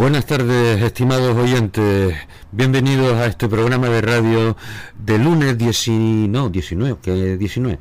[0.00, 2.16] Buenas tardes, estimados oyentes.
[2.52, 4.56] Bienvenidos a este programa de radio
[4.98, 7.78] de lunes 19, no, 19, que 19.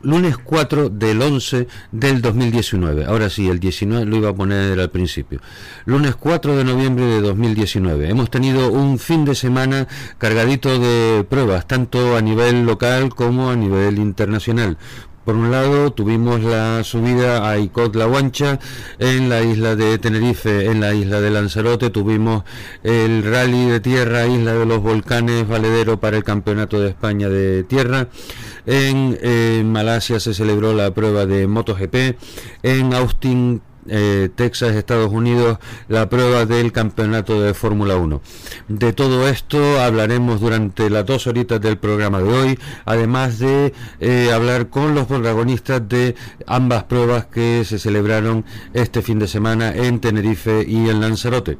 [0.00, 3.04] Lunes 4 del 11 del 2019.
[3.04, 5.40] Ahora sí, el 19 lo iba a poner al principio.
[5.84, 8.08] Lunes 4 de noviembre de 2019.
[8.08, 13.56] Hemos tenido un fin de semana cargadito de pruebas, tanto a nivel local como a
[13.56, 14.78] nivel internacional.
[15.26, 18.60] Por un lado, tuvimos la subida a Icot La Guancha
[19.00, 21.90] en la isla de Tenerife, en la isla de Lanzarote.
[21.90, 22.44] Tuvimos
[22.84, 27.64] el rally de tierra, Isla de los Volcanes, valedero para el Campeonato de España de
[27.64, 28.06] Tierra.
[28.66, 32.16] En, en Malasia se celebró la prueba de MotoGP.
[32.62, 38.20] En Austin, eh, Texas, Estados Unidos, la prueba del campeonato de Fórmula 1.
[38.68, 44.30] De todo esto hablaremos durante las dos horitas del programa de hoy, además de eh,
[44.32, 46.14] hablar con los protagonistas de
[46.46, 51.58] ambas pruebas que se celebraron este fin de semana en Tenerife y en Lanzarote.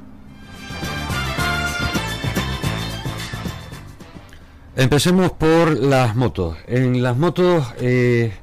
[4.77, 6.58] Empecemos por las motos.
[6.66, 8.34] En las motos eh,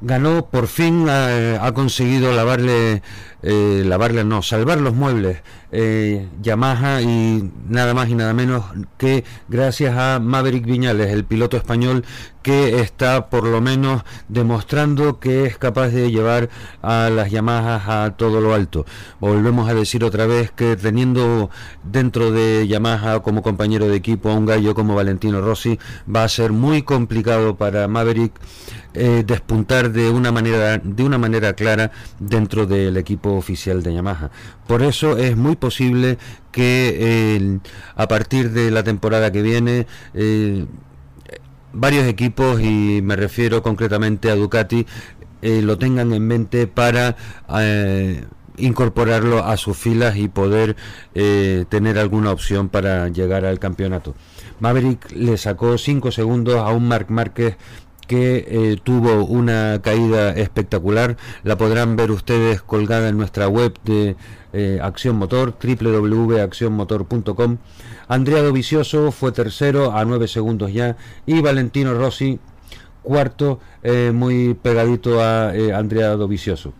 [0.00, 3.02] ganó, por fin ha, conseguido lavarle,
[3.42, 8.64] eh, lavarle, no, salvar los muebles eh, Yamaha y nada más y nada menos
[8.98, 12.04] que gracias a Maverick Viñales, el piloto español
[12.46, 16.48] que está por lo menos demostrando que es capaz de llevar
[16.80, 18.86] a las Yamaha a todo lo alto.
[19.18, 21.50] Volvemos a decir otra vez que teniendo
[21.82, 25.76] dentro de Yamaha como compañero de equipo a un gallo como Valentino Rossi
[26.08, 28.32] va a ser muy complicado para Maverick
[28.94, 34.30] eh, despuntar de una manera de una manera clara dentro del equipo oficial de Yamaha.
[34.68, 36.16] Por eso es muy posible
[36.52, 37.58] que eh,
[37.96, 40.64] a partir de la temporada que viene eh,
[41.72, 44.86] varios equipos y me refiero concretamente a Ducati
[45.42, 47.16] lo tengan en mente para
[48.56, 50.74] incorporarlo a sus filas y poder
[51.12, 54.14] tener alguna opción para llegar al campeonato.
[54.58, 57.56] Maverick le sacó 5 segundos a un Marc Márquez
[58.06, 61.16] que eh, tuvo una caída espectacular.
[61.42, 64.16] La podrán ver ustedes colgada en nuestra web de
[64.56, 67.58] eh, Acción Motor, www.accionmotor.com.
[68.08, 70.96] Andrea Dovicioso fue tercero a nueve segundos ya
[71.26, 72.38] y Valentino Rossi
[73.02, 76.72] cuarto, eh, muy pegadito a Andrea Dovicioso.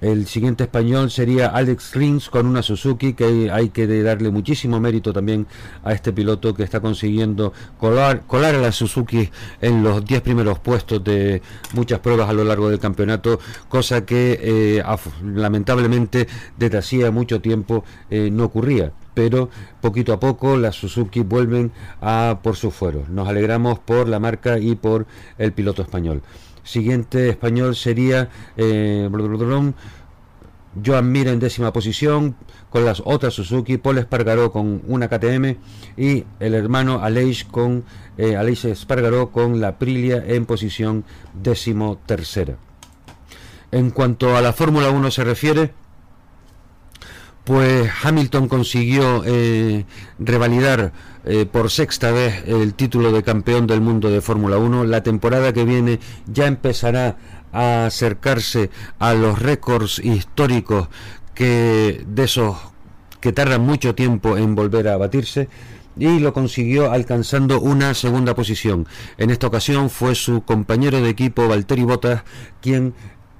[0.00, 5.12] El siguiente español sería Alex Rins con una Suzuki, que hay que darle muchísimo mérito
[5.12, 5.46] también
[5.84, 9.30] a este piloto que está consiguiendo colar, colar a la Suzuki
[9.60, 11.40] en los 10 primeros puestos de
[11.72, 14.82] muchas pruebas a lo largo del campeonato, cosa que eh,
[15.24, 16.28] lamentablemente
[16.58, 19.48] desde hacía mucho tiempo eh, no ocurría pero
[19.80, 23.08] poquito a poco las Suzuki vuelven a por sus fueros.
[23.08, 25.06] Nos alegramos por la marca y por
[25.38, 26.20] el piloto español.
[26.66, 29.08] Siguiente español sería eh,
[30.84, 32.34] Joan Mir en décima posición
[32.70, 35.56] con las otras Suzuki, Paul Espargaró con una KTM
[35.96, 37.84] y el hermano Aleix con
[38.18, 41.04] eh, Espargaró con la Aprilia en posición
[41.40, 42.56] décimo tercera.
[43.70, 45.72] En cuanto a la Fórmula 1 se refiere,
[47.44, 49.84] pues Hamilton consiguió eh,
[50.18, 50.92] revalidar
[51.26, 54.84] eh, por sexta vez el título de campeón del mundo de Fórmula 1.
[54.84, 57.16] La temporada que viene ya empezará
[57.52, 60.88] a acercarse a los récords históricos
[61.34, 62.56] que de esos
[63.20, 65.48] que tardan mucho tiempo en volver a batirse
[65.98, 68.86] y lo consiguió alcanzando una segunda posición.
[69.18, 72.22] En esta ocasión fue su compañero de equipo Valtteri Bottas
[72.60, 72.94] quien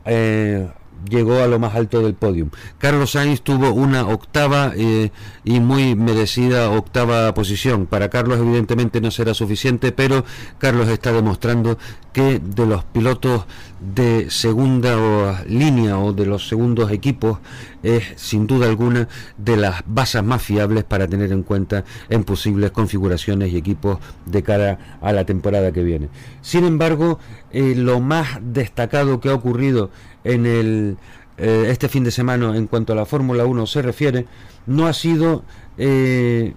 [0.05, 0.69] eh,
[1.09, 2.51] llegó a lo más alto del podium.
[2.79, 5.11] Carlos Sainz tuvo una octava eh,
[5.45, 7.87] y muy merecida octava posición.
[7.87, 10.25] Para Carlos evidentemente no será suficiente, pero
[10.59, 11.79] Carlos está demostrando
[12.13, 13.45] que de los pilotos
[13.81, 17.39] de segunda línea o de los segundos equipos
[17.83, 22.71] es sin duda alguna de las bases más fiables para tener en cuenta en posibles
[22.71, 26.09] configuraciones y equipos de cara a la temporada que viene.
[26.41, 27.19] Sin embargo,
[27.53, 29.91] eh, lo más destacado que ha ocurrido
[30.25, 30.97] en el,
[31.39, 34.27] eh, este fin de semana en cuanto a la Fórmula 1 se refiere,
[34.67, 35.45] no ha sido
[35.77, 36.55] eh,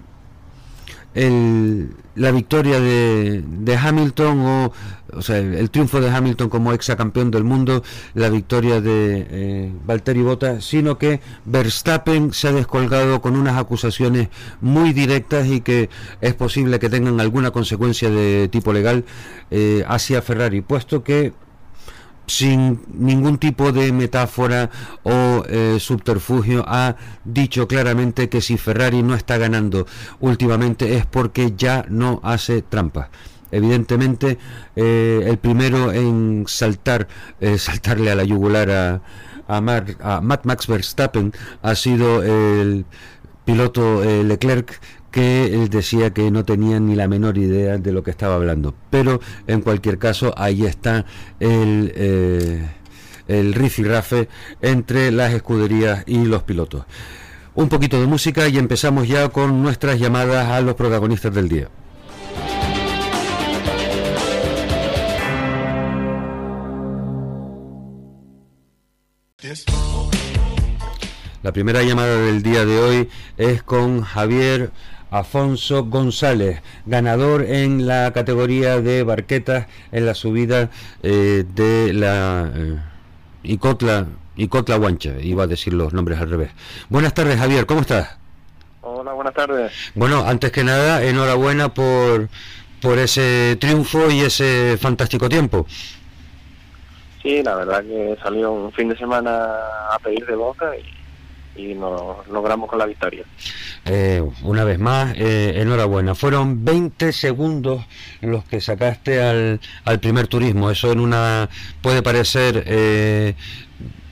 [1.14, 4.72] el, la victoria de, de Hamilton o,
[5.14, 7.84] o sea, el triunfo de Hamilton como campeón del mundo,
[8.14, 14.30] la victoria de eh, Valtteri Bottas, sino que Verstappen se ha descolgado con unas acusaciones
[14.62, 15.90] muy directas y que
[16.22, 19.06] es posible que tengan alguna consecuencia de tipo legal
[19.52, 21.34] eh, hacia Ferrari, puesto que
[22.30, 24.70] sin ningún tipo de metáfora
[25.04, 26.96] o eh, subterfugio, ha
[27.26, 29.88] dicho claramente que si Ferrari no está ganando
[30.20, 33.10] últimamente es porque ya no hace trampa.
[33.52, 34.38] Evidentemente,
[34.76, 37.08] eh, el primero en saltar,
[37.40, 39.02] eh, saltarle a la yugular a,
[39.48, 39.62] a,
[40.22, 42.86] Matt Max Verstappen ha sido el
[43.46, 44.80] piloto eh, Leclerc
[45.12, 48.76] que él decía que no tenía ni la menor idea de lo que estaba hablando.
[48.92, 51.06] Pero en cualquier caso, ahí está
[51.40, 52.68] el, eh,
[53.28, 54.30] el rifirrafe
[54.62, 56.86] entre las escuderías y los pilotos.
[57.56, 61.70] Un poquito de música y empezamos ya con nuestras llamadas a los protagonistas del día.
[71.42, 74.72] La primera llamada del día de hoy es con Javier
[75.12, 80.70] Afonso González, ganador en la categoría de barquetas en la subida
[81.04, 82.80] eh, de la eh,
[83.44, 86.52] Icotla, Icotla Guancha, iba a decir los nombres al revés.
[86.90, 88.18] Buenas tardes, Javier, ¿cómo estás?
[88.82, 89.72] Hola, buenas tardes.
[89.96, 92.28] Bueno, antes que nada, enhorabuena por,
[92.82, 95.66] por ese triunfo y ese fantástico tiempo.
[97.22, 99.32] Sí, la verdad que salió un fin de semana
[99.92, 101.00] a pedir de boca y
[101.60, 103.24] y nos logramos con la victoria.
[103.86, 106.16] Eh, una vez más, eh, enhorabuena.
[106.16, 107.86] Fueron 20 segundos
[108.22, 110.72] los que sacaste al, al primer turismo.
[110.72, 111.50] Eso en una
[111.82, 113.36] puede parecer eh,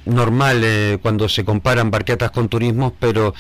[0.05, 3.33] normal cuando se comparan barquetas con turismos, pero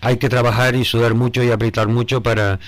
[0.00, 2.58] hay que trabajar y sudar mucho y apretar mucho para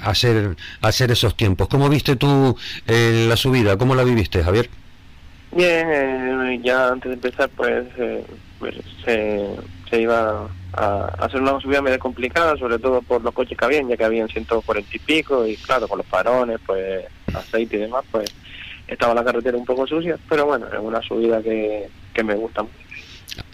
[0.00, 1.68] hacer, hacer esos tiempos.
[1.68, 2.56] ¿Cómo viste tú
[2.86, 3.76] la subida?
[3.76, 4.68] ¿Cómo la viviste, Javier?
[5.52, 7.86] Bien, ya antes de empezar, pues
[8.58, 8.74] pues
[9.04, 13.88] se, iba a hacer una subida medio complicada, sobre todo por los coches que habían,
[13.88, 18.04] ya que habían 140 y pico, y claro, con los farones, pues aceite y demás,
[18.10, 18.30] pues
[18.86, 22.62] estaba la carretera un poco sucia, pero bueno, es una subida que, que me gusta
[22.62, 22.87] mucho.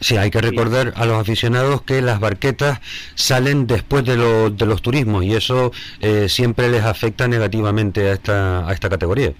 [0.00, 2.80] Sí, hay que recordar a los aficionados que las barquetas
[3.14, 4.16] salen después de,
[4.50, 9.32] de los turismos y eso eh, siempre les afecta negativamente a esta, a esta categoría.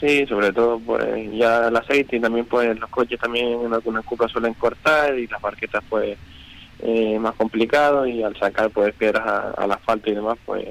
[0.00, 1.02] Sí, sobre todo pues
[1.32, 5.26] ya el aceite y también pues los coches también en algunas curvas suelen cortar y
[5.26, 6.16] las barquetas pues
[6.80, 10.68] eh, más complicado y al sacar pues piedras al asfalto y demás pues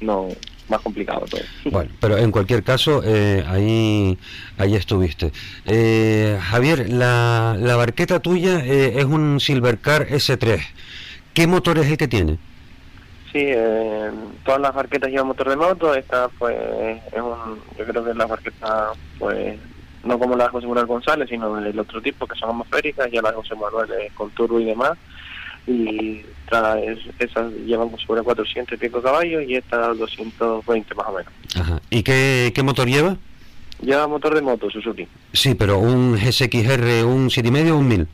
[0.00, 0.28] no
[0.70, 1.40] más complicado todo.
[1.66, 4.16] Bueno, pero en cualquier caso eh, ahí
[4.56, 5.32] ahí estuviste.
[5.66, 10.60] Eh, Javier, la, la barqueta tuya eh, es un Silvercar S3.
[11.34, 12.38] ¿Qué motor es el que tiene?
[13.32, 14.10] Sí, eh,
[14.44, 16.56] todas las barquetas llevan motor de moto, esta pues
[17.12, 18.88] es un, yo creo que es la barqueta
[19.18, 19.58] pues
[20.02, 23.22] no como la de José Manuel González, sino del otro tipo que son atmosféricas, ya
[23.22, 24.98] la de José Manuel es con turbo y demás,
[25.66, 26.22] y
[27.18, 31.32] esas llevan sobre 400 y pico caballos y esta 220 más o menos.
[31.54, 31.80] Ajá.
[31.90, 33.16] ¿Y qué, qué motor lleva?
[33.80, 35.06] Lleva motor de moto, Suzuki.
[35.32, 38.08] Sí, pero un GSXR, un 7,5 o un 1000.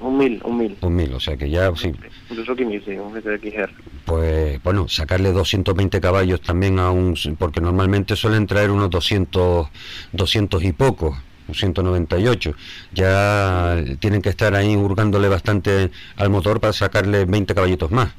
[0.00, 0.76] Un 1000, un 1000.
[0.80, 1.92] Un 1000, o sea que ya sí.
[2.30, 3.70] Un Suzuki 1000, sí, un GSXR
[4.10, 9.68] pues bueno, sacarle 220 caballos también a un, porque normalmente suelen traer unos 200,
[10.12, 11.16] 200 y pocos,
[11.54, 12.52] 198.
[12.92, 18.10] Ya tienen que estar ahí hurgándole bastante al motor para sacarle 20 caballitos más.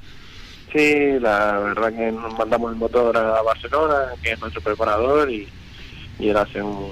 [0.73, 5.47] Sí, la verdad que nos mandamos el motor a Barcelona, que es nuestro preparador, y,
[6.19, 6.91] él hace un,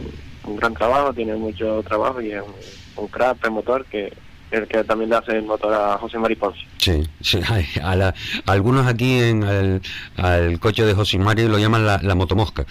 [0.57, 4.11] gran trabajo, tiene mucho trabajo y es un, un crack el motor que
[4.51, 6.59] el que también le hace el motor a José Mari Ponce.
[6.77, 7.39] Sí, sí
[7.81, 8.13] a,
[8.45, 9.81] algunos aquí en el,
[10.17, 12.65] al coche de José Mari lo llaman la, la motomosca.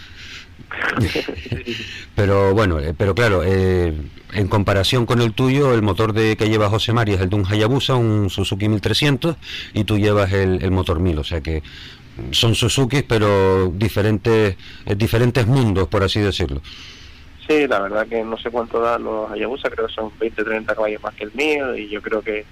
[2.14, 3.94] pero bueno, eh, pero claro, eh,
[4.32, 7.37] en comparación con el tuyo, el motor de que lleva José Mari es el de
[7.37, 9.37] un Hayabusa, un Suzuki 1300,
[9.75, 11.62] y tú llevas el, el motor 1000, o sea que
[12.32, 14.56] son Suzuki, pero diferentes,
[14.87, 16.61] eh, diferentes mundos, por así decirlo.
[17.49, 21.02] La verdad que no sé cuánto dan los Hayabusa, creo que son 20, 30 caballos
[21.02, 22.45] más que el mío y yo creo que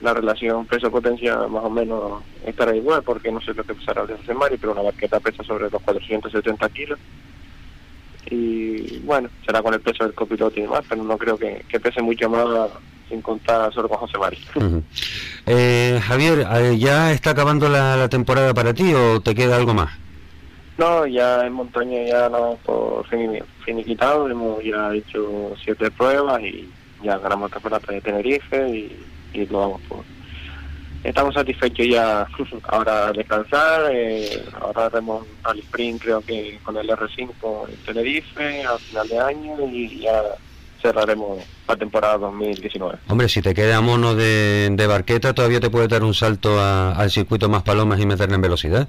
[0.00, 4.08] la relación peso-potencia más o menos estará igual porque no sé lo que pesará el
[4.08, 7.00] de José Mari, pero una barqueta pesa sobre los 470 kilos
[8.30, 12.00] y bueno, será con el peso del copiloto y demás, pero no creo que, pese
[12.00, 12.70] mucho más
[13.08, 14.38] sin contar solo con José Mari.
[15.46, 19.90] eh, Javier, eh, ¿ya está acabando la temporada para ti o te queda algo más?
[20.78, 23.04] No, ya en montaña ya no por
[23.64, 26.70] finiquitado, hemos ya hecho siete pruebas y
[27.02, 30.04] ya ganamos campeonato de Tenerife y, y lo vamos por.
[31.02, 32.28] Estamos satisfechos ya
[32.68, 38.78] ahora descansar, eh, ahora haremos al sprint creo que con el R5 en Tenerife a
[38.78, 40.22] final de año y ya
[40.80, 42.98] cerraremos la temporada 2019.
[43.08, 47.10] Hombre, si te queda mono de, de barqueta, todavía te puede dar un salto al
[47.10, 48.88] circuito más palomas y meterle en velocidad.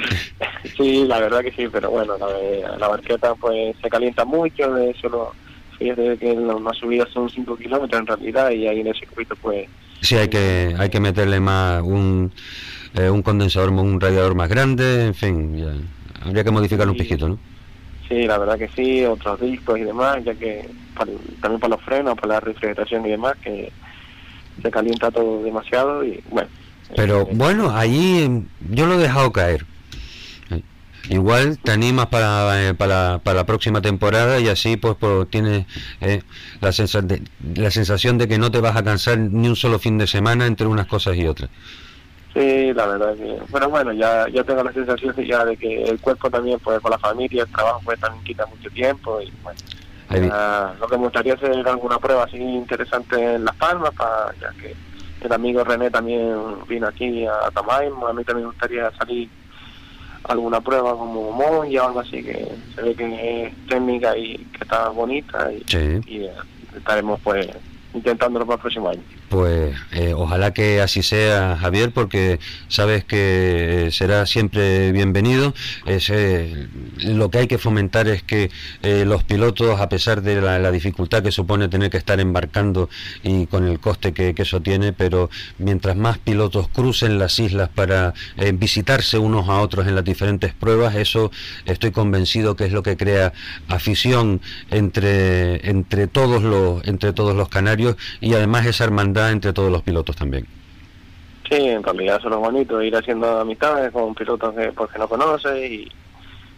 [0.76, 4.94] sí, la verdad que sí, pero bueno, la, la barqueta pues se calienta mucho, de
[5.00, 5.32] solo
[5.78, 9.68] fíjate que las subidas son 5 kilómetros en realidad y ahí en el circuito pues...
[10.00, 12.32] Sí, hay que, hay que meterle más un,
[12.94, 15.88] eh, un condensador, un radiador más grande, en fin,
[16.22, 17.38] habría que modificar un pijito, ¿no?
[18.08, 22.14] Sí, la verdad que sí, otros discos y demás, ya que también para los frenos,
[22.14, 23.72] para la refrigeración y demás, que
[24.62, 26.48] se calienta todo demasiado y bueno.
[26.94, 29.66] Pero eh, bueno, ahí yo lo he dejado caer.
[31.08, 35.64] Igual te animas para, eh, para, para, la próxima temporada y así pues, pues tienes
[36.00, 36.22] eh,
[36.60, 36.72] la,
[37.54, 40.46] la sensación de que no te vas a cansar ni un solo fin de semana
[40.46, 41.50] entre unas cosas y otras.
[42.36, 45.98] Sí, la verdad que, bueno, bueno, ya, ya tengo la sensación ya de que el
[45.98, 49.58] cuerpo también, pues con la familia, el trabajo pues también quita mucho tiempo y bueno,
[50.78, 54.74] lo que me gustaría hacer alguna prueba así interesante en Las Palmas, para, ya que
[55.22, 56.36] el amigo René también
[56.68, 59.30] vino aquí a Tamay, a mí también me gustaría salir
[60.24, 64.58] alguna prueba como Monja o algo así, que se ve que es técnica y que
[64.60, 65.64] está bonita y,
[66.06, 66.30] y
[66.76, 67.48] estaremos pues
[67.96, 69.00] intentándolo para el próximo año.
[69.28, 72.38] Pues eh, ojalá que así sea, Javier, porque
[72.68, 75.54] sabes que será siempre bienvenido.
[75.86, 78.50] Es, eh, lo que hay que fomentar es que
[78.82, 82.90] eh, los pilotos, a pesar de la, dificultad que supone tener que estar embarcando
[83.22, 88.12] y con el coste que, eso tiene, pero mientras más pilotos crucen las islas para
[88.54, 91.30] visitarse unos a otros en las diferentes pruebas, eso
[91.64, 93.32] estoy convencido que es lo que crea
[93.68, 97.85] afición entre, entre, todos, los, entre todos los canarios
[98.20, 100.46] y además esa hermandad entre todos los pilotos también.
[101.48, 105.08] Sí, en realidad eso es lo bonito, ir haciendo amistades con pilotos que, porque no
[105.08, 105.88] conoces y,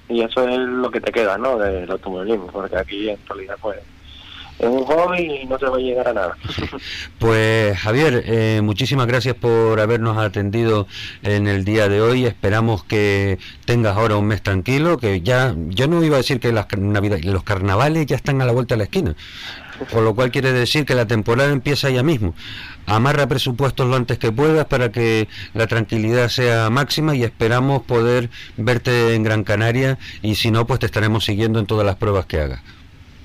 [0.09, 1.59] y eso es lo que te queda, ¿no?
[1.59, 3.79] Del automovilismo, porque aquí en realidad pues
[4.59, 6.37] es un hobby y no se va a llegar a nada.
[7.19, 10.87] Pues Javier, eh, muchísimas gracias por habernos atendido
[11.23, 12.27] en el día de hoy.
[12.27, 16.53] Esperamos que tengas ahora un mes tranquilo, que ya, yo no iba a decir que
[16.53, 19.17] las navidad, los carnavales ya están a la vuelta de la esquina.
[19.93, 22.35] Con lo cual quiere decir que la temporada empieza ya mismo.
[22.87, 28.31] Amarra presupuestos lo antes que puedas para que la tranquilidad sea máxima y esperamos poder
[28.57, 32.27] verte en Gran Canaria y si no, pues te estaremos siguiendo en todas las pruebas
[32.27, 32.61] que hagas.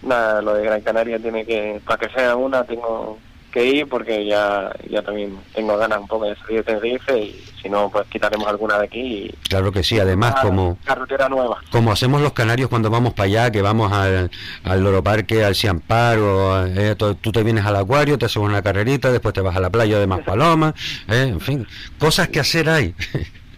[0.01, 3.17] Nada, lo de Gran Canaria tiene que, para que sea una, tengo
[3.53, 7.43] que ir porque ya, ya también tengo ganas un poco de salir de Tenerife y
[7.61, 9.31] si no, pues quitaremos alguna de aquí.
[9.47, 10.77] claro que sí, además como...
[10.83, 11.61] Carretera nueva.
[11.71, 14.31] Como hacemos los canarios cuando vamos para allá, que vamos al,
[14.63, 18.63] al Loro Parque, al Ciampar, o, eh, tú te vienes al acuario, te haces una
[18.63, 20.73] carrerita, después te vas a la playa de Maspalomas,
[21.07, 21.67] eh, en fin,
[21.99, 22.95] cosas que hacer hay.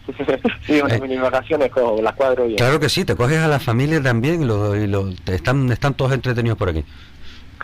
[0.68, 2.52] sí, unas mini vacaciones con las cuadros.
[2.58, 5.94] Claro que sí, te coges a la familia también y, lo, y lo, están, están
[5.94, 6.84] todos entretenidos por aquí.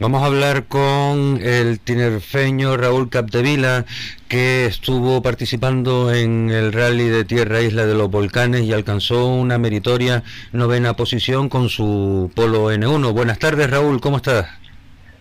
[0.00, 3.84] Vamos a hablar con el tinerfeño Raúl Capdevila,
[4.28, 9.58] que estuvo participando en el rally de Tierra Isla de los Volcanes y alcanzó una
[9.58, 13.12] meritoria novena posición con su Polo N1.
[13.12, 14.46] Buenas tardes, Raúl, ¿cómo estás?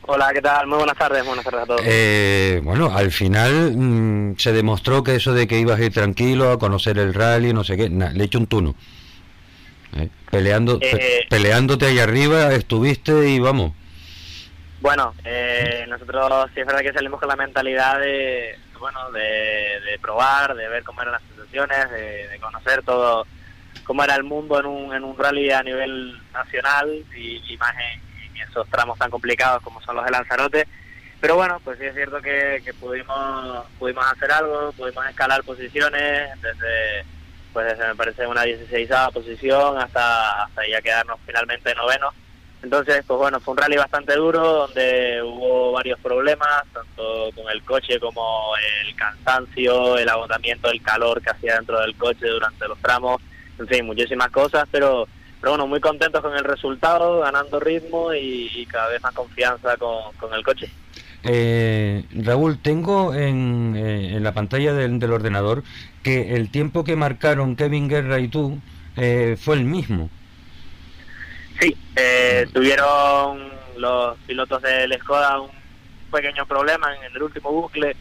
[0.03, 0.67] Hola, ¿qué tal?
[0.67, 1.81] Muy buenas tardes, buenas tardes a todos.
[1.84, 6.51] Eh, bueno, al final mm, se demostró que eso de que ibas a ir tranquilo
[6.51, 8.75] a conocer el rally, no sé qué, le echo un tuno.
[9.98, 13.74] Eh, peleando, eh, peleándote ahí arriba estuviste y vamos.
[14.79, 20.55] Bueno, eh, nosotros sí es verdad que salimos con la mentalidad de, bueno, de, probar,
[20.55, 23.25] de ver cómo eran las sensaciones, de, conocer todo,
[23.84, 28.07] cómo era el mundo en un, en un rally a nivel nacional y, más en,
[28.38, 30.67] esos tramos tan complicados como son los de Lanzarote.
[31.19, 37.03] Pero bueno, pues sí es cierto que, pudimos pudimos hacer algo, pudimos escalar posiciones desde
[37.51, 42.13] pues me parece una 16 posición hasta hasta ya quedarnos finalmente noveno
[42.67, 47.63] entonces, pues bueno, fue un rally bastante duro donde hubo varios problemas, tanto con el
[47.63, 48.51] coche como
[48.83, 53.21] el cansancio, el agotamiento, el calor que hacía dentro del coche durante los tramos,
[53.57, 55.07] en fin, muchísimas cosas, pero,
[55.39, 60.33] pero bueno, muy contentos con el resultado, ganando ritmo y, cada vez más confianza con,
[60.33, 60.69] el coche.
[61.24, 65.63] Eh, Raúl, tengo en, eh, en la pantalla del, del, ordenador
[66.03, 68.59] que el tiempo que marcaron Kevin Guerra y tú
[68.97, 70.09] eh, fue el mismo.
[71.60, 75.50] Sí, eh, tuvieron los pilotos del Skoda un
[76.12, 77.96] pequeño problema en el último bucle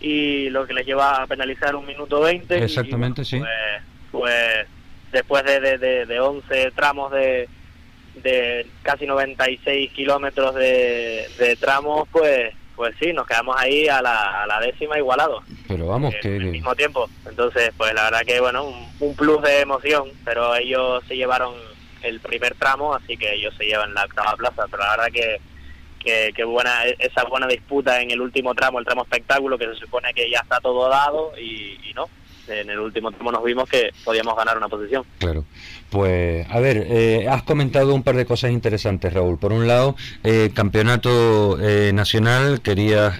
[0.00, 2.62] y lo que les lleva a penalizar un minuto 20.
[2.64, 3.38] Exactamente, sí.
[3.38, 3.82] Pues,
[4.12, 4.66] pues,
[5.12, 7.48] después de, de, de, 11 tramos de,
[8.22, 14.42] de casi 96 kilómetros de, de tramos, pues pues sí, nos quedamos ahí a la,
[14.42, 15.42] a la décima igualado.
[15.66, 16.36] Pero vamos, eh, que...
[16.36, 17.08] Al mismo tiempo.
[17.26, 21.54] Entonces, pues la verdad que, bueno, un, un plus de emoción, pero ellos se llevaron
[22.02, 26.32] el primer tramo, así que ellos se llevan la octava plaza, pero la verdad que,
[26.32, 30.14] que, buena esa buena disputa en el último tramo, el tramo espectáculo, que se supone
[30.14, 32.08] que ya está todo dado y, y no,
[32.48, 35.04] en el último tramo nos vimos que podíamos ganar una posición.
[35.18, 35.44] Claro.
[35.90, 39.38] Pues, a ver, eh, has comentado un par de cosas interesantes, Raúl.
[39.38, 43.18] Por un lado, eh, campeonato eh, nacional, querías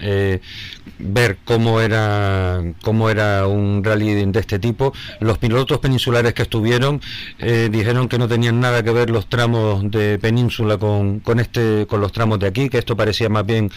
[0.98, 4.92] ver cómo era, cómo era un rally de este tipo.
[5.20, 7.00] Los pilotos peninsulares que estuvieron
[7.38, 12.00] dijeron que no tenían nada que ver los tramos de península con, con, este, con
[12.00, 13.70] los tramos de aquí, que esto parecía más bien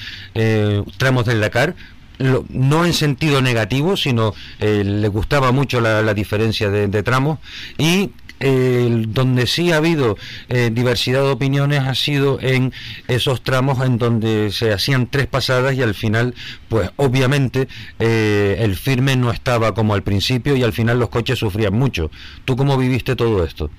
[0.97, 1.75] tramos del Dakar
[2.19, 7.39] no en sentido negativo, sino eh, le gustaba mucho la, diferencia de, tramos
[7.77, 12.71] y donde sí ha habido eh, diversidad de opiniones ha sido en
[13.09, 16.33] esos tramos en donde se hacían tres pasadas y al final,
[16.69, 17.67] pues obviamente
[17.99, 22.11] eh, el firme no estaba como al principio y al final los coches sufrían mucho.
[22.45, 23.69] ¿Tú cómo viviste todo esto?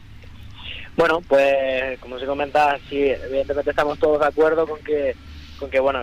[0.96, 5.14] Bueno, pues como se comentaba, sí, evidentemente estamos todos de acuerdo con que,
[5.58, 6.00] con que bueno,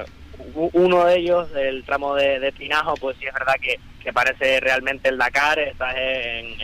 [0.53, 3.79] uno de ellos, el tramo de, Pinajo, pues sí es verdad que,
[4.13, 6.56] parece realmente el Dakar, está en,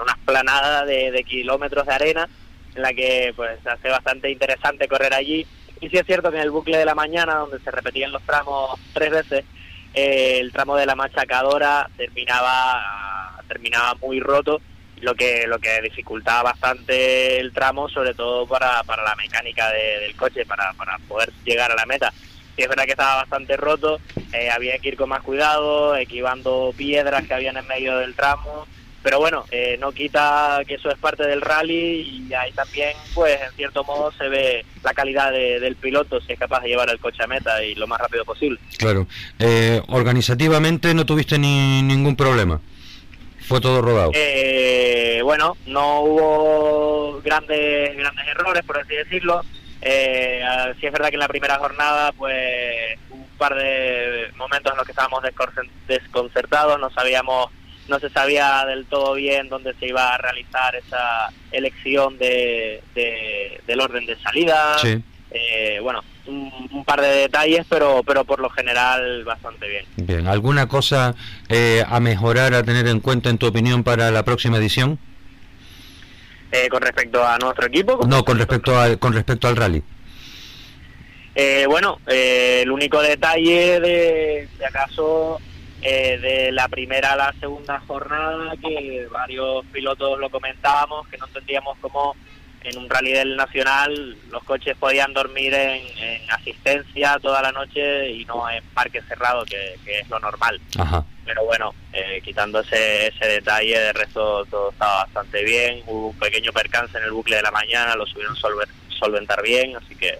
[0.00, 2.28] una esplanada de, kilómetros de arena,
[2.74, 5.46] en la que pues hace bastante interesante correr allí.
[5.80, 8.22] Y sí es cierto que en el bucle de la mañana, donde se repetían los
[8.22, 9.44] tramos tres veces,
[9.92, 14.60] eh, el tramo de la machacadora terminaba, terminaba muy roto,
[15.00, 20.14] lo que, lo que dificultaba bastante el tramo, sobre todo para, para la mecánica del
[20.14, 22.12] coche, para, para poder llegar a la meta
[22.56, 24.00] sí es verdad que estaba bastante roto,
[24.32, 28.66] eh, había que ir con más cuidado, equivando piedras que habían en medio del tramo,
[29.02, 33.38] pero bueno, eh, no quita que eso es parte del rally y ahí también, pues
[33.40, 36.98] en cierto modo se ve la calidad del piloto si es capaz de llevar el
[36.98, 38.58] coche a meta y lo más rápido posible.
[38.78, 39.06] Claro,
[39.38, 42.60] eh, organizativamente no tuviste ni ningún problema.
[43.46, 44.12] Fue todo rodado.
[45.22, 49.42] bueno, no hubo grandes grandes errores, por así decirlo.
[49.84, 50.42] Eh,
[50.80, 54.86] sí es verdad que en la primera jornada, pues un par de momentos en los
[54.86, 55.22] que estábamos
[55.86, 57.50] desconcertados, no sabíamos,
[57.88, 63.80] no se sabía del todo bien dónde se iba a realizar esa elección de, del
[63.80, 64.76] orden de salida.
[65.36, 69.84] Eh, bueno, un, par de detalles, pero, pero por lo general bastante bien.
[69.96, 71.14] Bien, ¿alguna cosa
[71.48, 74.98] eh, a mejorar, a tener en cuenta en tu opinión para la próxima edición?
[76.54, 77.98] Eh, con respecto a nuestro equipo.
[78.06, 79.82] No, con respecto al, con respecto al rally.
[81.34, 85.40] Eh, bueno, eh, el único detalle de, de acaso
[85.82, 91.76] de la primera a la segunda jornada, que varios pilotos lo comentábamos, que no entendíamos
[91.80, 92.14] cómo
[92.62, 95.82] en un rally del Nacional los coches podían dormir en,
[96.30, 100.60] asistencia toda la noche y no en parque cerrado, que, es lo normal.
[101.24, 105.82] Pero bueno, eh, quitando ese, detalle, de resto todo estaba bastante bien.
[105.86, 109.76] Hubo un pequeño percance en el bucle de la mañana, lo subieron solver, solventar bien,
[109.76, 110.18] así que...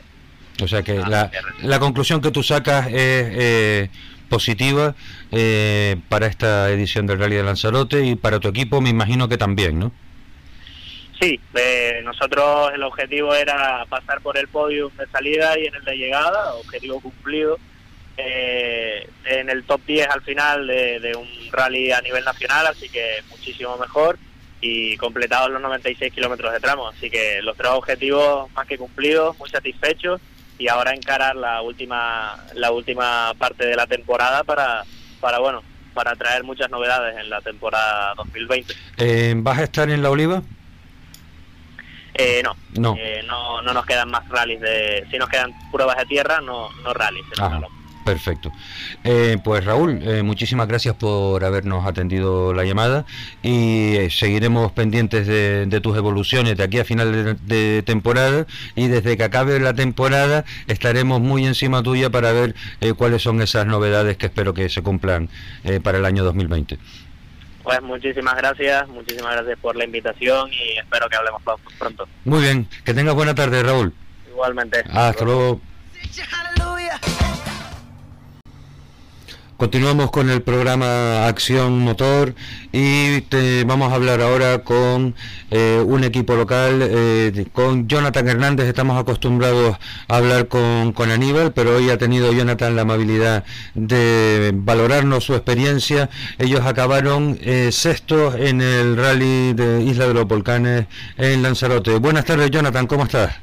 [0.62, 1.30] O sea que la,
[1.62, 3.90] la, conclusión que tú sacas es eh,
[4.28, 4.94] positiva
[5.32, 9.36] eh, para esta edición del Rally de Lanzarote y para tu equipo me imagino que
[9.36, 9.92] también, ¿no?
[11.20, 15.84] Sí, eh, nosotros el objetivo era pasar por el podio de salida y en el
[15.84, 17.58] de llegada, objetivo cumplido.
[18.16, 23.22] Eh, en el top 10 al final de, un rally a nivel nacional, así que
[23.31, 24.18] muchísimo mejor
[24.61, 26.88] y completados los 96 kilómetros de tramo.
[26.88, 30.20] Así que los tres objetivos más que cumplidos, muy satisfechos
[30.59, 34.85] y ahora encarar la última la última parte de la temporada para
[35.20, 35.62] para bueno
[35.94, 38.74] para traer muchas novedades en la temporada 2020.
[38.98, 40.42] Eh, ¿Vas a estar en la Oliva?
[42.14, 42.96] Eh, no, no.
[42.98, 46.68] Eh, no, no nos quedan más rallies de, si nos quedan pruebas de tierra, no,
[46.83, 47.24] no rallies.
[48.04, 48.52] Perfecto.
[49.02, 53.06] Eh, pues Raúl, eh, muchísimas gracias por habernos atendido la llamada
[53.42, 59.24] y seguiremos pendientes de, tus evoluciones de aquí a final de, temporada y desde que
[59.24, 62.54] acabe la temporada estaremos muy encima tuya para ver
[62.96, 65.28] cuáles son esas novedades que espero que se cumplan
[65.82, 66.78] para el año 2020.
[67.62, 71.42] Pues muchísimas gracias, muchísimas gracias por la invitación y espero que hablemos
[71.78, 72.06] pronto.
[72.24, 73.94] Muy bien, que tengas buena tarde, Raúl.
[74.28, 74.84] Igualmente.
[74.92, 75.60] Hasta luego.
[79.56, 82.34] Continuamos con el programa Acción Motor
[82.72, 85.14] y te vamos a hablar ahora con
[85.52, 88.66] eh, un equipo local, eh, con Jonathan Hernández.
[88.66, 89.76] Estamos acostumbrados
[90.08, 95.34] a hablar con, con, Aníbal, pero hoy ha tenido Jonathan la amabilidad de valorarnos su
[95.34, 96.10] experiencia.
[96.38, 100.86] Ellos acabaron eh, sextos en el rally de Isla de los Volcanes
[101.16, 101.96] en Lanzarote.
[102.00, 103.36] Buenas tardes, Jonathan, ¿cómo estás?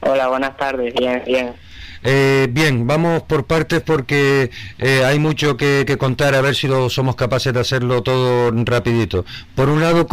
[0.00, 1.63] Hola, buenas tardes, bien, bien.
[2.06, 6.90] Eh, bien, vamos por partes porque eh, hay mucho que, contar, a ver si lo
[6.90, 9.24] somos capaces de hacerlo todo rapidito.
[9.54, 10.06] Por un lado,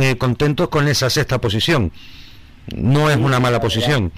[0.00, 1.92] eh, contentos con esa sexta posición.
[2.74, 4.10] No es una mala posición.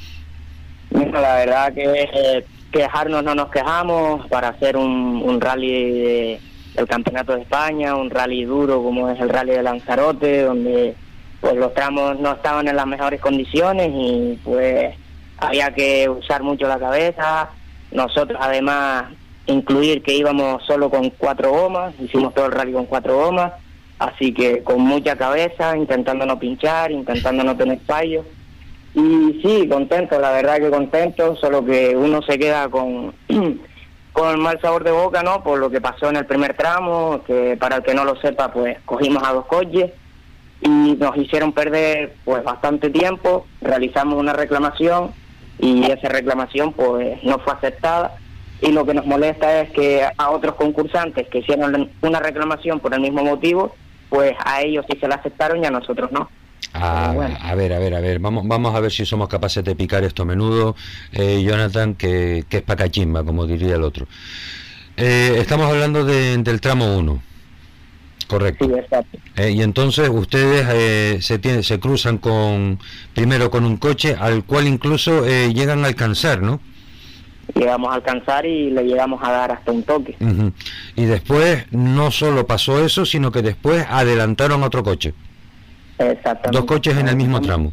[0.90, 6.38] la verdad que quejarnos no nos quejamos para hacer un, rally
[6.76, 10.94] del Campeonato de España, un rally duro como es el rally de Lanzarote, donde
[11.40, 14.94] pues los tramos no estaban en las mejores condiciones y pues
[15.40, 17.50] había que usar mucho la cabeza.
[17.90, 19.06] Nosotros además
[19.46, 23.52] incluir que íbamos solo con cuatro gomas, hicimos todo el rally con cuatro gomas,
[23.98, 28.24] así que con mucha cabeza, intentando no pinchar, intentando no tener fallos.
[28.94, 33.14] Y sí, contento, la verdad que contento, solo que uno se queda con,
[34.12, 35.42] con el mal sabor de boca, ¿no?
[35.42, 38.52] Por lo que pasó en el primer tramo, que para el que no lo sepa,
[38.52, 39.92] pues cogimos a dos coches
[40.60, 45.12] y nos hicieron perder pues bastante tiempo, realizamos una reclamación
[45.60, 48.16] y esa reclamación pues no fue aceptada
[48.62, 52.92] y lo que nos molesta es que a otros concursantes que hicieron una reclamación por
[52.94, 53.74] el mismo motivo,
[54.08, 56.28] pues a ellos sí se la aceptaron y a nosotros no.
[56.74, 57.10] Ah,
[57.42, 60.04] a ver, a ver, a ver, vamos, vamos a ver si somos capaces de picar
[60.04, 60.76] esto a menudo,
[61.12, 64.06] eh, Jonathan, que, que es pacachimba, como diría el otro.
[64.96, 67.22] Eh, estamos hablando del tramo 1.
[68.30, 68.64] Correcto.
[68.64, 69.18] Sí, exacto.
[69.34, 72.78] Eh, y entonces ustedes eh, se, tiene, se cruzan con
[73.12, 76.60] primero con un coche al cual incluso eh, llegan a alcanzar, ¿no?
[77.56, 80.16] Llegamos a alcanzar y le llegamos a dar hasta un toque.
[80.94, 85.12] Y después no solo pasó eso, sino que después adelantaron otro coche.
[85.98, 86.50] Exactamente.
[86.52, 87.72] Dos coches en el mismo tramo.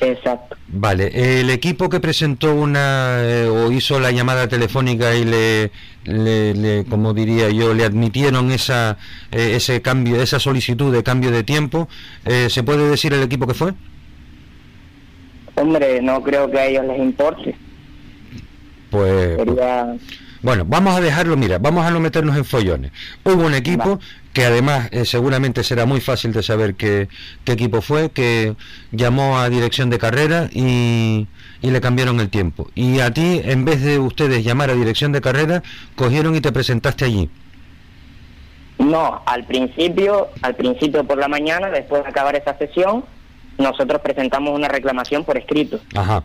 [0.00, 0.56] Exacto.
[0.68, 5.70] Vale, el equipo que presentó una eh, o hizo la llamada telefónica y le,
[6.04, 8.98] le, como diría yo, le admitieron esa
[9.30, 11.88] eh, ese cambio, esa solicitud de cambio de tiempo,
[12.24, 13.72] eh, ¿se puede decir el equipo que fue?
[15.54, 17.54] Hombre, no creo que a ellos les importe.
[18.90, 19.38] Pues
[20.44, 22.92] bueno, vamos a dejarlo, mira, vamos a no meternos en follones.
[23.24, 23.98] Hubo un equipo
[24.34, 27.08] que además eh, seguramente será muy fácil de saber qué,
[27.46, 28.56] equipo fue, que
[28.90, 31.28] llamó a dirección de carrera y,
[31.62, 32.68] y, le cambiaron el tiempo.
[32.74, 35.62] Y a ti, en vez de ustedes llamar a dirección de carrera,
[35.94, 37.30] cogieron y te presentaste allí.
[38.78, 43.04] No, al principio, al principio por la mañana, después de acabar esa sesión,
[43.56, 45.78] nosotros presentamos una reclamación por escrito.
[45.94, 46.24] Ajá.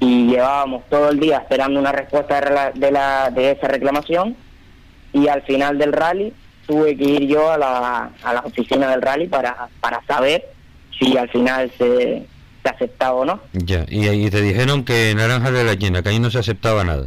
[0.00, 4.34] Y llevábamos todo el día esperando una respuesta de, de, la, de esa reclamación
[5.12, 6.32] y al final del rally
[6.68, 10.44] tuve que ir yo a la, a la oficina del rally para, para saber
[10.96, 12.26] si al final se,
[12.62, 13.40] se aceptaba o no.
[13.54, 16.84] Ya, y, ahí te dijeron que Naranja de la Llena, que ahí no se aceptaba
[16.84, 17.06] nada.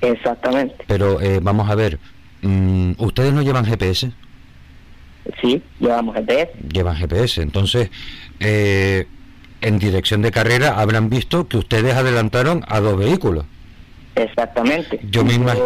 [0.00, 0.84] Exactamente.
[0.88, 2.00] Pero eh, vamos a ver,
[2.42, 4.10] mm, ¿ustedes no llevan GPS?
[5.40, 6.52] Sí, llevamos GPS.
[6.72, 7.90] Llevan GPS, entonces
[8.40, 9.06] eh,
[9.60, 13.44] en dirección de carrera habrán visto que ustedes adelantaron a dos vehículos.
[14.22, 15.00] Exactamente.
[15.10, 15.64] Yo me imagino...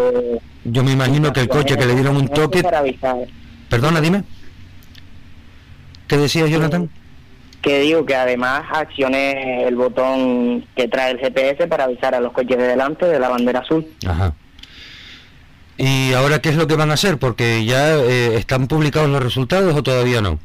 [0.64, 2.62] Yo me imagino que el coche que le dieron un toque...
[3.68, 4.24] Perdona, dime.
[6.08, 6.90] ¿Qué decías, Jonathan?
[7.60, 12.32] Que digo que además accioné el botón que trae el GPS para avisar a los
[12.32, 13.86] coches de delante de la bandera azul.
[14.06, 14.34] Ajá.
[15.76, 17.18] ¿Y ahora qué es lo que van a hacer?
[17.18, 20.38] Porque ya eh, están publicados los resultados o todavía no.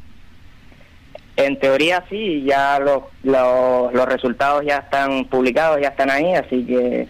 [1.36, 6.64] En teoría sí, ya los, los, los resultados ya están publicados, ya están ahí, así
[6.64, 7.08] que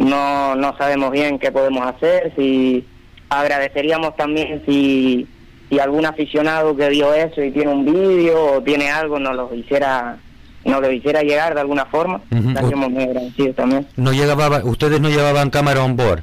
[0.00, 2.86] no, no sabemos bien qué podemos hacer, si
[3.28, 5.26] agradeceríamos también si,
[5.68, 9.54] si algún aficionado que vio eso y tiene un vídeo o tiene algo nos lo
[9.54, 10.18] hiciera
[10.64, 13.86] nos lo hiciera llegar de alguna forma, muy agradecidos también.
[13.96, 16.22] No llegaba, ustedes no llevaban cámara on board.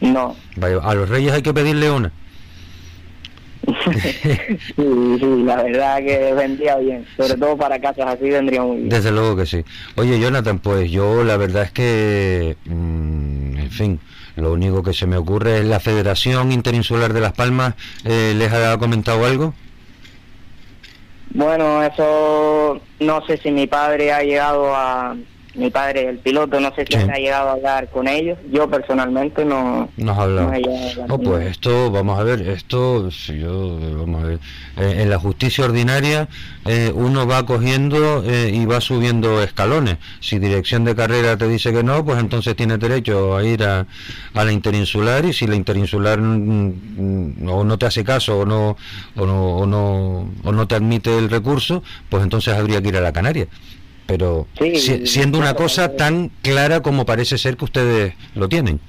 [0.00, 0.34] No.
[0.82, 2.12] a los reyes hay que pedirle una.
[4.76, 8.88] sí, la verdad que vendría bien, sobre todo para casas así vendría muy bien.
[8.88, 9.64] Desde luego que sí.
[9.96, 14.00] Oye, Jonathan, pues yo la verdad es que, mm, en fin,
[14.36, 18.52] lo único que se me ocurre es la Federación Interinsular de Las Palmas, eh, ¿les
[18.52, 19.54] ha comentado algo?
[21.30, 25.14] Bueno, eso no sé si mi padre ha llegado a
[25.58, 28.38] mi padre, el piloto, no sé si ha llegado a hablar con ellos.
[28.50, 29.88] Yo personalmente no.
[29.96, 30.52] Nos ha hablado.
[31.08, 34.38] No, pues esto, vamos a ver, esto, si yo, vamos a ver,
[34.76, 36.28] eh, en la justicia ordinaria
[36.64, 39.98] eh, uno va cogiendo eh, y va subiendo escalones.
[40.20, 43.86] Si dirección de carrera te dice que no, pues entonces tienes derecho a ir a,
[44.34, 48.46] a la interinsular y si la interinsular mm, mm, o no te hace caso o
[48.46, 48.76] no,
[49.16, 52.96] o no, o no, o no te admite el recurso, pues entonces habría que ir
[52.96, 53.48] a la Canaria
[54.08, 58.80] pero siendo una cosa tan clara como parece ser que ustedes lo tienen.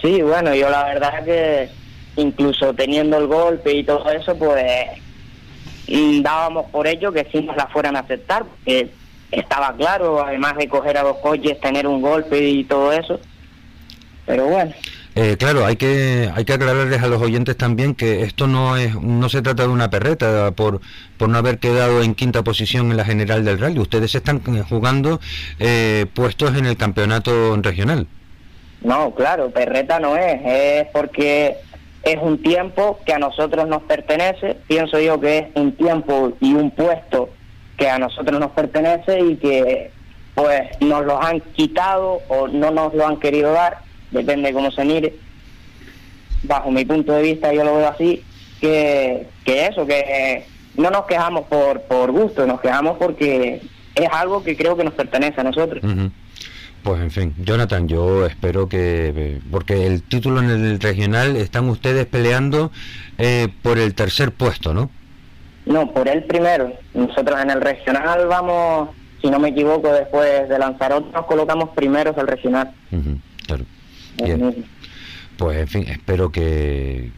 [0.00, 1.68] Sí, bueno, yo la verdad que
[2.14, 4.64] incluso teniendo el golpe y todo eso, pues
[5.88, 8.88] mm, dábamos por ello que sí nos la fueran a aceptar, porque
[9.32, 13.18] estaba claro, además de coger a los coches, tener un golpe y todo eso.
[14.26, 14.72] Pero bueno.
[15.16, 19.00] Eh, claro, hay que hay que aclararles a los oyentes también que esto no es
[19.00, 20.80] no se trata de una perreta por
[21.18, 23.78] por no haber quedado en quinta posición en la general del rally.
[23.78, 25.20] Ustedes están jugando
[25.60, 28.08] eh, puestos en el campeonato regional.
[28.82, 31.56] No, claro, perreta no es, es porque
[32.02, 36.54] es un tiempo que a nosotros nos pertenece, pienso yo que es un tiempo y
[36.54, 37.30] un puesto
[37.78, 39.90] que a nosotros nos pertenece y que
[40.34, 43.78] pues nos los han quitado o no nos lo han querido dar,
[44.14, 45.14] depende de cómo se mire.
[46.42, 48.22] Bajo mi punto de vista yo lo veo así,
[48.60, 50.44] que, que eso, que
[50.76, 53.62] no nos quejamos por, por gusto, nos quejamos porque
[53.94, 55.82] es algo que creo que nos pertenece a nosotros.
[56.82, 62.04] Pues en fin, Jonathan, yo espero que, porque el título en el regional están ustedes
[62.04, 62.70] peleando
[63.16, 64.90] eh, por el tercer puesto, ¿no?
[65.64, 66.74] No, por el primero.
[66.92, 68.90] Nosotros en el regional vamos,
[69.22, 72.70] si no me equivoco, después de Lanzarote nos colocamos primeros del regional.
[73.46, 73.64] claro.
[74.22, 74.64] Bien.
[75.36, 77.10] Pues en fin, espero que,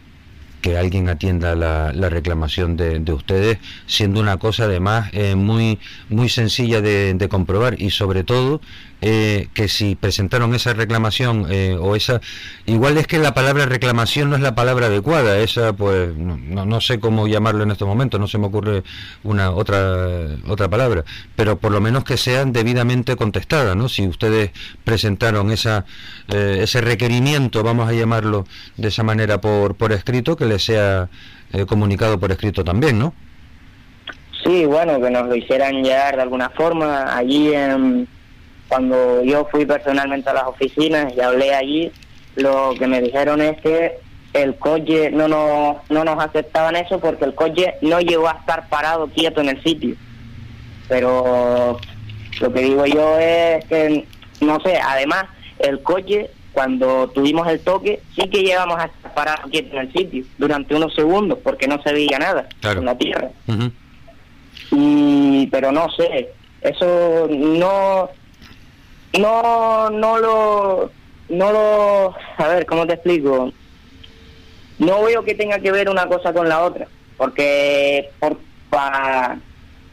[0.62, 5.78] que alguien atienda la, reclamación de, ustedes, siendo una cosa además eh, muy,
[6.08, 8.60] muy sencilla de, de, comprobar y sobre todo
[9.02, 12.22] eh, que si presentaron esa reclamación eh, o esa
[12.64, 16.80] igual es que la palabra reclamación no es la palabra adecuada esa pues no, no,
[16.80, 18.84] sé cómo llamarlo en este momento no se me ocurre
[19.22, 20.06] una otra
[20.48, 21.04] otra palabra
[21.36, 25.84] pero por lo menos que sean debidamente contestadas no si ustedes presentaron esa
[26.32, 28.46] eh, ese requerimiento vamos a llamarlo
[28.78, 31.10] de esa manera por por escrito que les sea
[31.68, 33.12] comunicado por escrito también no
[34.42, 38.08] sí bueno que nos lo hicieran llegar de alguna forma allí en
[38.68, 41.92] cuando yo fui personalmente a las oficinas y hablé allí,
[42.36, 43.98] lo que me dijeron es que
[44.32, 48.68] el coche no nos, no nos aceptaban eso porque el coche no llegó a estar
[48.68, 49.94] parado quieto en el sitio.
[50.88, 51.78] Pero
[52.40, 54.06] lo que digo yo es que,
[54.40, 55.26] no sé, además
[55.58, 59.92] el coche cuando tuvimos el toque sí que llegamos a estar parado quieto en el
[59.92, 63.30] sitio durante unos segundos porque no se veía nada en la tierra.
[64.70, 66.30] y Pero no sé,
[66.62, 68.10] eso no
[69.18, 70.90] no, no lo,
[71.28, 73.52] no lo, a ver, ¿cómo te explico?
[74.78, 78.36] No veo que tenga que ver una cosa con la otra, porque por,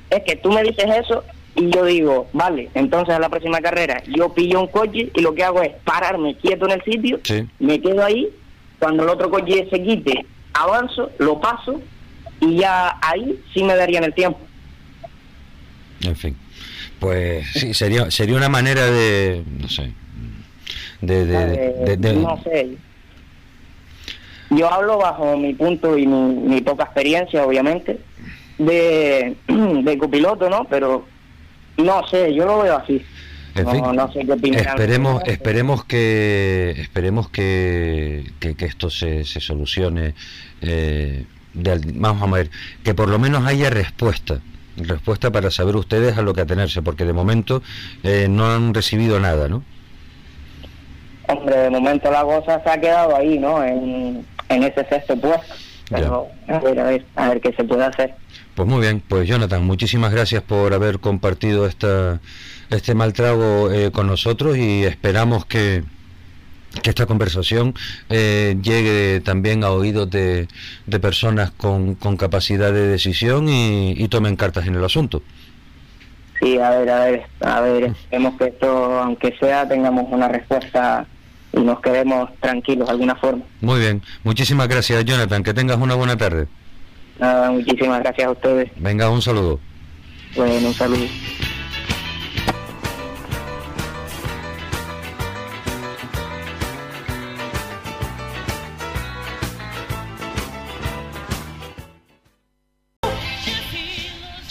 [0.09, 1.23] es que tú me dices eso
[1.55, 5.33] y yo digo, vale, entonces a la próxima carrera yo pillo un coche y lo
[5.33, 7.19] que hago es pararme quieto en el sitio,
[7.59, 8.29] me quedo ahí,
[8.79, 11.79] cuando el otro coche se quite, avanzo, lo paso
[12.41, 14.39] y ya ahí sí me darían el tiempo.
[16.01, 16.42] En fin.
[17.03, 19.91] Pues sí, sería, sería una manera de, no sé,
[21.01, 22.77] de, No sé.
[24.49, 27.99] Yo hablo bajo mi punto y mi, poca experiencia, obviamente,
[28.57, 30.63] de, de copiloto, ¿no?
[30.69, 31.05] Pero
[31.75, 33.03] no sé, yo lo veo así.
[33.93, 40.15] no, sé qué esperemos esperemos que esperemos que, que, esto se, se solucione
[40.61, 41.25] eh,
[41.93, 42.49] vamos a ver
[42.83, 44.39] que por lo menos haya respuesta
[44.77, 47.61] respuesta para saber ustedes a lo que atenerse, porque de momento
[48.03, 49.63] eh, no han recibido nada, ¿no?
[51.27, 53.63] Hombre, de momento la cosa se ha quedado ahí, ¿no?
[53.63, 55.55] En, ese sexto puesto.
[55.89, 58.13] Pero a ver, a ver, a ver qué se puede hacer.
[58.55, 62.19] Pues muy bien, pues Jonathan, muchísimas gracias por haber compartido esta,
[62.69, 65.83] este mal trago eh, con nosotros y esperamos que,
[66.81, 67.73] que esta conversación
[68.09, 70.47] eh, llegue también a oídos de,
[70.85, 75.21] de personas con, con, capacidad de decisión y, tomen cartas en el asunto.
[76.39, 81.05] Sí, a ver, a ver, a ver, esperemos que esto, aunque sea, tengamos una respuesta
[81.53, 83.43] y nos quedemos tranquilos de alguna forma.
[83.61, 86.47] Muy bien, muchísimas gracias Jonathan, que tengas una buena tarde.
[87.19, 88.71] Nada, muchísimas gracias a ustedes.
[88.77, 89.59] Venga, un saludo.
[90.35, 91.05] Bueno, un saludo.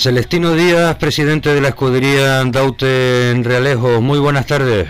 [0.02, 4.00] Celestino Díaz, presidente de la escudería Daute en Realejo.
[4.00, 4.88] Muy buenas tardes.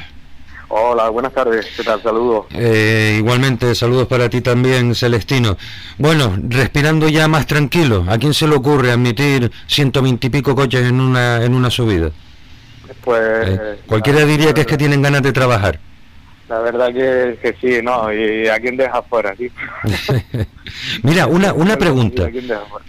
[0.68, 1.66] Hola, buenas tardes.
[1.76, 2.02] ¿Qué tal?
[2.02, 2.46] Saludos.
[2.54, 5.58] Eh, igualmente, saludos para ti también, Celestino.
[5.98, 8.06] Bueno, respirando ya más tranquilo.
[8.08, 12.10] ¿A quién se le ocurre admitir ciento veintipico coches en una en una subida?
[13.04, 15.78] Pues eh, cualquiera diría que es que tienen ganas de trabajar.
[16.52, 18.12] La verdad que, sí, ¿no?
[18.12, 19.34] ¿Y a quién deja fuera?
[19.36, 19.50] Sí.
[21.02, 22.28] Mira, una, una pregunta.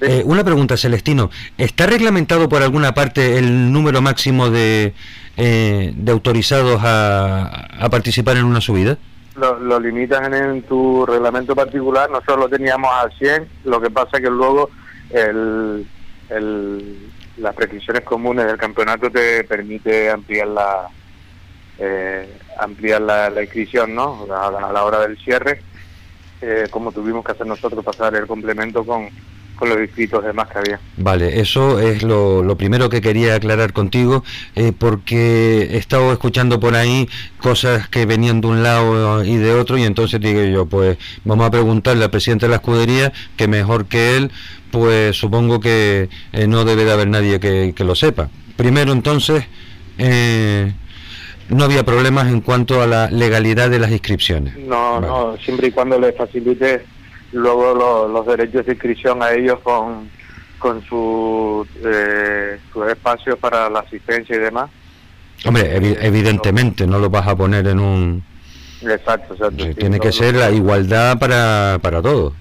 [0.02, 1.30] Eh, una pregunta, Celestino.
[1.58, 4.93] ¿Está reglamentado por alguna parte el número máximo de,
[5.38, 8.97] eh, de autorizados a, a, participar en una subida?
[9.38, 12.10] Lo, lo limitas en, tu reglamento particular.
[12.10, 13.47] Nosotros lo teníamos al 100.
[13.63, 14.69] Lo que pasa que luego
[15.12, 15.88] el,
[16.30, 16.97] el,
[17.38, 20.89] las prescripciones comunes del campeonato te permite ampliar la
[21.79, 22.27] eh,
[22.59, 24.25] ampliar la, inscripción ¿no?
[24.31, 25.62] A la, hora del cierre,
[26.41, 29.09] eh, como tuvimos que hacer nosotros pasar el complemento con,
[29.55, 30.79] con los distritos demás que había.
[30.97, 34.23] Vale, eso es lo, lo primero que quería aclarar contigo,
[34.55, 37.07] eh, porque he estado escuchando por ahí
[37.39, 41.47] cosas que venían de un lado y de otro, y entonces digo yo, pues vamos
[41.47, 44.31] a preguntarle al presidente de la escudería, que mejor que él,
[44.71, 48.29] pues supongo que eh, no debe de haber nadie que, que lo sepa.
[48.55, 49.45] Primero entonces,
[49.97, 50.73] eh,
[51.49, 54.58] no había problemas en cuanto a la legalidad de las inscripciones.
[54.58, 56.86] No, no, siempre y cuando le facilite
[57.32, 60.10] luego los derechos de inscripción a ellos con,
[60.60, 64.69] con su, eh, sus espacios para la asistencia y demás.
[65.45, 68.23] Hombre, evidentemente no lo vas a poner en un...
[68.82, 69.75] Exacto, exacto.
[69.75, 72.34] tiene que ser la igualdad para, para todos.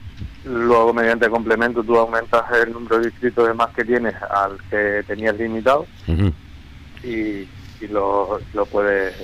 [0.45, 5.05] Luego, mediante complemento, tú aumentas el número de inscritos de más que tienes al que
[5.07, 5.87] tenías limitado
[7.05, 7.47] y,
[7.89, 8.41] lo,
[8.71, 9.15] puedes,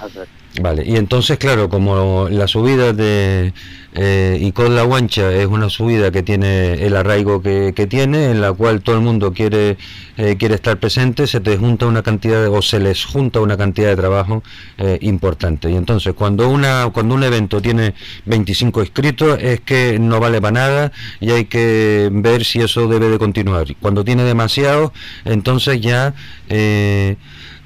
[0.00, 0.28] hacer.
[0.60, 3.52] Vale, y entonces, claro, como la subida de
[3.94, 8.30] eh, y con la guancha es una subida que tiene el arraigo que, que tiene,
[8.30, 9.76] en la cual todo el mundo quiere
[10.18, 13.88] eh, quiere estar presente, se te junta una cantidad o se les junta una cantidad
[13.88, 14.42] de trabajo
[14.76, 15.70] eh, importante.
[15.70, 17.94] Y entonces, cuando una cuando un evento tiene
[18.26, 23.08] 25 inscritos, es que no vale para nada y hay que ver si eso debe
[23.08, 23.66] de continuar.
[23.80, 24.92] Cuando tiene demasiado,
[25.24, 26.14] entonces ya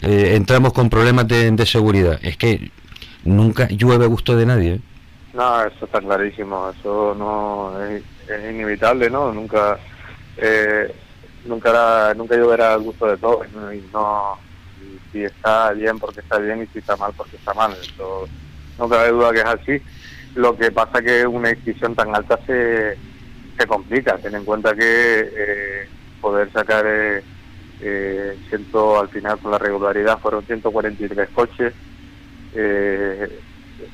[0.02, 2.18] eh, entramos con problemas de, de, seguridad.
[2.22, 2.70] Es que
[3.24, 4.74] nunca llueve a gusto de nadie.
[4.74, 4.80] ¿eh?
[5.34, 6.70] No, eso está clarísimo.
[6.70, 8.02] Eso no es,
[8.50, 9.32] inevitable, ¿no?
[9.32, 9.78] Nunca
[10.36, 10.92] eh,
[11.44, 13.46] nunca nunca lloverá a gusto de todos.
[13.74, 14.38] Y no
[15.12, 17.72] si está bien porque está bien y si está mal porque está mal.
[17.72, 18.26] Eso
[18.78, 19.82] no cabe duda que es así.
[20.34, 22.96] Lo que pasa que una decisión tan alta se,
[23.58, 24.18] se complica.
[24.18, 25.88] Ten en cuenta que eh,
[26.20, 27.22] poder sacar eh,
[27.80, 31.72] eh, ciento, al final con la regularidad fueron 143 coches
[32.54, 33.28] eh,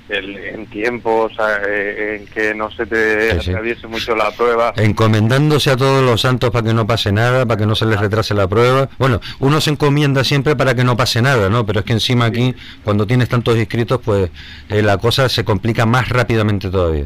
[0.08, 3.50] el, en tiempo, o sea, eh, en que no se te Sí, sí.
[3.50, 4.72] atraviese mucho la prueba.
[4.76, 7.98] Encomendándose a todos los santos para que no pase nada, para que no se les
[7.98, 8.88] retrase la prueba.
[8.98, 11.66] Bueno, uno se encomienda siempre para que no pase nada, ¿no?
[11.66, 14.30] Pero es que encima aquí, cuando tienes tantos inscritos, pues
[14.68, 17.04] eh, la cosa se complica más rápidamente todavía.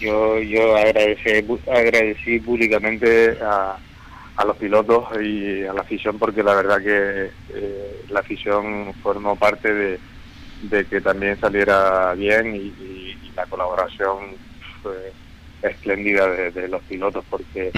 [0.00, 3.76] Yo yo agradecí, agradecí públicamente a,
[4.36, 9.36] a los pilotos y a la afición porque la verdad que eh, la afición formó
[9.36, 9.98] parte
[10.70, 14.36] de, que también saliera bien y, y, y la colaboración
[14.82, 15.12] fue
[15.62, 17.72] espléndida de, los pilotos porque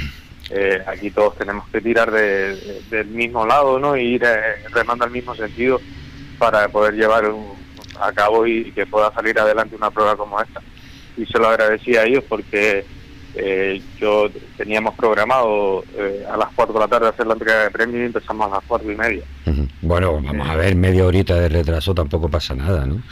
[0.51, 3.97] eh, aquí todos tenemos que tirar de, de, del mismo lado ¿no?
[3.97, 5.81] y ir eh, remando al mismo sentido
[6.39, 7.53] para poder llevar un,
[8.01, 10.61] a cabo y que pueda salir adelante una prueba como esta
[11.17, 12.85] y se lo agradecí a ellos porque
[13.35, 17.71] eh, yo teníamos programado eh, a las 4 de la tarde hacer la entrega de
[17.71, 19.25] premios y empezamos a las 4 y media.
[19.47, 19.69] Uh -huh.
[19.83, 23.03] Bueno, vamos a ver, media horita de retraso tampoco pasa nada, ¿no?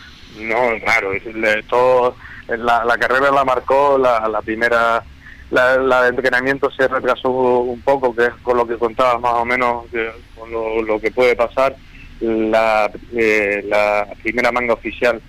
[0.41, 1.23] No, claro, es,
[1.67, 2.15] todo,
[2.49, 5.03] la, la, carrera la marcó, la, la primera,
[5.51, 9.35] la, la, de entrenamiento se retrasó un poco, que es con lo que contabas más
[9.35, 11.77] o menos, que, con lo, lo, que puede pasar.
[12.21, 15.21] La, eh, la primera manga oficial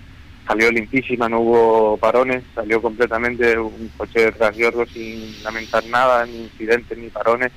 [0.48, 6.24] salió limpísima, no hubo parones, salió completamente un coche detrás de otro sin lamentar nada,
[6.24, 7.52] ni incidentes ni parones.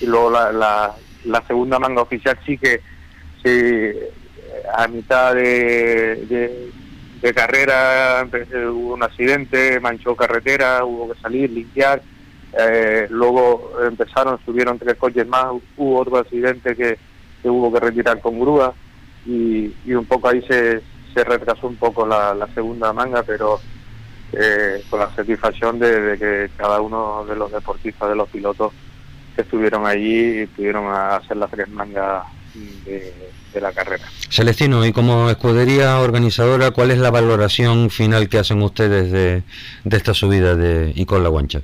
[0.00, 0.92] Y luego la, la,
[1.24, 2.80] la segunda manga oficial sí que
[3.44, 3.92] sí,
[4.76, 6.70] a mitad de, de,
[7.22, 12.02] de carrera hubo un accidente, manchó carretera, hubo que salir, limpiar.
[12.58, 16.98] Eh, luego empezaron, subieron tres coches más, hubo otro accidente que,
[17.40, 18.74] que hubo que retirar con grúa
[19.24, 20.82] y, y un poco ahí se,
[21.14, 23.60] se retrasó un poco la, la segunda manga, pero
[24.32, 28.72] eh, con la satisfacción de, de, que cada uno de los deportistas, de los pilotos
[29.36, 32.24] que estuvieron allí, pudieron hacer las tres mangas
[32.84, 33.12] de,
[33.52, 34.04] de, la carrera.
[34.28, 39.42] Celestino, y como escudería organizadora, ¿cuál es la valoración final que hacen ustedes de,
[39.84, 41.60] de esta subida de y con la guancha?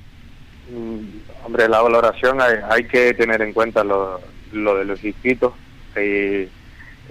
[0.71, 4.21] Mm, hombre, la valoración hay, hay que tener en cuenta lo,
[4.53, 5.53] lo de los inscritos.
[5.97, 6.49] Y,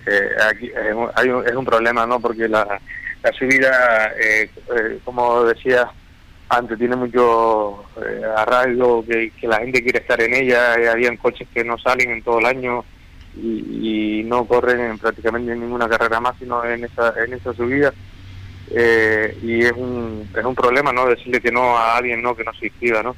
[0.05, 2.19] eh, aquí es un, hay un, es un problema, ¿no?
[2.19, 2.79] Porque la,
[3.23, 5.89] la subida, eh, eh, como decía
[6.49, 10.75] antes, tiene mucho eh, arraigo, que, que, la gente quiere estar en ella.
[10.91, 12.85] habían coches que no salen en todo el año
[13.35, 17.93] y, no corren en prácticamente en ninguna carrera más, sino en esa, en esa subida.
[18.71, 21.07] Eh, y es un, es un problema, ¿no?
[21.07, 22.35] Decirle que no a alguien, ¿no?
[22.35, 23.15] Que no se inscriba, ¿no?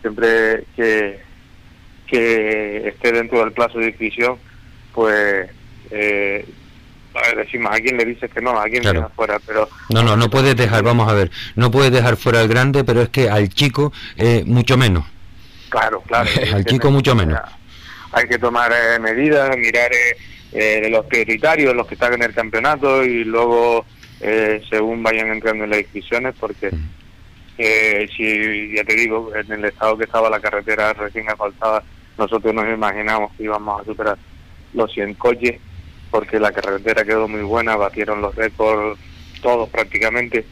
[0.00, 1.20] Siempre que,
[2.06, 4.36] que esté dentro del plazo de inscripción,
[4.92, 5.48] pues
[5.90, 6.44] eh,
[7.14, 9.10] a ver, decimos a quién le dices que no, a quién claro.
[9.16, 12.48] fuera, pero no, no, no puedes dejar, vamos a ver, no puedes dejar fuera al
[12.48, 15.04] grande, pero es que al chico eh, mucho menos.
[15.68, 16.28] Claro, claro.
[16.54, 17.40] al chico mucho menos.
[18.12, 19.90] Hay que tomar eh, medidas, mirar
[20.52, 23.84] eh, los prioritarios, los que están en el campeonato y luego
[24.68, 26.70] según vayan entrando en las inscripciones, porque
[27.60, 31.82] Eh, si ya te digo, en el estado que estaba la carretera recién asfaltada,
[32.16, 34.16] nosotros nos imaginamos que íbamos a superar
[34.74, 35.60] los 100 coches
[36.10, 38.98] porque la carretera quedó muy buena, batieron los récords
[39.40, 40.44] todos prácticamente.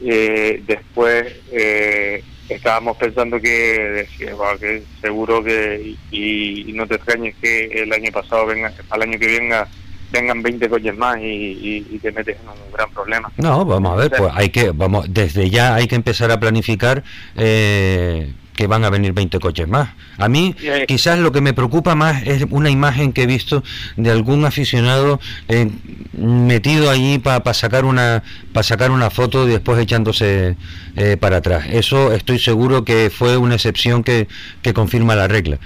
[0.00, 7.92] Eh, después eh, estábamos pensando que, que seguro que, y, no te extrañes que el
[7.92, 9.68] año pasado venga, al año que venga
[10.10, 13.30] vengan 20 coches más y, y, te metes en un gran problema.
[13.36, 17.04] No, vamos a ver, pues hay que, vamos, desde ya hay que empezar a planificar
[17.36, 19.90] eh, que van a venir 20 coches más.
[20.16, 20.52] A mí
[20.88, 23.62] quizás lo que me preocupa más es una imagen que he visto
[23.96, 25.70] de algún aficionado eh,
[26.12, 30.56] metido allí para sacar una para sacar una foto y después echándose
[30.96, 31.66] eh, para atrás.
[31.70, 34.26] Eso estoy seguro que fue una excepción que,
[34.60, 35.60] que confirma la regla.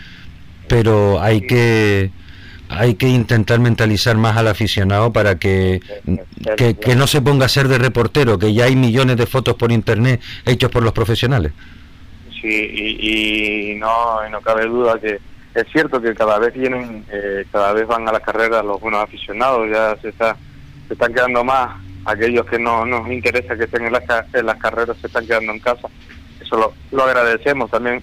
[0.69, 2.11] Pero hay que
[2.69, 5.81] hay que intentar mentalizar más al aficionado para que,
[6.59, 9.55] que, que, no se ponga a ser de reportero, que ya hay millones de fotos
[9.55, 11.53] por internet hechos por los profesionales
[12.49, 15.19] y, no, no cabe duda que
[15.55, 19.03] es cierto que cada vez vienen, eh, cada vez van a las carreras los buenos
[19.03, 20.37] aficionados, ya se, está,
[20.89, 21.77] se están quedando más,
[22.07, 25.53] aquellos que no nos interesa que estén en las, en las carreras se están quedando
[25.53, 25.89] en casa,
[26.41, 28.03] eso lo, lo agradecemos también,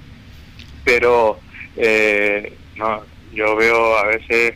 [0.83, 1.39] pero
[1.75, 3.01] eh, no,
[3.33, 4.53] yo veo a veces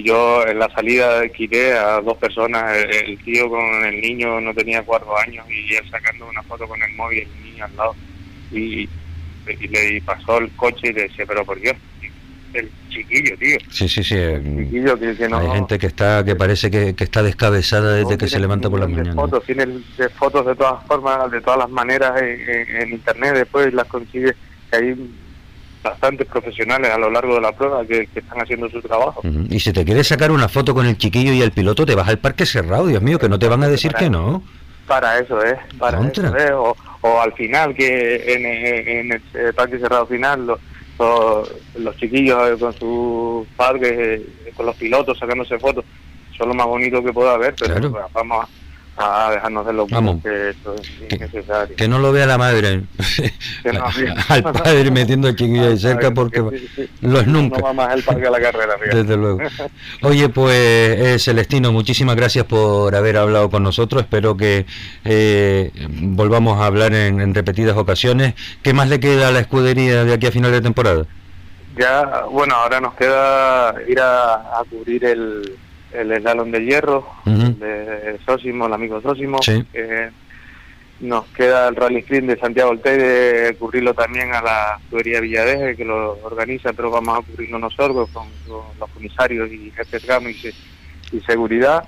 [0.00, 4.82] yo en la salida quité a dos personas, el, tío con el niño no tenía
[4.82, 7.96] cuatro años y él sacando una foto con el móvil, el niño al lado.
[8.50, 8.88] Y,
[9.46, 11.76] y le pasó el coche y le decía, pero por Dios,
[12.54, 13.58] el chiquillo, tío.
[13.70, 14.14] Sí, sí, sí.
[14.14, 18.68] chiquillo que, Hay gente que está que parece que, está descabezada desde que se levanta
[18.68, 19.14] por la mañana.
[19.14, 23.86] Fotos, tiene de fotos de todas formas, de todas las maneras en, internet, después las
[23.86, 24.34] consigue.
[24.72, 25.10] Hay
[25.82, 29.20] bastantes profesionales a lo largo de la prueba que, están haciendo su trabajo.
[29.50, 32.08] Y si te quieres sacar una foto con el chiquillo y el piloto, te vas
[32.08, 34.42] al parque cerrado, Dios mío, que no te van a decir que no.
[34.86, 36.50] Para eso es, para eso es.
[36.52, 40.60] O, o al final que en, el parque cerrado final los,
[41.76, 45.84] los, chiquillos con sus padres, eh, con los pilotos sacándose fotos,
[46.36, 48.61] son lo más bonito que pueda haber, pero vamos a
[48.96, 51.76] a dejarnos de lo que eso es innecesario.
[51.76, 52.82] Que no lo vea la madre.
[54.28, 56.40] Al padre metiendo el chiquillo ahí cerca porque
[57.00, 57.58] lo es nunca.
[57.58, 58.74] No va más el parque a la carrera.
[58.92, 59.38] Desde luego.
[60.02, 64.02] Oye, pues eh, Celestino, muchísimas gracias por haber hablado con nosotros.
[64.02, 64.66] Espero que
[65.04, 68.34] eh, volvamos a hablar en, repetidas ocasiones.
[68.62, 71.06] ¿Qué más le queda a la escudería de aquí a final de temporada?
[71.78, 75.56] Ya, bueno, ahora nos queda ir a cubrir el
[75.94, 79.38] el slalom de hierro de Sósimo, el amigo Sósimo.
[79.72, 80.10] Eh,
[81.00, 85.84] nos queda el rally sprint de Santiago de cubrirlo también a la tubería Villadeje, que
[85.84, 90.04] lo organiza, pero vamos a cubrirlo nosotros con, los comisarios y jefes
[91.12, 91.84] y, y seguridad.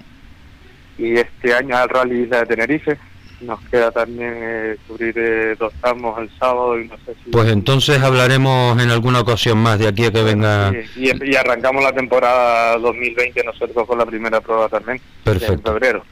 [0.98, 2.98] Y este año al rally Isla de Tenerife,
[3.46, 7.30] nos queda también eh, cubrir eh, dos tramos el sábado y no sé si...
[7.30, 10.72] Pues entonces hablaremos en alguna ocasión más de aquí a que venga...
[10.96, 15.00] y, arrancamos la temporada 2020 nosotros con la primera prueba también.
[15.22, 15.54] Perfecto.
[15.54, 16.04] En febrero.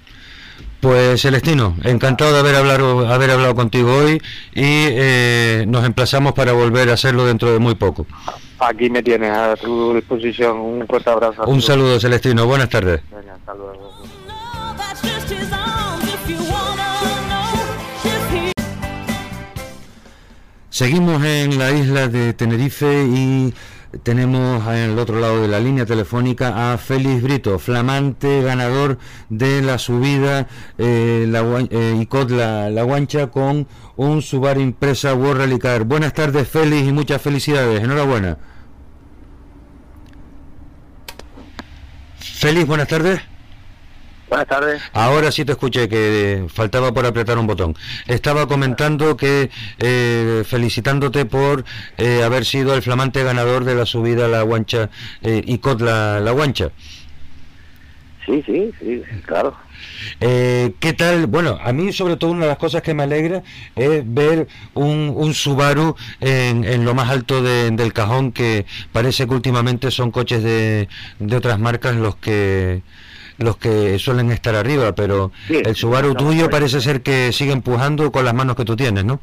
[0.82, 4.20] Pues Celestino, encantado de haber hablado, haber hablado contigo hoy
[4.52, 8.04] y eh, nos emplazamos para volver a hacerlo dentro de muy poco.
[8.58, 10.58] Aquí me tienes a tu disposición.
[10.58, 11.44] Un fuerte abrazo.
[11.46, 13.00] Un saludo Celestino, buenas tardes.
[20.72, 23.52] Seguimos en la isla de Tenerife y
[24.04, 28.96] tenemos en el otro lado de la línea telefónica a Félix Brito, flamante ganador
[29.28, 30.48] de la subida
[30.78, 35.84] eh, la, eh, la, la, Guancha con un Subaru Impresa World Rally Car.
[35.84, 38.38] Buenas tardes Félix y muchas felicidades, enhorabuena.
[42.18, 43.20] Félix, buenas tardes.
[44.32, 44.82] Buenas tardes.
[44.94, 47.76] Ahora sí te escuché que faltaba por apretar un botón.
[48.06, 51.66] Estaba comentando que eh, felicitándote por
[51.98, 54.88] eh, haber sido el flamante ganador de la subida a la guancha
[55.20, 56.70] eh, y con la, la guancha.
[58.24, 59.54] Sí, sí, sí, claro.
[60.18, 61.26] Eh, ¿Qué tal?
[61.26, 63.42] Bueno, a mí sobre todo una de las cosas que me alegra
[63.76, 69.34] es ver un, un Subaru en, en, lo más alto del cajón, que parece que
[69.34, 72.80] últimamente son coches de, de otras marcas los que
[73.38, 78.24] los que suelen estar arriba, pero el Subaru tuyo parece ser que sigue empujando con
[78.24, 79.20] las manos que tú tienes, ¿no?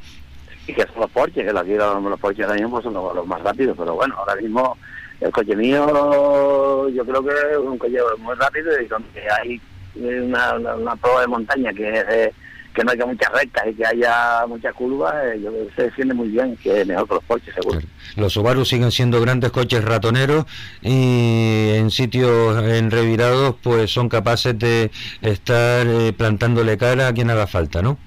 [0.68, 3.41] Y que son los Porsche, que aquí los, los Porsche ahora mismo son los, más
[3.41, 4.78] rápidos, pero bueno, ahora mismo
[5.22, 9.62] el coche mío yo creo que es un coche muy rápido y donde hay
[9.95, 12.32] una, una, prueba de montaña que es
[12.74, 16.30] que no haya muchas rectas y que haya muchas curvas, eh, yo se defiende muy
[16.30, 17.80] bien, que es mejor que los coches, seguro.
[18.15, 20.45] Los Subaru siguen siendo grandes coches ratoneros
[20.82, 24.91] y en sitios en revirados pues son capaces de
[25.22, 27.97] estar eh, plantándole cara a quien haga falta, ¿no?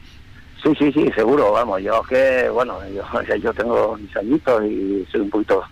[0.62, 3.02] Sí, sí, sí, seguro, vamos, yo que, bueno, yo,
[3.42, 5.64] yo tengo mis añitos y soy un poquito,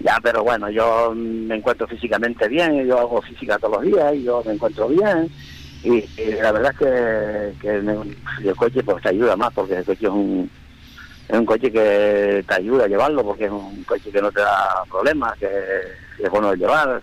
[0.00, 4.24] ya, pero bueno, yo me encuentro físicamente bien, yo hago física todos los días y
[4.24, 5.30] yo me encuentro bien
[5.84, 6.04] y,
[6.40, 10.12] la verdad es que, que el coche pues te ayuda más porque el coche es
[10.12, 10.50] un,
[11.28, 14.40] es un coche que te ayuda a llevarlo porque es un coche que no te
[14.40, 15.48] da problemas, que
[16.18, 17.02] es bueno de llevar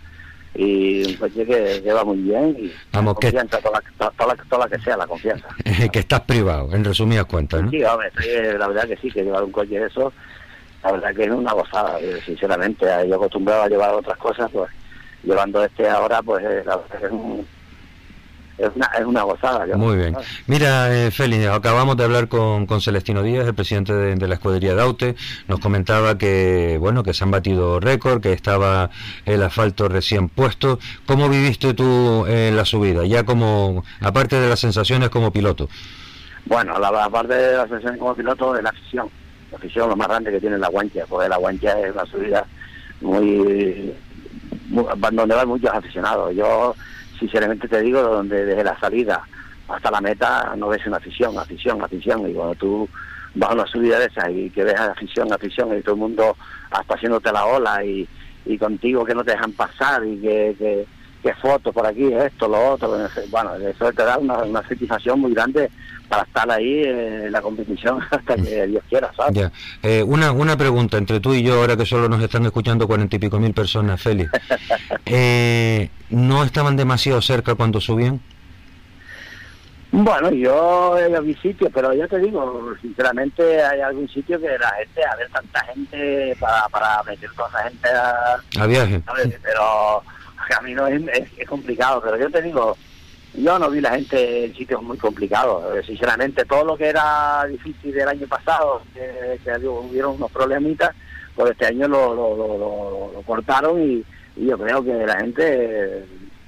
[0.53, 3.31] y un coche que lleva muy bien y Vamos, que...
[3.31, 4.11] toda, la, toda,
[4.49, 5.47] toda, la, que sea la confianza.
[5.91, 7.69] que estás privado, en resumidas cuentas, ¿no?
[7.69, 8.11] Sí, hombre,
[8.57, 10.11] la verdad que sí, que llevar un coche de eso,
[10.83, 12.85] la verdad que es una gozada, eh, sinceramente.
[13.07, 14.69] Yo acostumbrado a llevar otras cosas, pues
[15.23, 17.45] llevando este ahora, pues eh, la verdad que es un
[18.57, 19.65] es una, es una gozada.
[19.75, 20.15] Muy bien.
[20.47, 24.75] Mira, eh, Félix, acabamos de hablar con, con Celestino Díaz, el presidente de, la escudería
[24.75, 25.15] Daute.
[25.47, 28.89] Nos comentaba que, bueno, que se han batido récord, que estaba
[29.25, 30.79] el asfalto recién puesto.
[31.05, 33.05] ¿Cómo viviste tú eh, la subida?
[33.05, 35.69] Ya como, aparte de las sensaciones como piloto.
[36.45, 39.09] Bueno, la, aparte de las sensaciones como piloto, de la afición.
[39.51, 42.45] La afición lo más grande que tiene la guancha, porque la guancha es una subida
[43.01, 43.93] muy,
[44.69, 46.33] muy donde van muchos aficionados.
[46.35, 46.75] Yo
[47.21, 49.21] sinceramente te digo, donde desde la salida
[49.67, 52.27] hasta la meta no ves una afición, afición, afición.
[52.27, 52.89] Y cuando tú
[53.35, 56.35] vas a una subida de esas y que ves afición, afición, y todo el mundo
[56.71, 58.07] hasta haciéndote la ola y,
[58.45, 60.85] y contigo que no te dejan pasar y que, que,
[61.21, 62.97] que fotos por aquí, esto, lo otro.
[63.29, 65.69] Bueno, eso te da una, una satisfacción muy grande
[66.11, 69.33] para estar ahí en la competición hasta que Dios quiera, ¿sabes?
[69.33, 69.51] Ya.
[69.81, 73.15] Eh, una, una pregunta entre tú y yo, ahora que solo nos están escuchando cuarenta
[73.15, 74.29] y pico mil personas, Félix.
[75.05, 78.19] eh, ¿No estaban demasiado cerca cuando subían?
[79.93, 84.69] Bueno, yo he mi sitio, pero ya te digo, sinceramente hay algún sitio que la
[84.71, 89.01] gente, a ver tanta gente para, para meter toda esa gente a, a viaje.
[89.41, 90.03] Pero
[90.57, 91.01] a mí no es,
[91.37, 92.75] es complicado, pero yo te digo,
[93.33, 95.75] yo no vi la gente en sitios muy complicados.
[95.75, 100.91] Eh, sinceramente, todo lo que era difícil del año pasado, que, hubieron unos problemitas,
[101.35, 104.05] pues este año lo, lo, lo, cortaron y,
[104.37, 106.05] yo creo que la gente,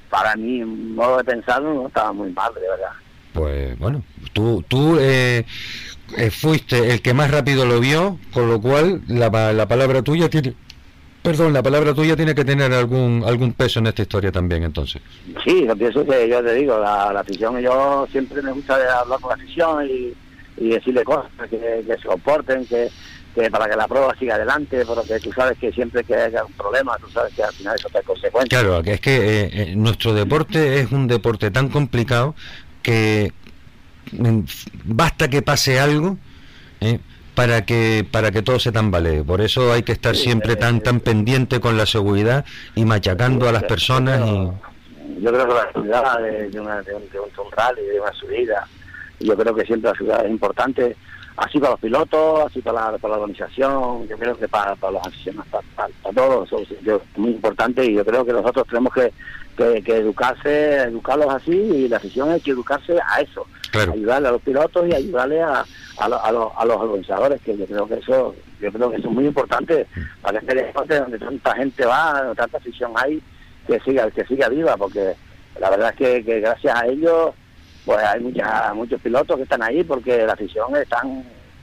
[0.10, 2.92] para mí, modo de pensar, no estaba muy mal, de verdad.
[3.34, 5.46] Pues bueno, tú, tú eh,
[6.18, 10.30] eh, fuiste el que más rápido lo vio, con lo cual la, la palabra tuya
[10.30, 10.56] tiene
[11.24, 15.02] Perdón, la palabra tuya tiene que tener algún algún peso en esta historia también, entonces.
[15.46, 19.30] Sí, yo pienso que yo te digo, la, afición, yo siempre me gusta hablar con
[19.30, 20.14] la afición y,
[20.58, 22.90] decirle cosas que, se comporten, que,
[23.50, 26.98] para que la prueba siga adelante, porque tú sabes que siempre que haya un problema,
[26.98, 28.62] tú sabes que al final eso trae consecuencias.
[28.62, 32.36] Claro, es que eh, eh, nuestro deporte es un deporte tan complicado
[32.82, 33.32] que
[34.84, 36.18] basta que pase algo.
[36.82, 37.00] Eh,
[37.36, 39.24] para que para que todo se tambalee.
[39.24, 43.52] Por eso hay que estar siempre tan tan pendiente con la seguridad y machacando a
[43.52, 44.22] las personas.
[44.28, 44.52] Y...
[45.22, 48.68] Yo creo que la seguridad de, una, de, un, de un rally, de una subida,
[49.20, 50.96] yo creo que siempre la seguridad es importante,
[51.38, 54.94] así para los pilotos, así para la, para la organización, yo creo que para, para
[54.94, 59.12] los aficionados, para, todos, es muy importante y yo creo que nosotros tenemos que,
[59.82, 63.48] que, educarse, educarlos así y la afición hay que educarse a eso,
[63.82, 65.66] ayudarle a los pilotos y ayudarle a
[65.98, 69.14] a, a, a, los organizadores, que yo creo que eso yo creo que eso es
[69.14, 69.86] muy importante
[70.22, 73.22] para este deporte donde tanta gente va, tanta afición hay,
[73.68, 75.14] que siga que siga viva, porque
[75.60, 77.32] la verdad es que, gracias a ellos
[77.86, 81.02] pues hay muchas, muchos pilotos que están ahí porque la afición está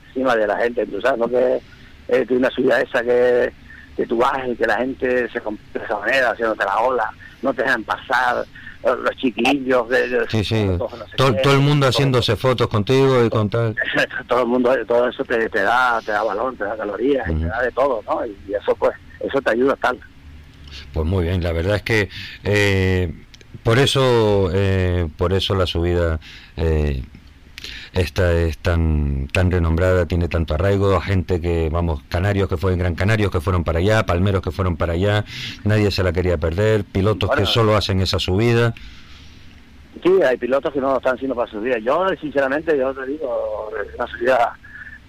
[0.07, 1.59] encima de la gente, tú sabes lo que
[2.07, 3.51] es una ciudad esa que,
[3.95, 7.11] que tú vas y que la gente se comporta de esa manera, haciéndote la ola,
[7.41, 8.45] no te dejan pasar,
[8.83, 10.67] los chiquillos, de, sí, sí.
[11.15, 13.75] todo, todo, el mundo haciéndose fotos contigo y con tal.
[14.27, 17.45] todo el mundo, todo eso te, te da, te da valor, te da calorías, te
[17.45, 18.25] da de todo, ¿no?
[18.25, 19.95] Y eso pues, eso te ayuda estar.
[20.93, 22.09] Pues muy bien, la verdad es que
[22.43, 23.13] eh,
[23.63, 26.19] por eso, eh, por eso la subida
[26.57, 27.03] eh,
[27.93, 32.95] esta es tan tan renombrada, tiene tanto arraigo, gente que, vamos, canarios que fueron Gran
[32.95, 35.25] Canarios que fueron para allá, palmeros que fueron para allá,
[35.63, 38.73] nadie se la quería perder, pilotos que solo hacen esa subida.
[40.03, 41.77] Sí, hay pilotos que no están haciendo para subida.
[41.79, 44.57] Yo, sinceramente, yo te digo, es una subida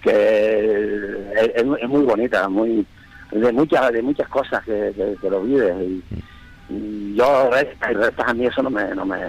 [0.01, 2.85] que es, muy bonita, muy
[3.31, 5.73] de muchas de muchas cosas que, que, lo vives.
[5.81, 6.03] Y,
[7.15, 9.19] yo recta y rectas a mí eso no me no me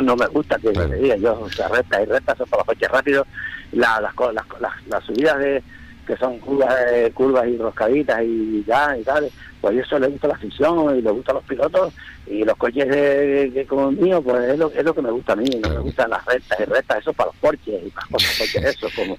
[0.00, 2.88] no, me gusta que me diga yo o sea y rectas son para los coches
[2.90, 3.26] rápidos
[3.72, 4.14] las, las,
[4.60, 5.62] las, las, subidas de
[6.06, 9.30] que son curvas, eh, curvas y roscaditas y ya y tal,
[9.60, 11.92] pues eso le gusta la afición y le gusta a los pilotos
[12.26, 15.36] y los coches de, como mío, pues es lo, es lo que me gusta a
[15.36, 18.38] mí, no me gustan las rectas y rectas, eso para los porches y para los
[18.38, 19.16] coches eso, como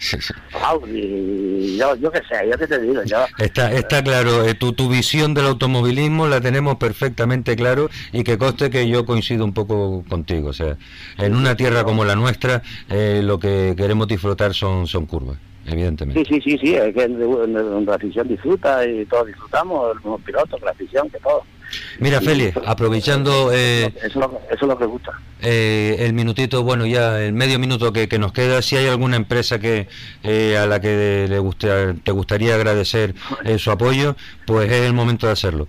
[0.64, 3.26] Audi, yo, yo qué sé, yo qué te digo, yo...
[3.38, 8.38] Está, está claro, eh, tu, tu visión del automovilismo la tenemos perfectamente claro y que
[8.38, 10.78] conste que yo coincido un poco contigo, o sea,
[11.18, 15.38] en una tierra como la nuestra eh, lo que queremos disfrutar son, son curvas
[15.72, 16.24] evidentemente.
[16.26, 20.72] Sí, sí, sí, sí, es que la afición disfruta y todos disfrutamos, los pilotos, la
[20.72, 21.44] afición, que todo.
[22.00, 23.52] Mira, Félix, aprovechando...
[23.54, 25.12] Eh, eso, es lo que gusta.
[25.42, 29.60] Eh, el minutito, bueno, ya el medio minuto que, nos queda, si hay alguna empresa
[29.60, 29.88] que
[30.24, 33.16] eh, a la que le guste, te gustaría agradecer
[33.58, 34.16] su apoyo,
[34.46, 35.68] pues es el momento de hacerlo.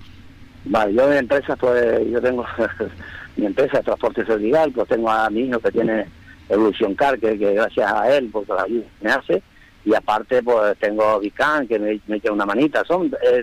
[0.65, 2.45] Vale, yo de empresa, pues yo tengo
[3.37, 6.07] mi empresa de transporte solidario, pues tengo a mi hijo que tiene
[6.49, 9.43] Evolution Car, que, que gracias a él, porque la ayuda me hace,
[9.85, 12.85] y aparte pues tengo Vican que me, me echa una manita.
[12.85, 13.43] Son eh,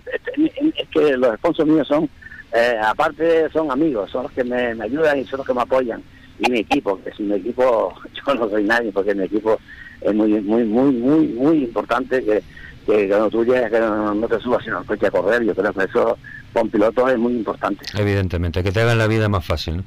[0.75, 2.09] es que los sponsors míos son
[2.53, 6.01] eh, aparte son amigos son los que me, ayudan y son los que me apoyan.
[6.39, 7.93] Y mi equipo que sin mi equipo
[8.27, 9.59] yo no soy nadie porque mi equipo
[10.01, 12.41] es muy muy muy muy muy importante que,
[12.89, 15.73] que cuando tú llegas que no, te subas sino al coche a correr yo creo
[15.73, 16.17] que eso
[16.53, 19.83] con pilotos es muy importante evidentemente que te hagan la vida más fácil ¿no?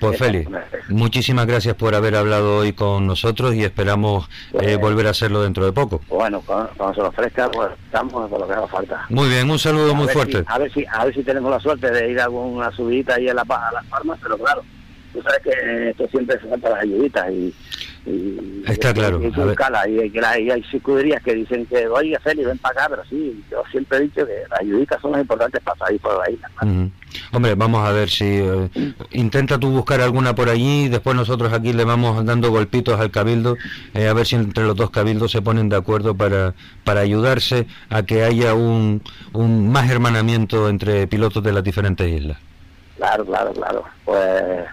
[0.00, 0.50] Pues Félix,
[0.88, 4.28] muchísimas gracias por haber hablado hoy con nosotros y esperamos
[4.60, 6.00] eh, volver a hacerlo dentro de poco.
[6.08, 9.06] Bueno, cuando, se lo ofrezca, pues estamos por lo que haga falta.
[9.08, 10.42] Muy bien, un saludo muy fuerte.
[10.46, 13.28] a ver si a ver si tenemos la suerte de ir a alguna subida ahí
[13.28, 14.62] a, la, a las farmas, pero claro,
[15.12, 17.54] tú sabes que esto siempre se falta las ayuditas y,
[18.66, 19.26] está claro y,
[19.94, 20.62] y, hay, hay
[21.24, 24.42] que dicen que oye Félix ven para acá pero sí yo siempre he dicho que
[24.50, 26.50] las ayuditas son las importantes para salir por la isla
[27.32, 28.68] hombre vamos a ver si eh,
[29.12, 33.10] intenta tú buscar alguna por allí y después nosotros aquí le vamos dando golpitos al
[33.10, 33.56] cabildo
[33.94, 37.66] eh, a ver si entre los dos cabildos se ponen de acuerdo para para ayudarse
[37.88, 39.02] a que haya un,
[39.32, 42.38] un más hermanamiento entre pilotos de las diferentes islas.
[42.96, 43.84] Claro claro claro.
[44.04, 44.64] Pues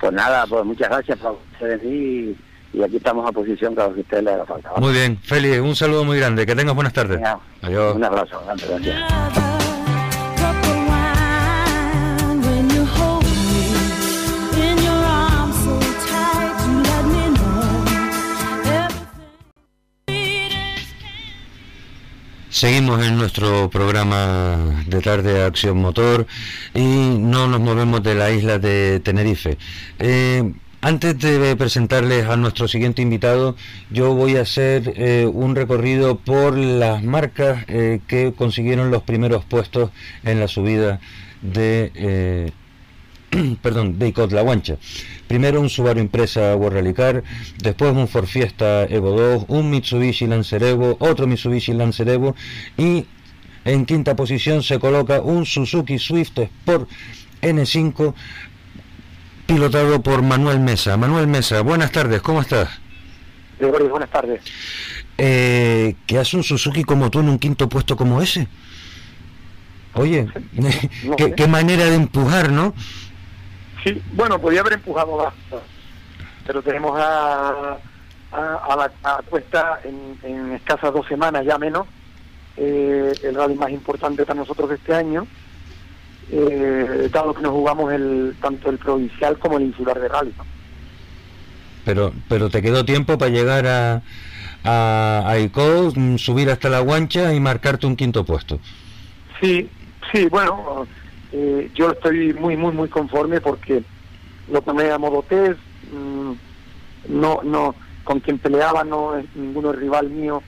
[0.00, 2.36] pues nada, pues muchas gracias por venir
[2.72, 4.70] y aquí estamos a posición cada que usted le haga falta.
[4.78, 7.20] Muy bien, Félix, un saludo muy grande, que tengas buenas tardes.
[7.62, 7.96] Adiós.
[7.96, 9.50] Un abrazo, gracias.
[22.60, 26.26] Seguimos en nuestro programa de tarde Acción Motor
[26.74, 29.56] y no nos movemos de la isla de Tenerife.
[29.98, 33.56] Eh, antes de presentarles a nuestro siguiente invitado,
[33.90, 39.44] yo voy a hacer eh, un recorrido por las marcas eh, que consiguieron los primeros
[39.44, 39.90] puestos
[40.24, 41.00] en la subida
[41.42, 42.52] de
[43.62, 44.76] perdón, de La Guancha.
[45.26, 47.22] Primero un Subaru Impresa World Rally Car,
[47.62, 52.34] después un Ford Fiesta Evo 2, un Mitsubishi Lancer Evo, otro Mitsubishi Lancer Evo
[52.76, 53.06] y
[53.64, 56.88] en quinta posición se coloca un Suzuki Swift Sport
[57.42, 58.14] N5
[59.50, 60.96] pilotado por Manuel Mesa.
[60.96, 62.68] Manuel Mesa, buenas tardes, ¿cómo estás?
[63.58, 64.40] buenas tardes.
[65.18, 68.46] Eh, ¿Qué hace un Suzuki como tú en un quinto puesto como ese?
[69.94, 70.28] Oye,
[71.36, 72.74] qué manera de empujar, ¿no?
[73.82, 75.34] Sí, bueno, podía haber empujado más,
[76.46, 77.76] pero tenemos a,
[78.30, 81.88] a, la puesta en, escasas dos semanas, ya menos,
[82.56, 85.26] eh, el rally más importante para nosotros de este año,
[86.32, 90.32] eh, dado que nos jugamos el tanto el provincial como el insular de rally.
[91.84, 94.02] Pero, pero te quedó tiempo para llegar a,
[94.64, 98.58] a, a ICO, subir hasta la guancha y marcarte un quinto puesto.
[99.40, 99.68] Sí,
[100.12, 100.86] sí, bueno
[101.32, 103.82] eh, yo estoy muy, muy, muy conforme porque
[104.50, 105.60] lo tomé a modo test,
[105.92, 106.32] mm,
[107.08, 110.42] no, no, con quien peleaba no es ninguno rival mío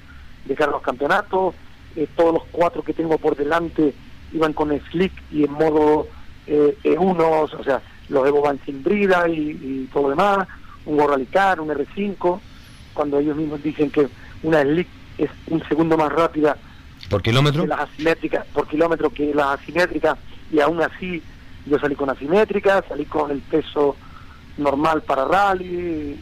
[0.44, 1.54] de cara a los campeonatos,
[1.94, 3.94] eh, todos los cuatro que tengo por delante
[4.32, 6.08] iban con slick y en modo
[6.46, 10.48] eh, E1, o sea, los Evo van sin brida y, todo lo demás,
[10.86, 12.40] un Gorralicar, un R5,
[12.94, 14.08] cuando ellos mismos dicen que
[14.42, 16.56] una slick es un segundo más rápida
[17.08, 20.18] por kilómetro que las asimétricas, por kilómetro que las asimétricas
[20.50, 21.22] y aún así
[21.66, 23.96] yo salí con asimétrica, salí con el peso
[24.56, 26.18] normal para rally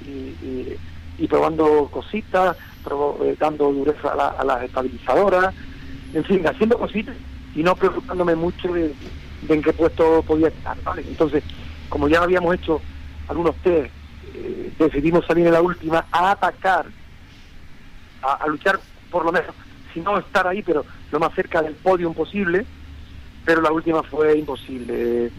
[1.19, 5.55] y, probando cositas, eh, dando dureza a, las estabilizadoras,
[6.15, 7.15] en fin, haciendo cositas
[7.55, 8.95] y no preocupándome mucho de,
[9.49, 10.77] en qué puesto podía estar.
[10.99, 11.43] Entonces,
[11.89, 12.81] como ya habíamos hecho
[13.29, 13.93] algunos test,
[14.35, 16.87] eh, decidimos salir en la última a atacar,
[18.23, 18.79] a luchar
[19.11, 19.55] por lo menos,
[19.93, 22.65] si no estar ahí, pero lo más cerca del podio posible
[23.45, 25.31] pero la última fue imposible.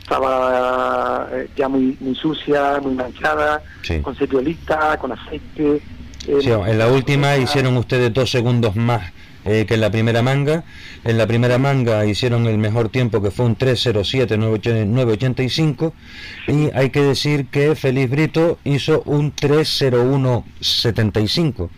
[0.00, 3.62] Estaba eh, ya muy, muy sucia, muy manchada,
[4.02, 5.80] con cepiolita, con aceite.
[6.26, 9.12] en la última hicieron ustedes dos segundos más
[9.44, 10.62] eh, que en la primera manga.
[11.04, 15.92] En la primera manga hicieron el mejor tiempo que fue un 307 985
[16.48, 21.70] y hay que decir que Feliz Brito hizo un 30175.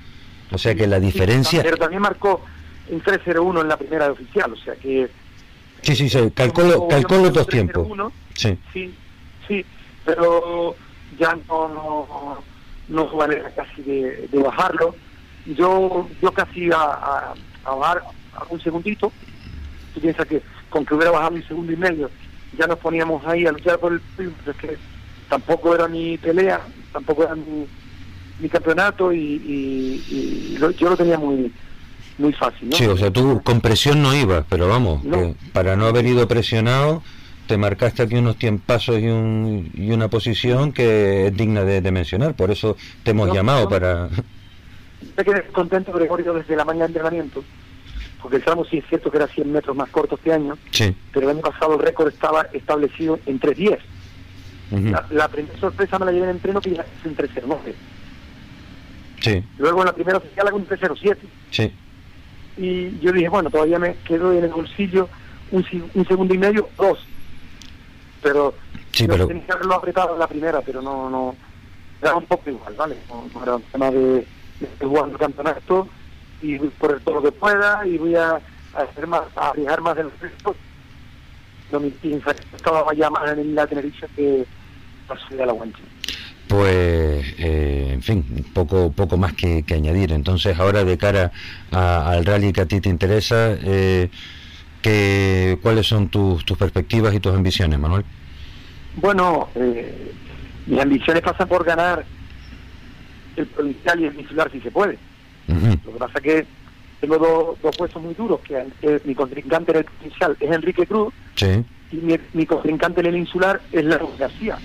[0.50, 1.62] O sea que la diferencia...
[1.62, 2.42] pero también marcó
[2.88, 5.08] un 301 en la primera de oficial, o sea que...
[5.80, 7.88] Sí, sí, sí, calcó, calcó los dos tiempos.
[8.34, 8.58] Sí.
[8.72, 8.92] sí,
[9.46, 9.64] sí,
[10.04, 10.74] pero
[11.18, 12.38] ya no, no,
[12.88, 14.94] no manera casi de, bajarlo.
[15.46, 17.34] Yo yo casi a a
[17.72, 18.02] bajar
[18.50, 19.12] un segundito.
[19.94, 22.10] Tú piensas que con que hubiera bajado un segundo y medio
[22.58, 24.76] ya nos poníamos ahí a luchar por el pero es que
[25.28, 26.60] tampoco era mi pelea,
[26.92, 31.52] tampoco era mi, campeonato y, yo lo tenía muy
[32.16, 32.72] muy fácil.
[32.72, 35.02] Sí, o sea, tú con presión no ibas, pero vamos,
[35.52, 37.02] para no haber ido presionado,
[37.48, 42.34] te marcaste aquí unos tiempazos y, un, y una posición que es digna de, mencionar,
[42.34, 44.10] por eso te hemos llamado para
[45.16, 47.44] me quedé contento, Gregorio, desde la mañana de entrenamiento,
[48.20, 50.56] porque el tramo sí es cierto que era 100 metros más corto este año,
[51.12, 53.78] pero el año pasado el récord estaba establecido en 3.10.
[55.10, 57.58] la, primera sorpresa me la llevé en entreno que ya es en 3.09.
[59.20, 59.44] Sí.
[59.58, 61.16] Luego en la primera oficial hago un 3.07.
[61.50, 61.72] Sí.
[62.56, 65.08] Y yo dije, bueno, todavía me quedo en el bolsillo
[65.50, 65.64] un,
[66.06, 66.98] segundo y medio, dos.
[68.22, 68.54] Pero,
[68.92, 69.26] sí, pero...
[69.26, 71.34] tenía que haberlo apretado en la primera, pero no, no,
[72.00, 72.96] era un poco igual, ¿vale?
[73.08, 74.26] No, era un tema de
[74.60, 75.88] estoy jugando el campeonato
[76.42, 78.40] y por todo lo que pueda y voy a,
[78.74, 80.54] hacer más, a arriesgar más del resto.
[81.72, 84.46] No me estaba ya más en la Tenerife que
[85.08, 85.80] a la guancha.
[86.48, 90.12] Pues, eh, en fin, poco poco más que, añadir.
[90.12, 91.32] Entonces, ahora de cara
[91.70, 94.10] al rally que a ti te interesa, eh,
[94.82, 98.04] que, ¿cuáles son tus, tus perspectivas y tus ambiciones, Manuel?
[98.96, 100.12] Bueno, eh,
[100.66, 102.04] mis ambiciones pasan por ganar
[103.36, 104.98] el provincial y el insular si se puede.
[105.48, 106.46] Lo que pasa es que
[107.00, 108.64] tengo dos, dos puestos muy duros, que
[109.04, 111.12] mi contrincante en el provincial es Enrique Cruz
[111.92, 114.58] y mi, contrincante en el insular es Largo García.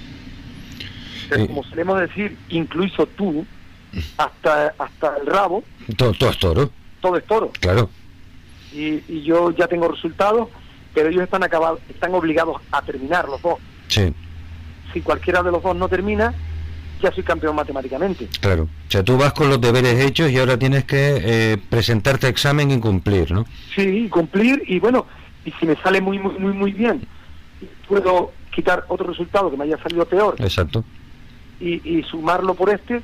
[1.30, 3.46] Pero como solemos decir, incluso tú,
[4.18, 5.64] hasta hasta el rabo.
[5.96, 6.72] Todo, todo es toro.
[7.02, 7.52] Todo es toro.
[7.60, 7.90] Claro.
[8.74, 10.50] Y, y yo ya tengo resultados,
[10.94, 13.60] pero ellos están acabados, están obligados a terminar los dos.
[13.88, 14.14] Sí.
[14.94, 16.34] Si cualquiera de los dos no termina,
[17.02, 18.28] ya soy campeón matemáticamente.
[18.42, 22.28] Claro, o sea, tú vas con los deberes hechos y ahora tienes que eh, presentarte
[22.28, 23.46] a examen y cumplir, ¿no?
[23.76, 25.06] Sí, cumplir y bueno,
[25.46, 27.02] y si me sale muy, muy, muy, muy bien,
[27.88, 30.36] puedo quitar otro resultado que me haya salido peor.
[30.40, 30.84] Exacto.
[31.60, 33.02] Y, y sumarlo por este,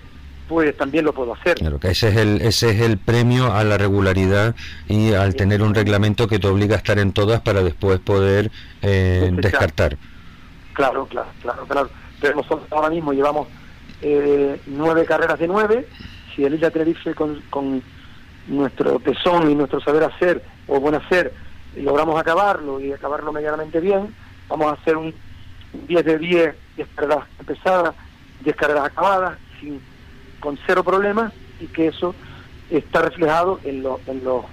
[0.47, 1.55] pues también lo puedo hacer.
[1.55, 4.55] Claro, que ese es el ese es el premio a la regularidad
[4.87, 8.51] y al tener un reglamento que te obliga a estar en todas para después poder
[8.81, 9.97] eh, descartar.
[10.73, 11.89] Claro, claro, claro, claro.
[12.21, 13.47] Pero nosotros ahora mismo llevamos
[14.07, 15.87] eh, nueve carreras de nueve.
[16.35, 17.81] Si el Isla Tenerife con, con
[18.47, 21.33] nuestro tesón y nuestro saber hacer o buen hacer
[21.75, 24.13] logramos acabarlo y acabarlo medianamente bien,
[24.47, 25.13] vamos a hacer un
[25.87, 27.95] 10 de 10, 10 carreras empezadas,
[28.43, 29.81] 10 carreras acabadas, sin,
[30.39, 32.13] con cero problemas y que eso
[32.69, 34.45] está reflejado en, en los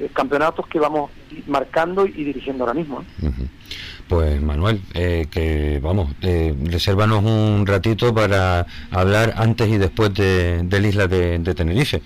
[0.00, 1.10] eh, campeonatos que vamos
[1.46, 3.04] marcando y dirigiendo ahora mismo.
[4.10, 10.64] Pues Manuel, eh, que vamos, eh, resérvanos un ratito para hablar antes y después de,
[10.64, 12.02] del isla de, Tenerife.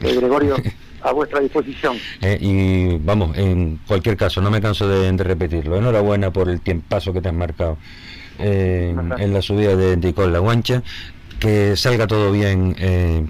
[0.00, 0.56] Eh, Gregorio,
[1.02, 1.98] a vuestra disposición.
[2.22, 5.76] Eh, y vamos, en cualquier caso, no me canso de, repetirlo.
[5.76, 7.76] Enhorabuena por el tiempazo que te has marcado
[8.38, 10.82] en la subida de, de La Guancha
[11.38, 12.74] que salga todo bien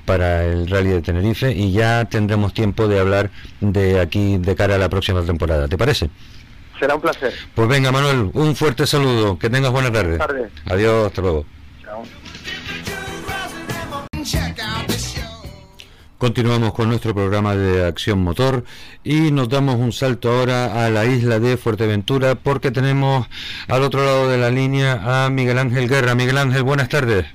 [0.04, 4.76] para el rally de Tenerife y ya tendremos tiempo de hablar de aquí de cara
[4.76, 5.66] a la próxima temporada.
[5.66, 6.10] ¿Te parece?
[6.80, 7.34] Será un placer.
[7.54, 9.38] Pues venga, Manuel, un fuerte saludo.
[9.38, 10.16] Que tengas buena tarde.
[10.16, 10.50] Buenas tardes.
[10.64, 11.44] Adiós, hasta luego.
[11.82, 12.02] Chao.
[16.16, 18.64] Continuamos con nuestro programa de acción motor
[19.04, 23.26] y nos damos un salto ahora a la isla de Fuerteventura porque tenemos
[23.68, 26.14] al otro lado de la línea a Miguel Ángel Guerra.
[26.14, 27.26] Miguel Ángel, buenas tardes.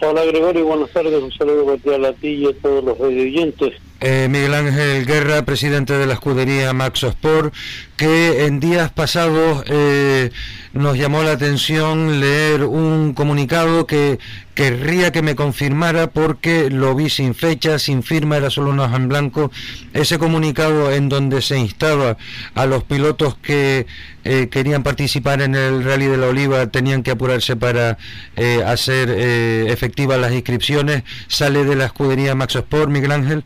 [0.00, 1.22] Hola Gregorio, buenas tardes.
[1.22, 3.74] Un saludo cordial a ti y a todos los oyentes.
[4.00, 7.52] Eh, Miguel Ángel Guerra, presidente de la escudería Maxo Sport,
[7.96, 10.30] que en días pasados eh,
[10.72, 14.20] nos llamó la atención leer un comunicado que
[14.54, 18.94] querría que me confirmara porque lo vi sin fecha, sin firma, era solo una hoja
[18.94, 19.50] en blanco.
[19.92, 22.16] Ese comunicado en donde se instaba
[22.54, 23.86] a los pilotos que
[24.22, 27.98] eh, querían participar en el Rally de la Oliva tenían que apurarse para
[28.64, 33.44] hacer efectivas las inscripciones, sale de la escudería Maxo Sport, Miguel Ángel.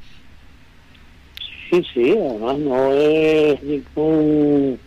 [1.72, 4.78] Sí, sí, además no es ningún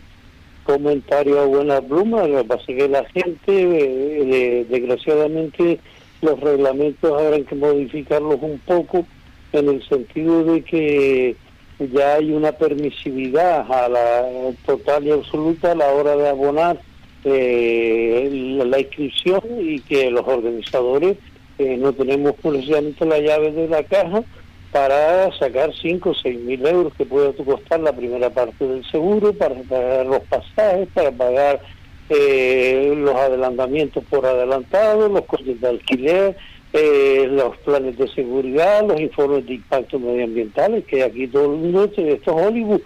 [0.62, 5.80] comentario a buena pluma, lo que pasa es que la gente, eh, desgraciadamente,
[6.22, 9.04] los reglamentos habrán que modificarlos un poco
[9.52, 11.36] en el sentido de que
[11.92, 16.80] ya hay una permisividad a la total y absoluta a la hora de abonar
[17.24, 21.16] eh, la, inscripción y que los organizadores
[21.58, 24.22] eh, no tenemos precisamente la llave de la caja
[24.76, 29.32] para sacar 5 o 6 mil euros que puede costar la primera parte del seguro,
[29.32, 31.62] para pagar los pasajes, para pagar
[32.10, 36.36] eh, los adelantamientos por adelantado, los costes de alquiler,
[36.74, 41.84] eh, los planes de seguridad, los informes de impacto medioambientales, que aquí todo el mundo,
[41.84, 42.82] esto es Hollywood,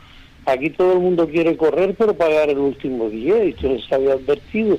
[0.47, 4.79] aquí todo el mundo quiere correr pero pagar el último día, y se había advertido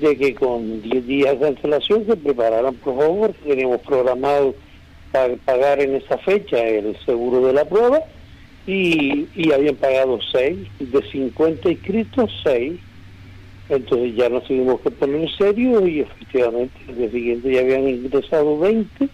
[0.00, 4.54] de que con 10 días de antelación se prepararan por favor, teníamos programado
[5.12, 8.00] pagar en esa fecha el seguro de la prueba
[8.66, 12.80] y, y habían pagado 6, de 50 inscritos 6
[13.68, 18.58] entonces ya nos tuvimos que poner serio y efectivamente el día siguiente ya habían ingresado
[18.58, 19.08] 20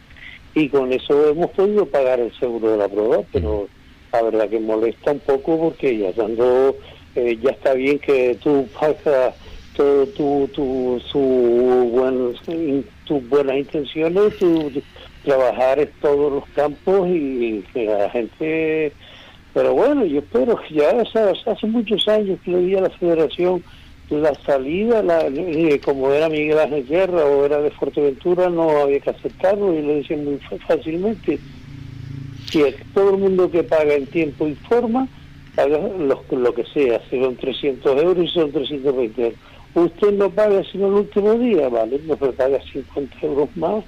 [0.55, 3.69] y con eso hemos podido pagar el seguro de la prueba, pero
[4.13, 6.77] la verdad que molesta un poco porque ya dando,
[7.17, 9.35] eh, ya está bien que tú pagas
[9.77, 14.71] todo tu, tu, su buen, tus buenas intenciones, tu,
[15.25, 18.93] trabajar en todos los campos y que la gente...
[19.53, 23.63] Pero bueno, yo espero que ya hace, muchos años que le di a la federación
[24.11, 29.01] la salida, la, eh, como era Miguel Ángel Guerra o era de Fuerteventura, no había
[29.01, 31.39] que aceptarlo y lo dicen muy fácilmente.
[32.51, 32.63] Si
[32.93, 35.09] todo el mundo que paga en tiempo y forma,
[35.55, 39.39] paga lo, lo que sea, si son 300 euros y son 320 euros.
[39.75, 42.01] Usted no paga sino el último día, ¿vale?
[42.07, 43.85] No paga 50 euros más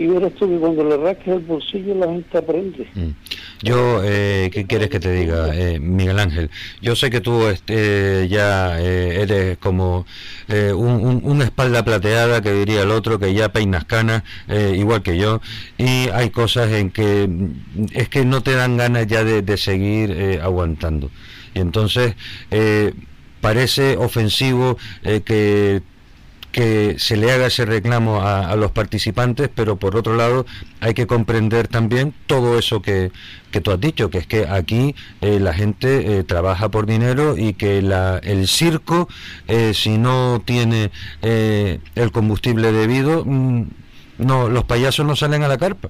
[0.00, 2.88] y verás tú que cuando le rasques el bolsillo la gente aprende.
[2.94, 3.10] Mm.
[3.62, 6.50] Yo, eh, ¿qué quieres que te diga, eh, Miguel Ángel?
[6.80, 10.06] Yo sé que tú este, ya eh, eres como
[10.48, 14.22] una espalda plateada, que diría el otro, que ya peinas canas,
[14.74, 15.40] igual que yo,
[15.78, 17.28] y hay cosas en que
[17.92, 21.10] es que no te dan ganas ya de, de seguir aguantando.
[21.54, 22.14] Y entonces
[23.40, 24.76] parece ofensivo
[25.24, 25.82] que
[26.52, 30.46] que se le haga ese reclamo a, los participantes, pero por otro lado
[30.80, 33.12] hay que comprender también todo eso que,
[33.50, 37.36] que tú has dicho, que es que aquí eh, la gente eh, trabaja por dinero
[37.36, 39.08] y que la, el circo,
[39.48, 40.90] eh, si no tiene
[41.22, 43.66] el combustible debido, mm,
[44.18, 45.88] no los payasos no salen a la carpa.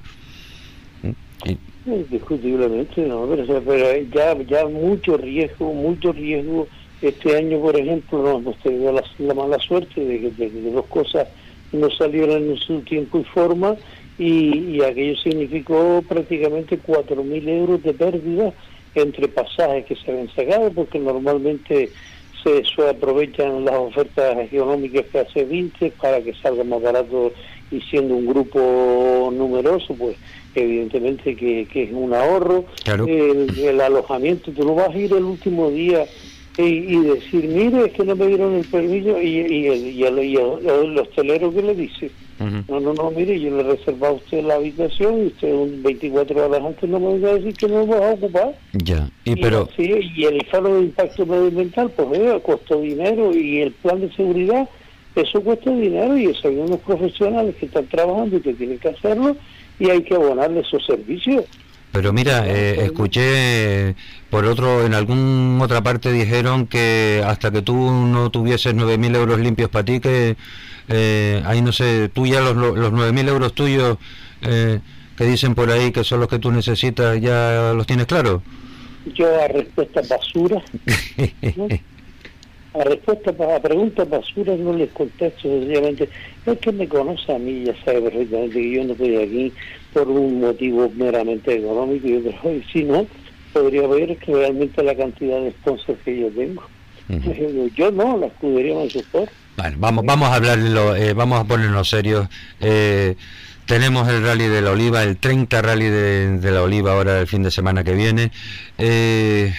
[1.87, 6.69] Indiscutiblemente, no, pero, pero ya, ya mucho riesgo, mucho riesgo
[7.03, 11.29] este año, por ejemplo, no hemos tenido la, mala suerte de que, dos cosas
[11.73, 13.77] no salieron en su tiempo y forma
[14.19, 18.53] y, aquello significó prácticamente 4.000 euros de pérdida
[18.95, 21.91] entre pasajes que se habían sacado porque normalmente
[22.43, 27.33] se, aprovechan las ofertas económicas que hace 20 para que salga más barato
[27.71, 30.17] y siendo un grupo numeroso, pues
[30.55, 32.65] evidentemente que, es un ahorro.
[32.85, 36.05] El, el, alojamiento, tú no vas a ir el último día
[36.59, 40.99] y, decir, mire, es que no me dieron el permiso, y, y, el, y, el,
[40.99, 42.11] hostelero que le dice,
[42.69, 45.83] no, no, no, mire, yo le he reservado a usted la habitación y usted un
[45.83, 48.55] 24 horas antes no me va a decir que no me va a ocupar.
[48.73, 49.69] Ya, y, pero...
[49.77, 54.13] Sí, y el faro de impacto medioambiental, pues mira, costó dinero y el plan de
[54.13, 54.69] seguridad,
[55.15, 58.89] eso cuesta dinero y eso hay unos profesionales que están trabajando y que tienen que
[58.89, 59.37] hacerlo
[59.79, 61.45] y hay que abonarle esos servicios.
[61.93, 63.97] Pero mira, eh, escuché
[64.31, 69.41] por otro, en alguna otra parte dijeron que hasta que tú no tuvieses 9.000 euros
[69.41, 70.37] limpios para ti, que
[70.89, 73.99] eh, ahí no sé, tú ya los, los 9.000 euros tuyos
[74.43, 74.79] eh,
[75.17, 78.43] que dicen por ahí que son los que tú necesitas, ¿ya los tienes claros?
[79.15, 80.63] Yo a respuesta basura,
[82.73, 86.09] a respuesta a preguntas basura no les contesto sencillamente.
[86.47, 89.53] Es que me conoce a mí, ya sabe perfectamente que yo no estoy aquí
[89.93, 92.33] por un motivo meramente económico y otro,
[92.73, 93.07] si no,
[93.53, 96.63] podría ver que realmente la cantidad de sponsors que yo tengo.
[97.75, 99.33] Yo no, la escudería soporta.
[99.57, 102.29] Bueno, vamos, vamos a hablarlo, eh, vamos a ponernos serios.
[102.61, 103.17] Eh,
[103.67, 107.27] tenemos el rally de la oliva, el 30 rally de, de la oliva ahora el
[107.27, 108.31] fin de semana que viene.
[108.79, 109.53] Eh,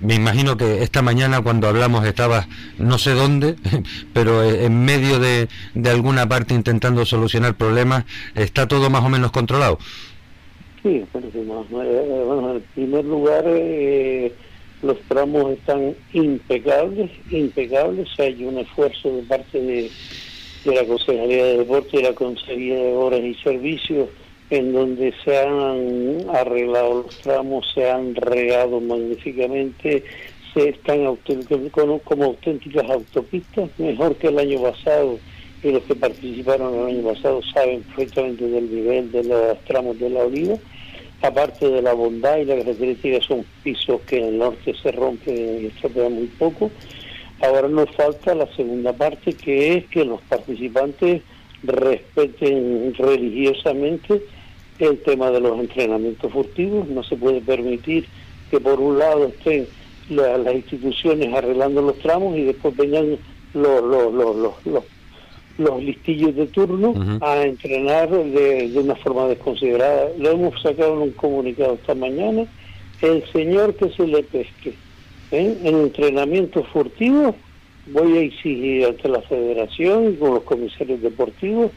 [0.00, 2.46] me imagino que esta mañana cuando hablamos estabas
[2.78, 3.56] no sé dónde,
[4.12, 9.32] pero en medio de, de alguna parte intentando solucionar problemas, ¿está todo más o menos
[9.32, 9.78] controlado?
[10.82, 14.32] Sí, bueno, en primer lugar eh,
[14.82, 19.90] los tramos están impecables, impecables, hay un esfuerzo de parte de,
[20.64, 24.08] de la Consejería de Deporte y la Consejería de Horas y Servicios
[24.50, 30.02] en donde se han arreglado los tramos, se han regado magníficamente,
[30.54, 31.04] se están
[32.04, 35.18] como auténticas autopistas, mejor que el año pasado
[35.62, 40.10] y los que participaron el año pasado saben perfectamente del nivel de los tramos de
[40.10, 40.56] la oliva.
[41.20, 45.62] Aparte de la bondad y la característica son pisos que en el norte se rompen
[45.62, 46.70] y estropean muy poco.
[47.40, 51.22] Ahora nos falta la segunda parte que es que los participantes
[51.64, 54.22] respeten religiosamente
[54.78, 56.88] el tema de los entrenamientos furtivos.
[56.88, 58.06] No se puede permitir
[58.50, 59.66] que por un lado estén
[60.08, 63.18] las instituciones arreglando los tramos y después vengan
[63.54, 64.84] los, los, los, los,
[65.58, 70.10] los listillos de turno a entrenar de, de, una forma desconsiderada.
[70.18, 72.46] Lo hemos sacado en un comunicado esta mañana.
[73.02, 74.74] El señor que se le pesque
[75.30, 75.58] ¿eh?
[75.62, 77.34] en entrenamiento furtivo,
[77.92, 81.70] voy a exigir ante la federación y con los comisarios deportivos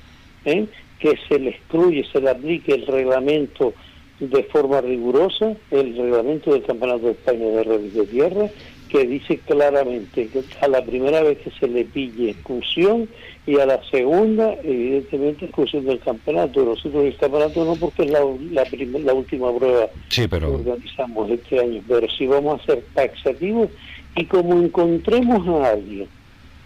[0.45, 0.65] ¿eh?
[1.01, 3.73] Que se le excluye, se le aplique el reglamento
[4.19, 8.49] de forma rigurosa, el reglamento del Campeonato de España de Redes de Tierra,
[8.87, 13.09] que dice claramente que a la primera vez que se le pille exclusión
[13.47, 16.63] y a la segunda, evidentemente, exclusión del campeonato.
[16.63, 18.19] Nosotros el campeonato no porque es la,
[18.51, 18.63] la,
[18.99, 20.49] la última prueba sí, pero...
[20.49, 23.69] que organizamos este año, pero sí vamos a ser taxativos
[24.15, 26.07] y como encontremos a alguien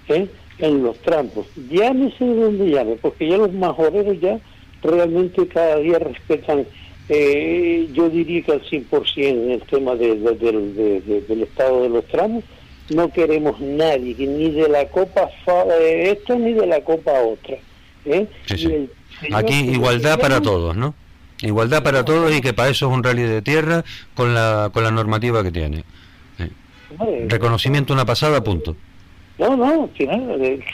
[0.10, 0.28] ¿eh?
[0.60, 4.40] En los trampos, llámese de donde llame, porque ya los majoreros ya
[4.82, 6.66] realmente cada día respetan
[7.08, 12.44] eh, yo diría que al 100% en el tema de, del estado de los tramos,
[12.90, 15.30] no queremos nadie, ni de la copa
[15.80, 17.58] eh, esta ni de la copa otra.
[18.06, 18.28] ¿eh?
[19.34, 20.96] Aquí igualdad para todos, ¿no?
[21.42, 23.84] Igualdad para todos y que para eso es un rally de tierra
[24.16, 25.84] con la, con la normativa que tiene.
[26.40, 27.26] ¿eh?
[27.28, 28.76] Reconocimiento una pasada, punto.
[29.38, 30.08] No, no, si,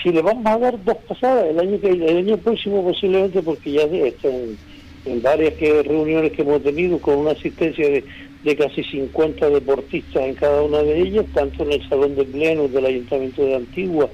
[0.04, 3.72] si le vamos a dar dos pasadas el año que el año próximo posiblemente porque
[3.72, 4.58] ya están
[5.06, 8.04] en varias que, reuniones que hemos tenido con una asistencia de,
[8.44, 12.72] de, casi 50 deportistas en cada una de ellas, tanto en el Salón de Plenos
[12.72, 14.10] del Ayuntamiento de Antigua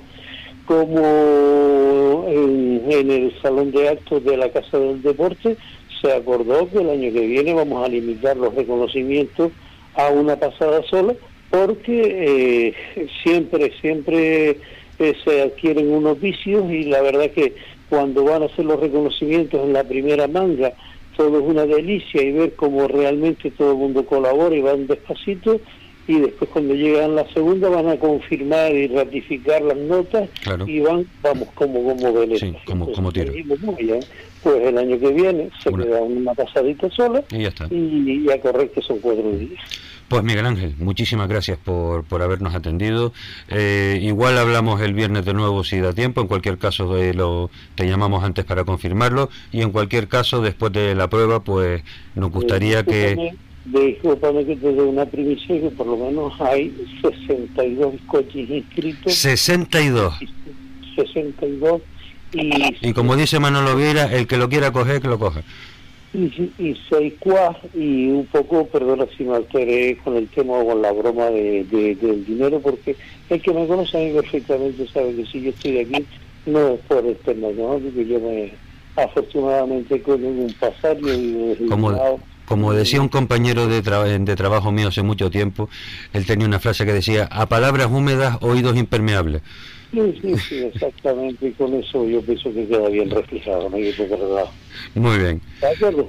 [0.67, 5.57] como en, el Salón de Actos de la Casa del Deporte,
[6.01, 9.51] se acordó que el año que viene vamos a limitar los reconocimientos
[9.95, 11.15] a una pasada sola,
[11.49, 14.57] porque eh, siempre, siempre
[14.99, 17.55] eh, se adquieren unos vicios y la verdad que
[17.89, 20.73] cuando van a hacer los reconocimientos en la primera manga,
[21.15, 25.59] todo es una delicia y ver cómo realmente todo el mundo colabora y van despacito
[26.07, 30.29] y después cuando llegan la segunda van a confirmar y ratificar las notas
[30.65, 33.33] y van, vamos, como como Sí, como, como tiro.
[34.43, 37.67] Pues el año que viene se queda una pasadita sola y, ya está.
[37.69, 39.59] y, y a correr que son cuatro días.
[40.07, 43.11] Pues Miguel Ángel, muchísimas gracias por, por habernos atendido.
[43.49, 47.49] Eh, igual hablamos el viernes de nuevo si da tiempo, en cualquier caso eh, lo,
[47.75, 51.83] te llamamos antes para confirmarlo y en cualquier caso después de la prueba pues
[52.15, 53.33] nos gustaría que...
[53.65, 59.13] Disculpame que te dé una primicia que por lo menos hay 62 coches inscritos.
[59.13, 60.19] 62.
[60.95, 61.81] 62
[62.31, 62.87] y...
[62.87, 65.43] Y como dice Manolo Vieira, el que lo quiera coger, que lo coja
[66.17, 67.15] y, y soy
[67.75, 71.63] y un poco, perdona si me alteré con el tema o con la broma de,
[71.65, 72.95] de, del dinero, porque
[73.29, 76.05] el que me conoce a mí perfectamente sabe que si yo estoy aquí
[76.47, 77.77] no es por el tema, ¿no?
[77.77, 78.51] Porque yo me,
[78.95, 84.87] afortunadamente con un pasario y como, como decía un compañero de, tra de trabajo mío
[84.87, 85.69] hace mucho tiempo,
[86.13, 89.43] él tenía una frase que decía, a palabras húmedas, oídos impermeables.
[89.91, 91.47] Sí, sí, sí, exactamente.
[91.47, 95.41] Y con eso yo pienso que queda bien reflejado, no hay que Muy bien.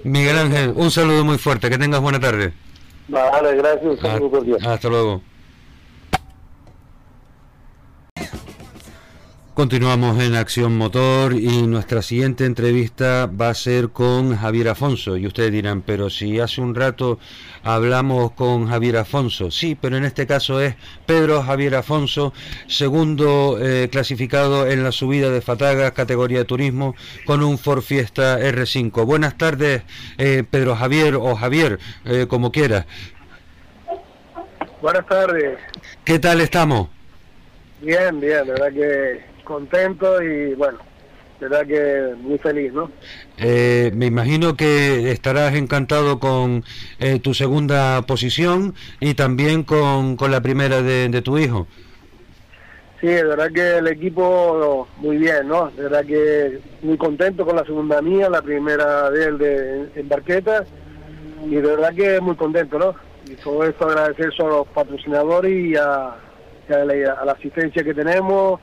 [0.04, 1.70] Miguel Ángel, un saludo muy fuerte.
[1.70, 2.52] Que tengas buena tarde.
[3.08, 3.84] Vale, gracias.
[3.84, 4.58] Un saludo ah, cordial.
[4.66, 5.22] Hasta luego.
[9.58, 15.16] Continuamos en Acción Motor y nuestra siguiente entrevista va a ser con Javier Afonso.
[15.16, 17.18] Y ustedes dirán, pero si hace un rato
[17.64, 19.50] hablamos con Javier Afonso.
[19.50, 22.32] Sí, pero en este caso es Pedro Javier Afonso,
[22.68, 26.94] segundo eh, clasificado en la subida de Fataga, categoría de turismo,
[27.26, 29.04] con un Ford Fiesta R5.
[29.04, 29.82] Buenas tardes,
[30.18, 32.86] eh, Pedro Javier o Javier, eh, como quiera.
[34.80, 35.58] Buenas tardes.
[36.04, 36.90] ¿Qué tal estamos?
[37.80, 40.78] Bien, bien, la verdad que contento y bueno,
[41.40, 42.90] verdad que muy feliz, ¿no?
[43.38, 46.64] Eh, me imagino que estarás encantado con
[46.98, 51.66] eh, tu segunda posición y también con, con la primera de, de, tu hijo.
[53.00, 55.70] Sí, de verdad que el equipo muy bien, ¿no?
[55.70, 60.08] De verdad que muy contento con la segunda mía, la primera de él de, en
[60.08, 60.64] Barqueta
[61.46, 62.94] y de verdad que muy contento, ¿no?
[63.30, 67.94] Y todo esto agradecer a los patrocinadores y a, a, la, a la asistencia que
[67.94, 68.60] tenemos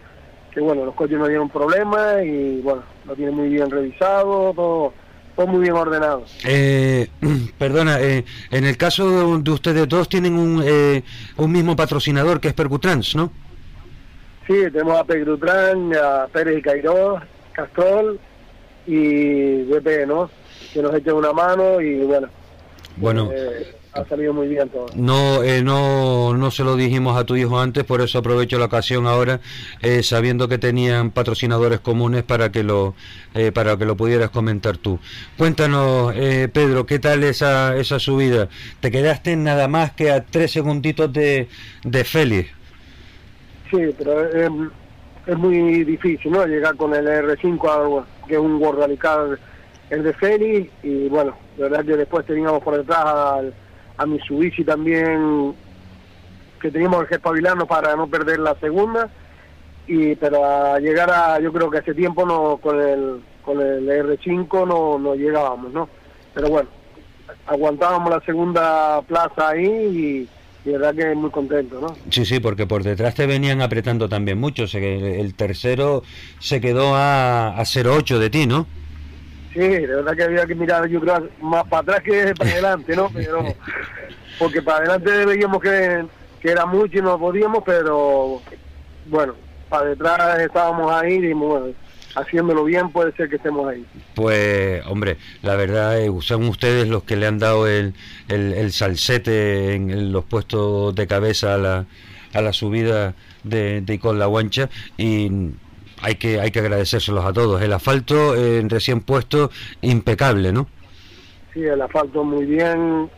[0.55, 4.93] que bueno, los coches no dieron problema y bueno, lo tienen muy bien revisado, todo,
[5.35, 6.23] todo muy bien ordenado.
[6.45, 7.09] Eh,
[7.59, 11.03] perdona, eh, en el caso de ustedes dos tienen un, eh,
[11.35, 13.33] un mismo patrocinador que es Percutrans, ¿no?
[14.47, 17.19] Sí, tenemos a Percutrans, a Pérez y Cairó
[17.51, 18.17] Castrol
[18.87, 20.29] y BP, ¿no?
[20.73, 22.29] Que nos echen una mano y bueno.
[22.95, 23.29] Bueno.
[23.33, 24.87] Eh, ha salido muy bien todo.
[24.95, 28.65] No, eh, no, no se lo dijimos a tu hijo antes, por eso aprovecho la
[28.65, 29.39] ocasión ahora,
[29.81, 32.93] eh, sabiendo que tenían patrocinadores comunes para que lo,
[33.33, 34.99] eh, para que lo pudieras comentar tú.
[35.37, 38.49] Cuéntanos, Pedro, ¿qué tal esa, esa subida?
[38.81, 41.47] Te quedaste nada más que a tres segunditos de,
[41.83, 42.49] de Félix.
[43.71, 44.29] Sí, pero
[45.25, 46.45] es muy difícil, ¿no?
[46.45, 49.39] Llegar con el R5, que es un World Radical,
[49.89, 53.53] el de Félix, y bueno, la verdad que después teníamos por detrás al
[53.97, 55.53] a Mitsubishi también
[56.61, 59.09] que teníamos que espabilarnos para no perder la segunda
[59.87, 63.87] y pero a llegar a yo creo que hace tiempo no con el con el
[63.87, 65.87] R5 no, no llegábamos no
[66.33, 66.69] pero bueno
[67.47, 70.27] aguantábamos la segunda plaza ahí
[70.65, 71.95] y, y verdad que muy contento, ¿no?
[72.09, 74.65] Sí, sí, porque por detrás te venían apretando también mucho.
[74.73, 76.03] El tercero
[76.39, 78.65] se quedó a, a 0,8 de ti, ¿no?
[79.55, 82.93] Sí, de verdad que había que mirar, yo creo, más para atrás que para adelante,
[82.93, 83.09] ¿no?
[83.13, 83.41] Pero,
[84.37, 86.05] porque para adelante veíamos que,
[86.43, 88.41] era mucho y no podíamos, pero
[89.07, 89.33] bueno,
[89.67, 91.69] para detrás estábamos ahí y bueno,
[92.15, 93.83] haciéndolo bien puede ser que estemos ahí.
[94.13, 97.95] Pues, hombre, la verdad eh, son ustedes los que le han dado el,
[98.27, 101.85] el, salsete en, los puestos de cabeza a la,
[102.33, 105.31] a la subida de, de con la guancha y
[106.05, 107.61] hay que hay que agradecérselos a todos.
[107.61, 109.49] El asfalto eh, recién puesto,
[109.81, 110.67] impecable, ¿no?
[111.53, 113.09] Sí, el asfalto muy bien,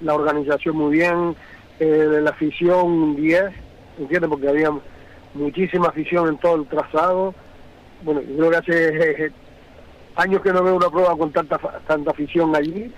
[0.00, 1.36] la organización muy bien,
[1.78, 3.44] eh, la afición 10,
[4.00, 4.28] ¿entiendes?
[4.28, 4.70] Porque había
[5.34, 7.34] muchísima afición en todo el trazado.
[8.02, 9.32] Bueno, yo creo que hace
[10.16, 12.92] años que no veo una prueba con tanta tanta afición allí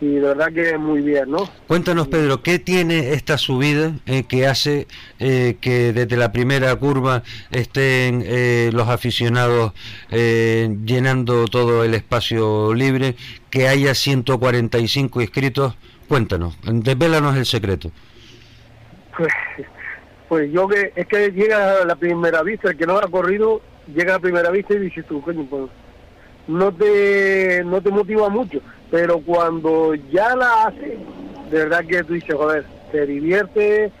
[0.00, 1.48] y de verdad que muy bien, ¿no?
[1.66, 4.86] Cuéntanos, Pedro, ¿qué tiene esta subida eh, que hace
[5.18, 9.72] eh, que desde la primera curva estén eh, los aficionados
[10.10, 13.14] llenando todo el espacio libre,
[13.50, 15.76] que haya 145 inscritos?
[16.08, 17.92] Cuéntanos, desvélanos el secreto.
[19.16, 19.32] Pues,
[20.28, 23.60] pues yo que es que llega a la primera vista, el que no ha corrido,
[23.94, 25.70] llega a la primera vista y dices tú, coño, pues
[26.48, 28.60] no te, no te motiva mucho,
[28.90, 30.98] pero cuando ya la hace,
[31.50, 33.92] de verdad que tú dices, joder, te divierte,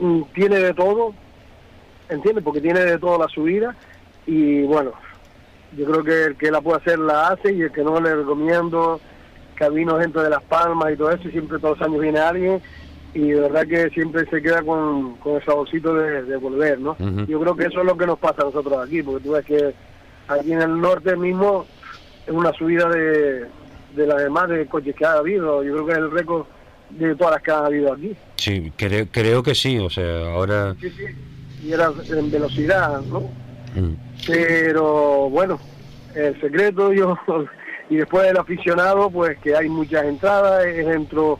[0.00, 1.14] mm, tiene de todo,
[2.08, 2.42] ¿entiendes?
[2.42, 3.76] Porque tiene de todo la subida
[4.26, 4.92] y bueno,
[5.76, 8.14] yo creo que el que la puede hacer la hace y el que no le
[8.14, 9.00] recomiendo
[9.54, 12.62] camino gente de Las Palmas y todo eso, y siempre todos los años viene alguien
[13.14, 16.96] y de verdad que siempre se queda con, con el saborcito de, volver, ¿no?
[17.26, 19.44] Yo creo que eso es lo que nos pasa a nosotros aquí, porque tú ves
[19.44, 19.74] que
[20.28, 21.66] aquí en el norte mismo
[22.26, 23.46] es una subida de,
[23.94, 25.62] de las demás de coches que ha habido.
[25.62, 26.46] Yo creo que es el récord
[26.90, 28.16] de todas las que ha habido aquí.
[28.36, 30.74] Sí, creo, creo que sí, o sea, ahora...
[30.80, 31.04] Sí, sí,
[31.64, 33.20] y era en velocidad, ¿no?
[33.74, 33.94] Mm.
[34.26, 35.58] Pero bueno,
[36.14, 37.16] el secreto yo...
[37.90, 41.38] y después del aficionado, pues que hay muchas entradas, es dentro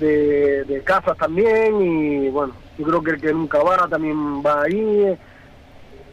[0.00, 4.62] de, de casas también y bueno, yo creo que el que nunca va también va
[4.62, 5.16] ahí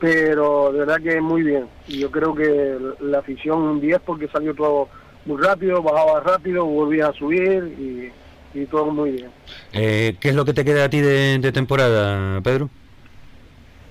[0.02, 1.68] pero de verdad que muy bien.
[1.88, 4.90] Y yo creo que la afición un 10 porque salió todo
[5.26, 8.12] muy rápido, bajaba rápido, volvía a subir
[8.54, 9.30] y, todo muy bien.
[9.74, 12.70] Eh, ¿Qué es lo que te queda a ti de, temporada, Pedro?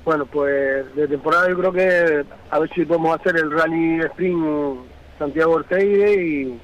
[0.04, 4.80] Bueno, pues de temporada yo creo que a ver si podemos hacer el Rally Sprint
[5.18, 6.60] Santiago Orteide y,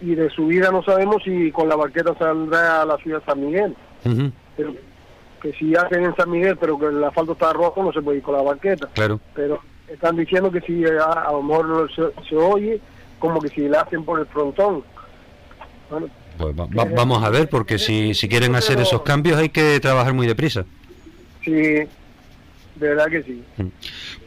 [0.00, 3.40] y de subida no sabemos si con la barqueta saldrá a la ciudad de San
[3.40, 3.76] Miguel.
[4.56, 4.74] Pero
[5.40, 8.18] que si hacen en San Miguel, pero que el asfalto está rojo, no se puede
[8.18, 8.88] ir con la banqueta.
[8.94, 9.20] Claro.
[9.34, 12.80] Pero están diciendo que si a, a lo mejor se, oye,
[13.18, 14.82] como que si la hacen por el frontón.
[15.90, 16.08] Bueno,
[16.38, 20.26] pues vamos a ver, porque si, si quieren hacer esos cambios hay que trabajar muy
[20.26, 20.64] deprisa.
[21.44, 21.88] Sí, de
[22.76, 23.42] verdad que sí.
[23.56, 23.66] Mm.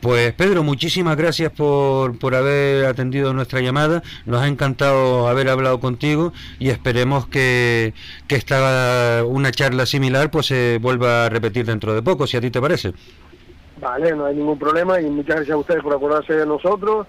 [0.02, 4.02] Pues Pedro, muchísimas gracias por, por haber atendido nuestra llamada.
[4.26, 7.94] Nos ha encantado haber hablado contigo y esperemos que,
[8.28, 12.42] que esta una charla similar pues se vuelva a repetir dentro de poco, si a
[12.42, 12.94] ti te parece.
[13.80, 17.08] Vale, no hay ningún problema y muchas gracias a ustedes por acordarse de nosotros.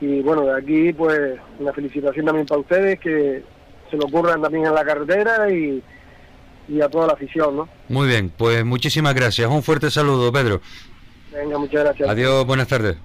[0.00, 3.42] Y bueno, de aquí pues una felicitación también para ustedes que
[3.90, 5.82] se lo ocurran también en la carretera y
[6.68, 7.68] y a toda la afición, ¿no?
[7.88, 9.50] Muy bien, pues muchísimas gracias.
[9.50, 10.60] Un fuerte saludo, Pedro.
[11.32, 12.08] Venga, muchas gracias.
[12.08, 12.96] Adiós, buenas tardes.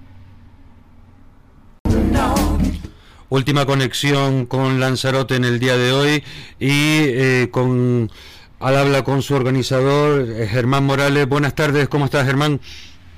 [3.28, 6.24] Última conexión con Lanzarote en el día de hoy
[6.58, 8.10] y eh, con
[8.58, 11.28] al habla con su organizador, eh, Germán Morales.
[11.28, 12.60] Buenas tardes, ¿cómo estás, Germán?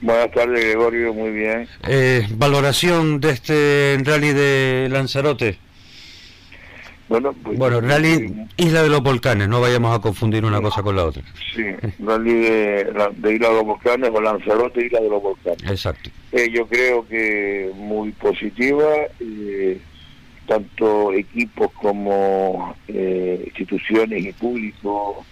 [0.03, 1.69] Buenas tardes, Gregorio, muy bien.
[1.89, 5.59] Eh, valoración de este rally de Lanzarote.
[7.09, 10.97] Bueno, pues, Bueno, rally Isla de los Volcanes, no vayamos a confundir una cosa con
[10.97, 11.23] la otra.
[11.55, 11.63] Sí,
[12.01, 15.71] rally de, la- de Isla de los Volcanes o Lanzarote Isla de los Volcanes.
[15.71, 16.11] Exacto.
[16.33, 18.89] Eh, yo creo que muy positiva,
[19.21, 19.79] eh,
[20.49, 25.25] tanto equipos como eh, instituciones y público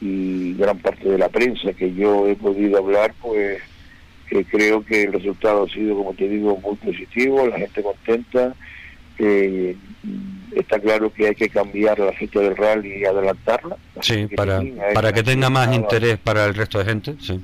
[0.00, 3.58] y gran parte de la prensa que yo he podido hablar, pues
[4.30, 8.54] eh, creo que el resultado ha sido, como te digo, muy positivo, la gente contenta.
[9.18, 9.76] eh,
[10.54, 13.76] está claro que hay que cambiar la fecha del rally y adelantarla.
[14.00, 17.40] Sí, que para, sí, para que tenga más interés para el resto de gente, sí.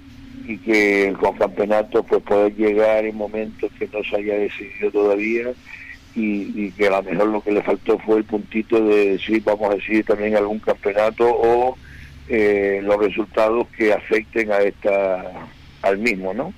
[0.46, 5.52] y que con campeonatos pues poder llegar en momentos que no se haya decidido todavía
[6.14, 9.42] y, y que a lo mejor lo que le faltó fue el puntito de decir
[9.44, 11.76] vamos a decidir también algún campeonato o
[12.28, 15.24] eh, los resultados que afecten a esta
[15.82, 16.52] al mismo no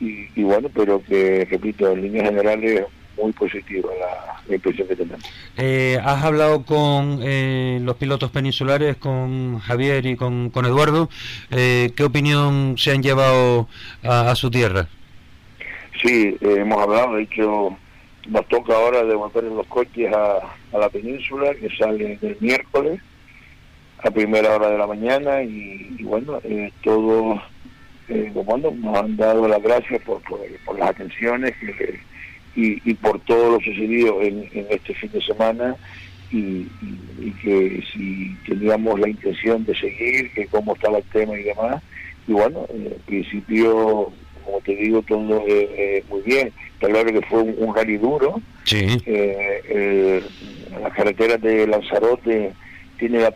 [0.00, 2.84] y, y bueno pero que repito en líneas generales
[3.20, 5.24] muy positiva la, la impresión que tenemos
[5.56, 11.08] Eh, ¿Has hablado con eh, los pilotos peninsulares, con Javier y con, con Eduardo?
[11.52, 13.68] Eh, ¿Qué opinión se han llevado
[14.02, 14.88] a, a su tierra?
[16.02, 17.76] Sí, eh, hemos hablado, de hecho,
[18.28, 20.40] nos toca ahora devolver los coches a,
[20.72, 23.00] a la península, que sale el miércoles
[24.02, 27.40] a primera hora de la mañana, y, y bueno, eh, todos
[28.08, 32.00] eh, bueno, nos han dado las gracias por, por, por las atenciones que-
[32.56, 35.76] y, y por todo lo sucedido en, en este fin de semana.
[36.30, 36.68] Y, y-
[37.20, 41.82] y que si teníamos la intención de seguir, que cómo estaba el tema y demás,
[42.26, 44.10] y bueno, en principio,
[44.44, 46.52] como te digo, todo eh, eh, muy bien.
[46.80, 48.40] Claro que fue un, un rally duro.
[48.64, 48.84] Sí.
[49.06, 50.22] Eh, eh,
[50.82, 52.52] las carreteras de Lanzarote
[52.98, 53.32] tiene la,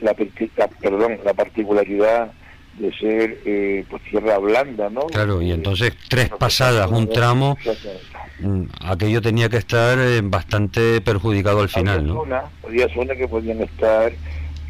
[0.00, 0.14] la,
[0.56, 2.32] la- perdón, la particularidad
[2.78, 5.06] de ser eh, pues tierra blanda, ¿no?
[5.06, 8.00] Claro, y entonces tres pasadas, un tramo, Exactamente.
[8.40, 12.14] mm, aquello tenía que estar eh, bastante perjudicado al final, ¿no?
[12.14, 14.12] zonas, había zonas que podían estar,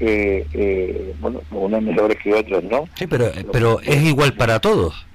[0.01, 2.89] eh, eh, bueno, unas mejores que otras, ¿no?
[2.97, 5.07] Sí, pero, pero es igual para todos.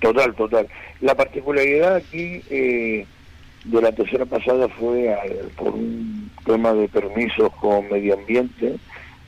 [0.00, 0.66] Total, total.
[1.02, 3.06] La particularidad aquí eh,
[3.64, 8.76] de la tercera pasada fue al- por un tema de permisos con medio ambiente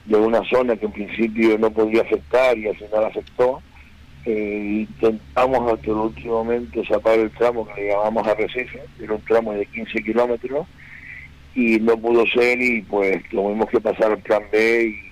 [0.05, 3.63] de una zona que en principio no podía afectar y al final afectó.
[4.25, 9.21] Eh, intentamos hasta el último momento sacar el tramo que le llamamos Arrecife, era un
[9.23, 10.67] tramo de 15 kilómetros
[11.55, 15.12] y no pudo ser y pues tuvimos que pasar al plan B y,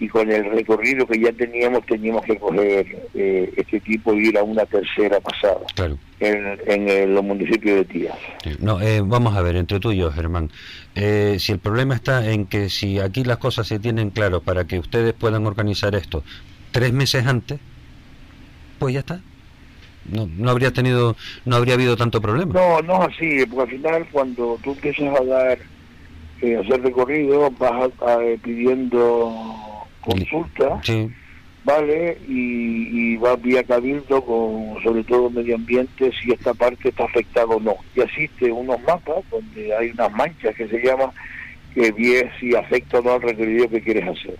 [0.00, 4.38] y con el recorrido que ya teníamos teníamos que coger eh, este tipo y ir
[4.38, 5.98] a una tercera pasada Claro.
[6.20, 8.16] en, en el- los municipios de Tías.
[8.42, 10.50] Sí, No, eh, vamos a ver, entre tú y yo, Germán.
[10.94, 14.64] Eh, si el problema está en que si aquí las cosas se tienen claro para
[14.66, 16.24] que ustedes puedan organizar esto
[16.72, 17.60] tres meses antes,
[18.78, 19.20] pues ya está.
[20.10, 21.14] No, no habría tenido,
[21.44, 22.54] no habría habido tanto problema.
[22.54, 25.58] No, no es así, porque al final cuando tú empiezas a dar,
[26.40, 29.30] eh, hacer recorrido, vas a- a- pidiendo
[30.00, 31.10] consulta, Sí,
[31.64, 32.18] ¿vale?
[32.28, 37.46] Y, y vas vía cabildo con sobre todo medio ambiente si esta parte está afectada
[37.46, 37.76] o no.
[37.94, 41.10] Y existe unos mapas donde hay unas manchas que se llaman
[41.74, 44.36] que ve si afecta o no al recorrido que quieres hacer.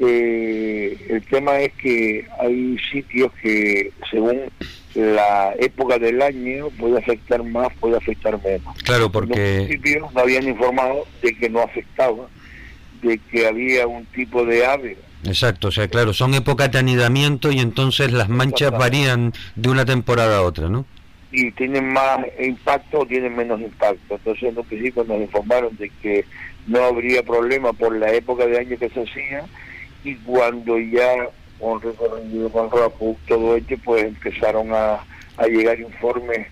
[0.00, 4.42] Eh, el tema es que hay sitios que según
[4.94, 8.76] la época del año puede afectar más, puede afectar menos.
[8.84, 12.28] claro, Los porque municipios me habían informado de que no afectaba,
[13.02, 17.50] de que había un tipo de ave exacto, o sea, claro, son épocas de anidamiento
[17.50, 20.86] y entonces las manchas varían de una temporada a otra, ¿no?
[21.30, 24.14] y tienen más impacto o tienen menos impacto.
[24.14, 26.24] Entonces, en un principio nos informaron de que
[26.66, 29.44] no habría problema por la época de año que se hacía
[30.04, 35.04] y cuando ya con recorrido con RAPU, todo hecho, pues empezaron a,
[35.36, 36.46] a llegar informes,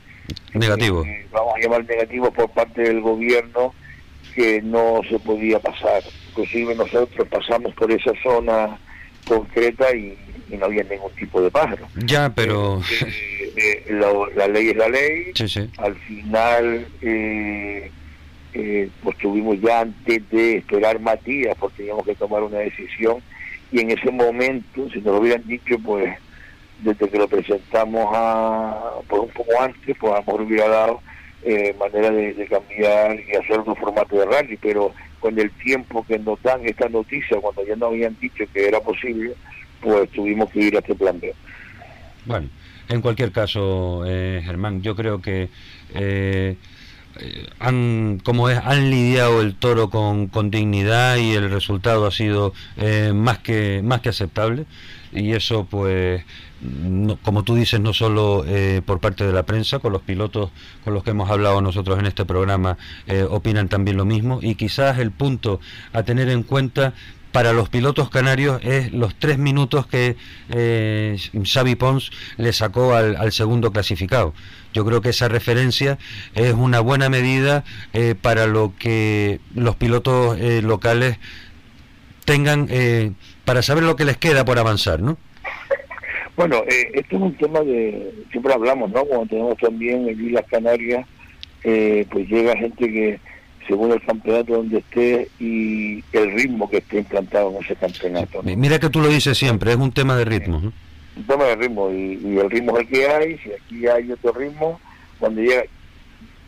[0.53, 3.73] eh, vamos a llamar negativos por parte del gobierno
[4.35, 6.03] que no se podía pasar.
[6.37, 8.79] Inclusive nosotros pasamos por esa zona
[9.27, 10.19] concreta y,
[10.51, 11.87] y no había ningún tipo de pájaro.
[12.05, 15.71] Ya, pero Eh, eh, lo- la ley es la ley, sí, sí.
[15.79, 17.91] al final eh,
[18.53, 23.23] eh, pues tuvimos ya antes de esperar más días porque teníamos que tomar una decisión
[23.73, 26.15] y en ese momento si nos lo hubieran dicho pues
[26.83, 31.01] desde que lo presentamos a pues un poco antes pues a lo mejor hubiera dado
[31.43, 36.05] eh, manera de, de cambiar y hacer otro formato de rally pero con el tiempo
[36.07, 39.35] que nos dan esta noticia cuando ya nos habían dicho que era posible
[39.81, 41.33] pues tuvimos que ir a este plan B
[42.25, 42.49] Bueno,
[42.89, 45.49] en cualquier caso, eh, Germán, yo creo que
[45.95, 46.57] eh,
[47.59, 52.53] han, como es, han lidiado el toro con, con dignidad y el resultado ha sido
[52.77, 54.67] eh, más, que, más que aceptable.
[55.13, 56.23] Y eso, pues,
[57.23, 60.51] como tú dices, no solo eh, por parte de la prensa, con los pilotos
[60.85, 62.79] con los que hemos hablado nosotros en este programa,
[63.31, 64.41] opinan también lo mismo.
[64.43, 65.61] Y quizás el punto
[65.93, 66.95] a tener en cuenta
[67.37, 70.17] para los pilotos canarios es los tres minutos que
[70.49, 74.33] eh, Xavi Pons le sacó al, segundo clasificado.
[74.73, 75.99] Yo creo que esa referencia
[76.35, 77.63] es una buena medida
[77.93, 81.19] eh, para lo que los pilotos eh, locales
[82.25, 82.71] tengan
[83.45, 85.19] para saber lo que les queda por avanzar, ¿no?
[86.37, 89.05] Bueno, esto es un tema de, siempre hablamos, ¿no?
[89.05, 91.07] Cuando tenemos también en Islas Canarias,
[91.63, 93.21] pues llega gente que
[93.67, 98.43] según el campeonato donde esté y el ritmo que esté implantado en ese campeonato.
[98.43, 100.73] Mira que tú lo dices siempre, es un tema de ritmo.
[101.17, 104.33] Un tema de ritmo y, el ritmo es el que hay, si aquí hay otro
[104.33, 104.81] ritmo,
[105.19, 105.65] cuando llega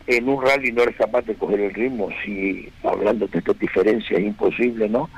[0.07, 4.19] en un rally no eres capaz de coger el ritmo, si hablando de estas diferencias
[4.19, 5.09] es imposible, ¿no?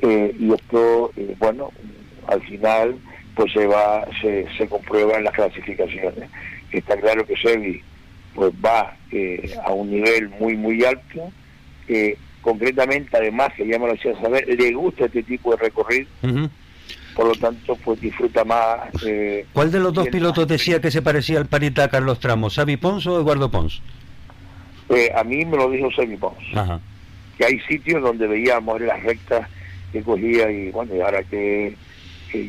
[0.00, 1.70] Eh, y esto, eh, bueno,
[2.26, 2.96] al final
[3.34, 6.28] pues se va, se, se comprueba en las clasificaciones.
[6.72, 7.82] Está claro que Sevi
[8.34, 11.30] pues va eh, a un nivel muy, muy alto.
[12.42, 16.08] concretamente, además, que ya me lo hacía saber, le gusta este tipo de recorrido.
[17.14, 18.90] Por lo tanto, pues disfruta más.
[19.06, 22.56] Eh, ¿Cuál de los dos pilotos decía que se parecía al Parita Carlos Tramos?
[22.56, 23.80] ¿Xavi Pons o Eduardo Pons?
[24.88, 26.44] Eh, a mí me lo dijo Xavi Pons.
[27.38, 29.48] Que hay sitios donde veíamos las rectas
[29.92, 31.76] que cogía y bueno, y ahora que,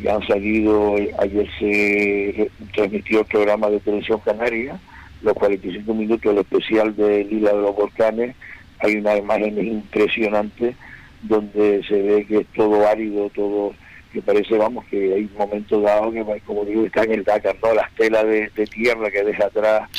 [0.02, 4.80] ya han salido, ayer se transmitió el programa de televisión canaria,
[5.22, 8.36] los 45 minutos del especial de Lila de los Volcanes,
[8.80, 10.76] hay unas imágenes impresionantes
[11.22, 13.74] donde se ve que es todo árido, todo
[14.14, 17.74] que parece, vamos, que hay momentos dados que, como digo, está en el Dakar, ¿no?
[17.74, 19.90] Las telas de, tierra que deja atrás,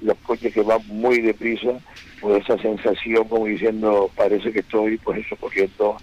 [0.00, 1.72] los coches que van muy deprisa,
[2.20, 5.96] pues esa sensación como diciendo, parece que estoy, pues eso, corriendo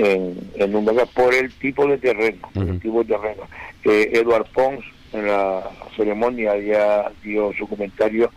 [0.00, 3.42] en, en por el tipo de terreno, el tipo de terreno.
[3.82, 8.30] que Eduard Pons, en la ceremonia ya dio su comentario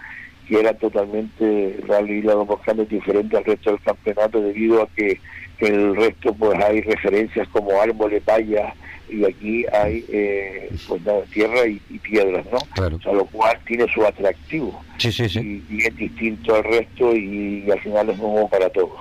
[0.48, 5.20] que era totalmente Rally Volcanes diferente al resto del campeonato debido a que
[5.60, 8.74] en el resto pues hay referencias como árboles, vallas
[9.10, 12.58] y aquí hay eh, pues tierra y, piedras, ¿no?
[12.58, 15.64] O sea, lo cual tiene su atractivo sí, sí, sí.
[15.70, 19.00] Y, es distinto al resto y, al final es nuevo para todos.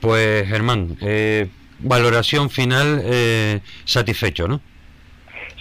[0.00, 1.48] Pues Germán, eh,
[1.82, 4.60] valoración final eh, satisfecho, ¿no?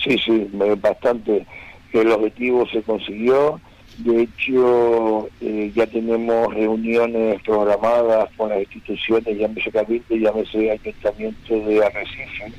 [0.03, 0.47] Sí, sí,
[0.81, 1.45] bastante.
[1.93, 3.59] El objetivo se consiguió.
[3.97, 11.85] De hecho, eh, ya tenemos reuniones programadas con las instituciones, llámese Cabildo, llámese Ayuntamiento de
[11.85, 12.53] Arrecife,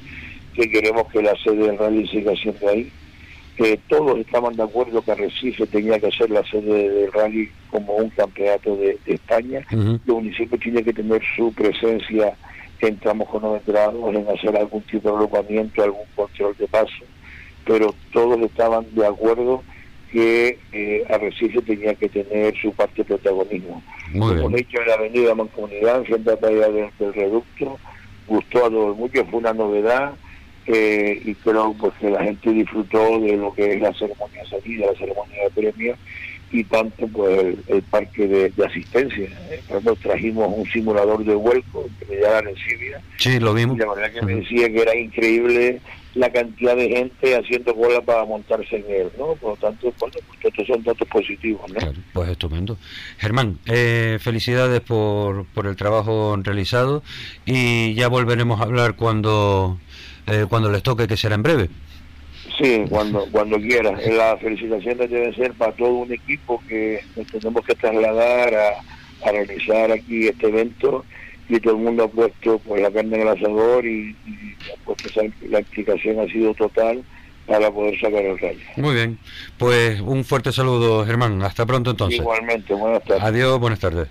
[0.55, 2.91] que queremos que la sede del rally siga siendo ahí.
[3.57, 7.95] que todos estaban de acuerdo que Arrecife tenía que ser la sede del rally como
[7.95, 9.67] un campeonato de, España.
[9.71, 12.35] Los municipios tienen que tener su presencia
[12.89, 17.05] en tramos cronometrados, en hacer algún tipo de agrupamiento, algún control de paso
[17.71, 19.63] pero todos estaban de acuerdo
[20.11, 23.83] que eh, Arrecife tenía que tener su parte de protagonismo.
[24.19, 27.79] Como hecho en la avenida Mancomunidad, frente a la del, del Reducto,
[28.27, 30.15] gustó a todo el mundo, fue una novedad
[30.67, 34.49] eh, y creo pues, que la gente disfrutó de lo que es la ceremonia de
[34.49, 35.99] salida, la ceremonia de premios
[36.53, 39.29] y tanto pues el, parque de, asistencia.
[39.51, 39.63] Eh,
[40.03, 42.57] trajimos un simulador de vuelco que me llamaban en
[43.19, 43.77] Sí, lo vimos.
[43.77, 45.81] Y la verdad que me decía que era increíble
[46.15, 49.35] la cantidad de gente haciendo cola para montarse en él, ¿no?
[49.37, 51.93] Por lo tanto, bueno, pues estos son datos positivos, ¿no?
[52.13, 52.79] pues estupendo.
[53.19, 57.05] Germán, eh, felicidades por, por el trabajo realizado
[57.47, 59.79] y ya volveremos a hablar cuando,
[60.27, 61.71] eh, cuando les toque, que será en breve.
[62.61, 64.07] Sí, cuando cuando quieras.
[64.07, 69.33] Las felicitaciones deben ser para todo un equipo que nos tenemos que trasladar a, a
[69.33, 71.05] realizar aquí este evento
[71.49, 74.15] y todo el mundo ha puesto pues la carne en el asador y,
[74.85, 74.99] pues,
[75.49, 77.03] la explicación ha sido total
[77.47, 78.61] para poder sacar el rayo.
[78.77, 79.19] Muy bien,
[79.59, 82.21] pues un fuerte saludo Germán, hasta pronto entonces.
[82.21, 83.25] Igualmente, buenas tardes.
[83.25, 84.09] Adiós, buenas tardes.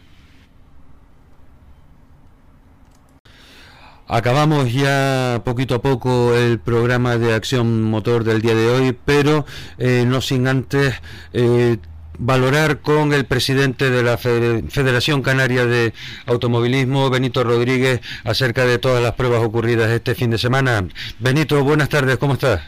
[4.11, 9.45] Acabamos ya poquito a poco el programa de acción motor del día de hoy, pero
[9.77, 10.99] eh, no sin antes
[11.31, 11.77] eh,
[12.18, 15.94] valorar con el presidente de la Federación Canaria de
[16.26, 20.88] Automovilismo, Benito Rodríguez, acerca de todas las pruebas ocurridas este fin de semana.
[21.19, 22.61] Benito, buenas tardes, ¿cómo estás?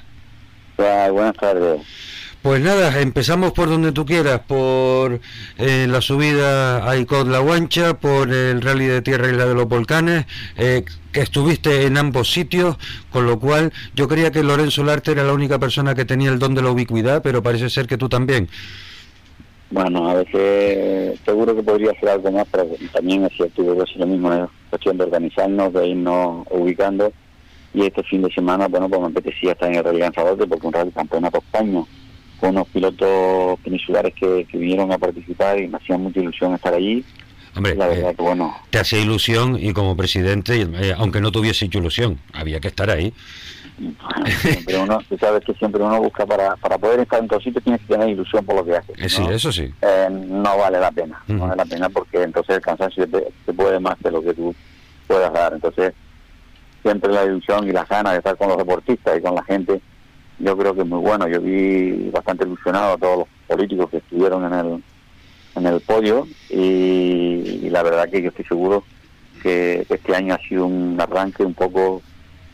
[0.77, 1.81] buenas tardes.
[2.41, 5.19] Pues nada, empezamos por donde tú quieras, por
[5.59, 9.53] eh, la subida a Icod La Guancha, por el rally de tierra y la de
[9.53, 10.25] los volcanes,
[10.57, 12.77] eh, que estuviste en ambos sitios,
[13.11, 16.39] con lo cual yo creía que Lorenzo Larte era la única persona que tenía el
[16.39, 18.49] don de la ubicuidad, pero parece ser que tú también.
[19.69, 24.07] Bueno, a veces seguro que podría hacer algo más, pero también es cierto, yo lo
[24.07, 27.13] mismo, es cuestión de organizarnos, de irnos ubicando.
[27.71, 30.67] Y este fin de semana, bueno, pues me apetecía estar en el Rally Lanzarote porque
[30.67, 31.83] un Rally Campeonato España
[32.41, 36.73] con unos pilotos peninsulares que, que vinieron a participar y me hacía mucha ilusión estar
[36.73, 37.05] allí
[37.55, 38.55] Hombre, eh, bueno.
[38.69, 43.13] te hacía ilusión y como presidente, eh, aunque no tuviese ilusión, había que estar ahí.
[44.41, 47.59] Siempre uno, tú sabes que siempre uno busca para, para poder estar en todo sitio
[47.61, 48.95] tienes que tener ilusión por lo que haces.
[48.97, 49.73] Eh, sí, eso sí.
[50.11, 53.99] no vale la pena, no vale la pena porque entonces el cansancio te, puede más
[53.99, 54.55] de lo que tú
[55.07, 55.53] puedas dar.
[55.53, 55.93] Entonces,
[56.83, 59.81] siempre la ilusión y la ganas de estar con los deportistas y con la gente,
[60.43, 61.27] yo creo que es muy bueno.
[61.27, 64.83] Yo vi bastante ilusionado a todos los políticos que estuvieron en el
[65.55, 68.83] en el podio y, la verdad que yo estoy seguro
[69.41, 72.01] que este año ha sido un arranque un poco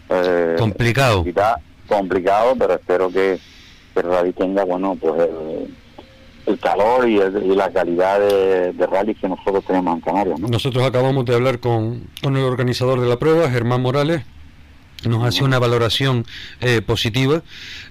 [0.09, 1.25] eh, complicado.
[1.87, 3.39] complicado pero espero que,
[3.93, 5.29] que rally tenga bueno pues
[6.45, 7.17] el, calor y,
[7.55, 12.37] la calidad de, rally que nosotros tenemos en Canarias nosotros acabamos de hablar con, con
[12.37, 14.21] el organizador de la prueba Germán Morales
[15.05, 16.25] nos hace una valoración
[16.59, 17.43] eh, positiva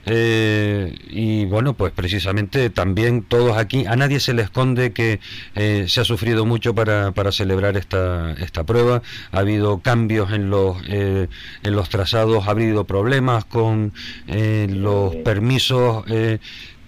[0.06, 5.20] eh, y bueno pues precisamente también todos aquí a nadie se le esconde que
[5.54, 9.02] eh, se ha sufrido mucho para, para celebrar esta, esta prueba.
[9.32, 11.28] Ha habido cambios en los en
[11.62, 13.92] los trazados ha habido problemas con
[14.26, 16.04] los permisos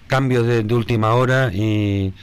[0.07, 2.13] cambios de, de, última hora y,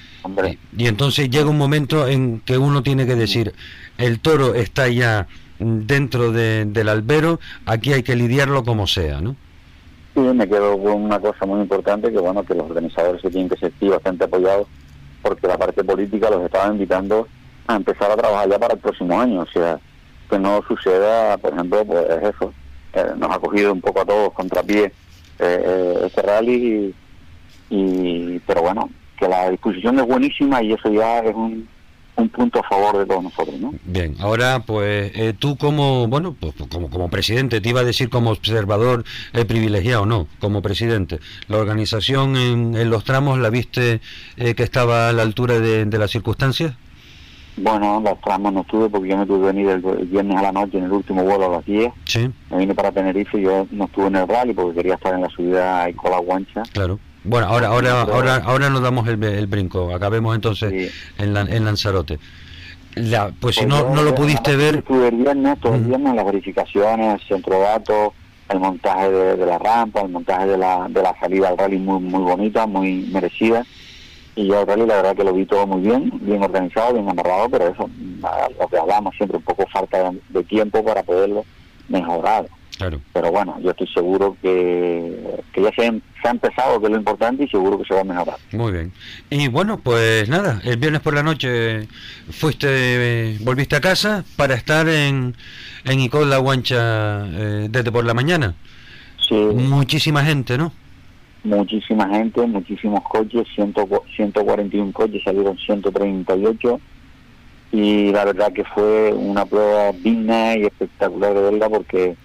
[0.76, 3.54] y entonces llega un momento en que uno tiene que decir
[3.98, 5.28] el toro está ya
[5.58, 9.36] dentro del albero, aquí hay que lidiarlo como sea, ¿no?
[10.14, 13.48] Sí, me quedo con una cosa muy importante, que bueno, que los organizadores se tienen
[13.48, 14.66] que sentir bastante apoyados,
[15.22, 17.28] porque la parte política los estaba invitando
[17.66, 19.78] a empezar a trabajar ya para el próximo año, o sea,
[20.30, 22.52] que no suceda, por ejemplo, pues eso,
[22.94, 24.92] eh, nos ha cogido un poco a todos contrapié eh,
[25.38, 26.94] eh, este rally,
[27.68, 28.88] y, pero bueno,
[29.18, 31.68] que la disposición es buenísima y eso ya es un,
[32.16, 33.74] un punto a favor de todos nosotros, ¿no?
[33.84, 37.84] Bien, ahora pues eh, tú como, bueno, pues, pues como, como presidente, te iba a
[37.84, 41.20] decir como observador eh, privilegiado, no, como presidente.
[41.48, 44.00] La organización en, los tramos, ¿la viste
[44.36, 46.74] eh, que estaba a la altura de, las circunstancias?
[47.58, 50.52] Bueno, los tramos no estuve porque yo me tuve que venir el, viernes a la
[50.52, 51.90] noche en el último vuelo a las 10.
[52.04, 52.30] Sí.
[52.50, 55.22] Me vine para Tenerife y yo no estuve en el rally porque quería estar en
[55.22, 56.62] la subida a Icola Guancha.
[56.72, 56.98] Claro.
[57.26, 59.94] Bueno, ahora ahora ahora ahora nos damos el, el brinco.
[59.94, 62.18] Acabemos entonces en, en Lanzarote.
[62.96, 64.76] La, pues, si pues no, no lo pudiste ver...
[64.76, 68.12] Estuve viernes, todo el viernes, las verificaciones, centro de datos,
[68.48, 72.00] el montaje de, la rampa, el montaje de la, de la salida al rally muy
[72.00, 73.64] muy bonita, muy merecida.
[74.34, 77.08] Y yo el rally la verdad que lo vi todo muy bien, bien organizado, bien
[77.08, 77.90] amarrado, pero eso,
[78.58, 81.44] lo que hablamos siempre, un poco falta de tiempo para poderlo
[81.88, 82.46] mejorar.
[82.78, 87.44] Pero bueno, yo estoy seguro que, que ya se, ha empezado, que es lo importante,
[87.44, 88.36] y seguro que se va a mejorar.
[88.52, 88.92] Muy bien.
[89.30, 91.88] Y bueno, pues nada, el viernes por la noche
[92.30, 95.34] fuiste, volviste a casa para estar en,
[95.84, 98.54] en Icod La Guancha eh, desde por la mañana.
[99.26, 99.34] Sí.
[99.34, 100.72] Muchísima gente, ¿no?
[101.44, 106.80] Muchísima gente, muchísimos coches, 141 coches, salieron 138
[107.72, 112.16] y la verdad que fue una prueba digna y espectacular de verla porque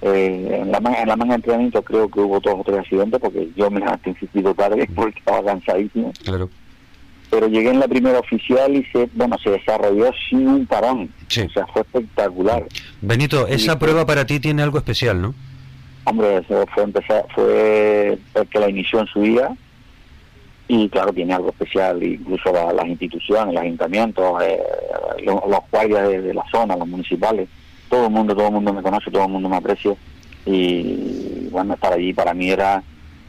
[0.00, 3.20] eh, en, la, en la manga de entrenamiento creo que hubo dos o tres accidentes
[3.20, 6.12] porque yo me levanté insistido tarde porque estaba cansadísimo.
[6.24, 6.48] Claro.
[7.30, 11.10] Pero llegué en la primera oficial y se, bueno, se desarrolló sin un parón.
[11.26, 12.64] O sea, fue espectacular.
[13.02, 15.34] Benito, esa prueba para ti tiene algo especial, ¿no?
[16.04, 18.18] Hombre, fue empezar, fue
[18.50, 19.50] que la inició en su día
[20.68, 24.58] y claro, tiene algo especial, incluso las instituciones, los ayuntamientos, eh,
[25.24, 27.48] los, guardias de la zona, los municipales
[27.88, 29.94] todo el mundo, todo el mundo me conoce, todo el mundo me aprecia
[30.46, 32.82] y bueno, estar allí para mí era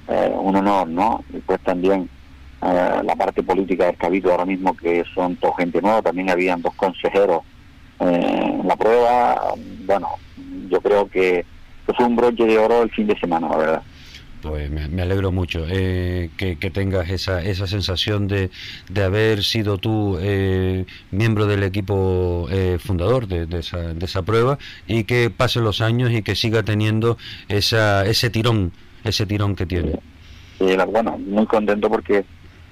[0.08, 1.24] eh, un honor, ¿no?
[1.30, 2.10] Después también
[2.62, 6.62] eh, la parte política del Cabildo ahora mismo que son toda gente nueva, también habían
[6.62, 7.44] dos consejeros
[8.00, 9.54] eh, en la prueba,
[9.86, 10.10] bueno,
[10.70, 11.46] yo creo que
[11.86, 13.82] fue un broche de oro el fin de semana, la verdad.
[14.42, 18.50] Pues me, alegro mucho eh, que, tengas esa, esa sensación de,
[18.90, 24.22] de haber sido tú eh, miembro del equipo eh, fundador de, de, esa, de esa
[24.22, 24.58] prueba
[24.88, 27.18] y que pasen los años y que siga teniendo
[27.50, 28.72] esa, ese tirón,
[29.04, 30.00] ese tirón que tiene.
[30.88, 32.24] bueno, muy contento porque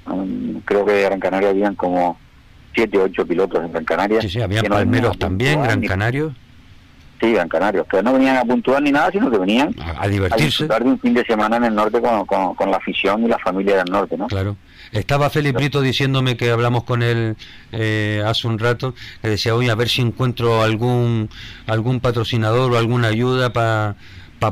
[0.05, 2.17] um, creo que en Gran Canaria habían como
[2.73, 4.21] siete o ocho pilotos en Gran Canaria.
[4.21, 6.33] Sí, sí, había palmeros también, Gran Canario.
[7.19, 10.43] Sí, Gran Canarios, que no venían a puntuar ni nada, sino que venían a, divertirse.
[10.43, 12.25] A disfrutar de un fin de semana en el norte con,
[12.55, 14.27] con, la afición y la familia del norte, ¿no?
[14.27, 14.55] Claro.
[14.91, 17.35] Estaba Felipe Brito diciéndome que hablamos con él
[17.71, 21.29] eh, hace un rato, que decía, oye, a ver si encuentro algún
[21.65, 23.95] algún patrocinador o alguna ayuda para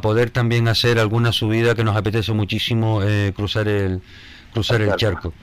[0.01, 4.01] poder también hacer alguna subida que nos apetece muchísimo eh, cruzar el
[4.53, 5.33] cruzar el charco.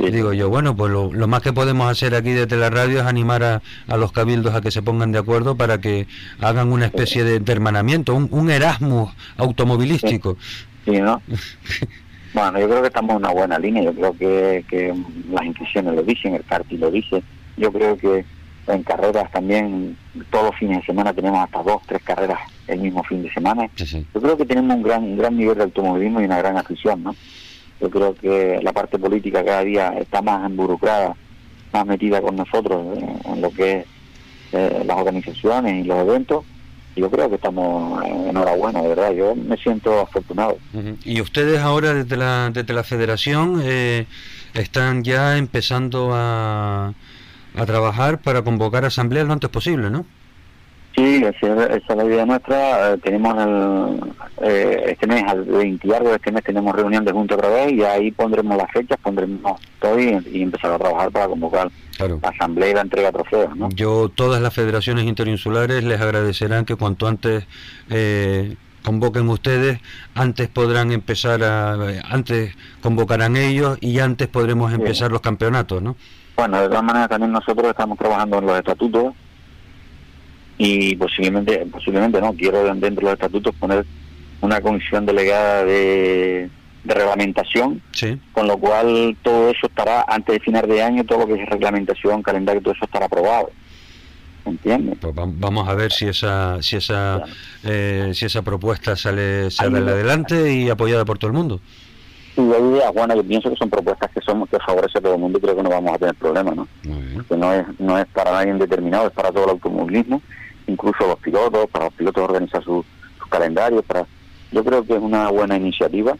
[0.00, 3.42] Digo yo, bueno, pues lo, más que podemos hacer aquí desde la radio es animar
[3.42, 6.06] a, a, los cabildos a que se pongan de acuerdo para que
[6.40, 10.36] hagan una especie de, hermanamiento, un, un, Erasmus automovilístico.
[10.84, 11.20] Sí, ¿no?
[12.34, 14.94] bueno, yo creo que estamos en una buena línea, yo creo que, que
[15.30, 17.22] las inscripciones lo dicen, el CARTI lo dice,
[17.56, 18.24] yo creo que
[18.68, 19.96] en carreras también
[20.30, 23.68] todos los fines de semana tenemos hasta dos, tres carreras el mismo fin de semana.
[23.76, 27.02] Yo creo que tenemos un gran, un gran nivel de automovilismo y una gran afición,
[27.02, 27.16] ¿no?
[27.80, 31.14] Yo creo que la parte política cada día está más involucrada,
[31.72, 33.86] más metida con nosotros en lo que es
[34.52, 36.44] eh, las organizaciones y los eventos.
[36.96, 39.12] Yo creo que estamos enhorabuena, de verdad.
[39.12, 40.58] Yo me siento afortunado.
[41.04, 44.06] Y ustedes ahora desde la, desde la federación eh,
[44.54, 46.94] están ya empezando a,
[47.54, 50.06] a trabajar para convocar asambleas lo antes posible, ¿no?
[50.98, 52.94] Sí, esa, es la idea nuestra.
[52.94, 54.00] Eh, tenemos el,
[54.42, 57.84] eh, este mes, al 20 de este mes, tenemos reunión de junta otra vez y
[57.84, 60.08] ahí pondremos las fechas, pondremos todo y,
[60.42, 61.70] empezar a trabajar para convocar
[62.00, 63.56] la asamblea y la entrega de trofeos.
[63.56, 63.68] ¿no?
[63.68, 67.46] Yo, todas las federaciones interinsulares les agradecerán que cuanto antes
[67.90, 69.78] eh, convoquen ustedes,
[70.16, 71.74] antes podrán empezar a.
[72.10, 75.94] antes convocarán ellos y antes podremos empezar los campeonatos, ¿no?
[76.36, 79.14] Bueno, de todas maneras, también nosotros estamos trabajando en los estatutos
[80.58, 83.86] y posiblemente, posiblemente no, quiero dentro de los estatutos poner
[84.40, 86.50] una comisión delegada de,
[86.84, 87.82] reglamentación,
[88.32, 91.48] con lo cual todo eso estará, antes de final de año, todo lo que es
[91.48, 93.50] reglamentación, calendario, todo eso estará aprobado.
[94.44, 94.96] ¿Entiendes?
[94.98, 97.22] Pues vamos a ver si esa si esa
[97.64, 101.60] eh, si esa propuesta sale sale adelante y apoyada por todo el mundo.
[102.34, 105.14] Sí, hay ideas buenas, yo pienso que son propuestas que son que favorecen a todo
[105.14, 106.68] el mundo y creo que no vamos a tener problemas, ¿no?
[107.28, 110.22] Que no es, no es para nadie determinado, es para todo el automovilismo
[110.68, 112.84] incluso los pilotos, para los pilotos organizar sus
[113.20, 114.06] su calendarios, para
[114.52, 116.14] yo creo que es una buena iniciativa.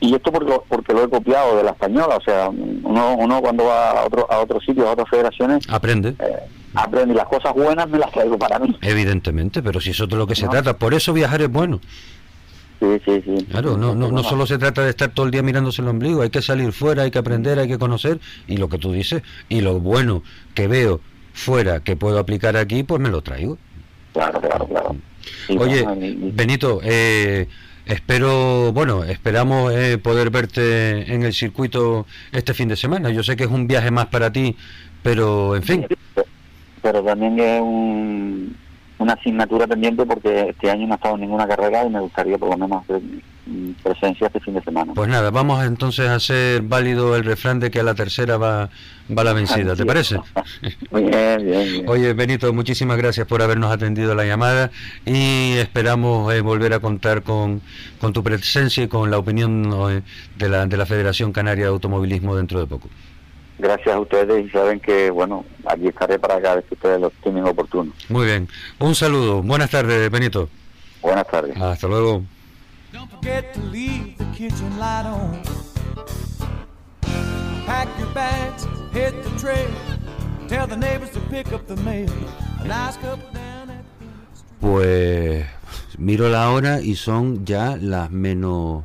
[0.00, 3.64] Y esto porque, porque lo he copiado de la española, o sea, uno, uno cuando
[3.64, 6.10] va a otro a otros sitios, a otras federaciones, aprende.
[6.18, 6.38] Eh,
[6.74, 8.76] aprende y las cosas buenas me las traigo para mí.
[8.82, 11.80] Evidentemente, pero si eso es de lo que se trata, por eso viajar es bueno.
[12.80, 13.46] Sí, sí, sí.
[13.46, 16.22] Claro, no, no, no solo se trata de estar todo el día mirándose el ombligo,
[16.22, 19.22] hay que salir fuera, hay que aprender, hay que conocer, y lo que tú dices,
[19.48, 20.22] y lo bueno
[20.54, 21.00] que veo
[21.32, 23.56] fuera que puedo aplicar aquí, pues me lo traigo.
[24.14, 24.96] Claro, claro, claro.
[25.58, 25.84] Oye,
[26.32, 27.48] Benito, eh,
[27.84, 33.10] espero, bueno, esperamos eh, poder verte en el circuito este fin de semana.
[33.10, 34.56] Yo sé que es un viaje más para ti,
[35.02, 35.86] pero en fin.
[36.80, 37.60] Pero también es
[38.98, 42.38] una asignatura pendiente porque este año no ha estado en ninguna carrera y me gustaría
[42.38, 43.02] por lo menos hacer
[43.82, 44.92] presencia este fin de semana.
[44.94, 48.70] Pues nada, vamos entonces a hacer válido el refrán de que a la tercera va,
[49.16, 50.18] va la vencida, ¿te parece?
[50.90, 51.88] bien, bien, bien.
[51.88, 54.70] Oye, Benito, muchísimas gracias por habernos atendido la llamada
[55.04, 57.60] y esperamos eh, volver a contar con,
[58.00, 60.02] con tu presencia y con la opinión eh,
[60.36, 62.88] de, la, de la Federación Canaria de Automovilismo dentro de poco.
[63.58, 67.10] Gracias a ustedes y saben que, bueno, aquí estaré para cada vez que ustedes lo
[67.22, 67.92] tienen oportuno.
[68.08, 68.48] Muy bien.
[68.80, 69.42] Un saludo.
[69.42, 70.48] Buenas tardes, Benito.
[71.00, 71.56] Buenas tardes.
[71.60, 72.24] Hasta luego.
[72.94, 75.42] Don't forget to leave the kitchen light on.
[77.66, 79.68] Pack your bags, hit the trail.
[80.46, 82.08] Tell the neighbors to pick up the mail.
[84.60, 85.44] Pues
[85.98, 88.84] miro la hora y son ya las menos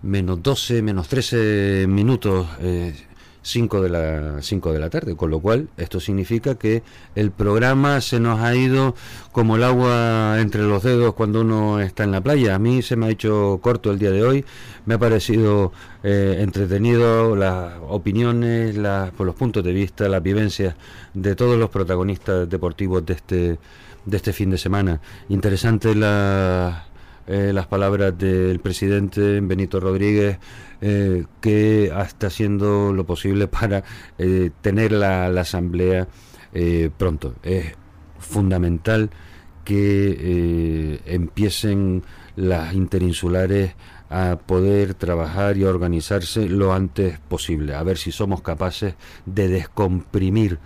[0.00, 2.46] menos 12, menos 13 minutos.
[2.60, 2.94] Eh,
[3.46, 6.82] 5 de la 5 de la tarde, con lo cual esto significa que
[7.14, 8.96] el programa se nos ha ido
[9.30, 12.56] como el agua entre los dedos cuando uno está en la playa.
[12.56, 14.44] A mí se me ha hecho corto el día de hoy,
[14.84, 20.74] me ha parecido eh, entretenido las opiniones, las, los puntos de vista, las vivencias
[21.14, 23.58] de todos los protagonistas deportivos de este
[24.06, 25.00] de este fin de semana.
[25.28, 26.86] Interesante la
[27.28, 30.38] eh, las palabras del presidente Benito Rodríguez,
[30.80, 33.84] eh, que está haciendo lo posible para
[34.18, 36.08] eh, tener la, asamblea
[36.96, 37.34] pronto.
[37.42, 37.74] Es
[38.18, 39.10] fundamental
[39.62, 42.02] que empiecen
[42.34, 43.74] las interinsulares
[44.08, 48.94] a poder trabajar y organizarse lo antes posible, a ver si somos capaces
[49.26, 50.58] de descomprimir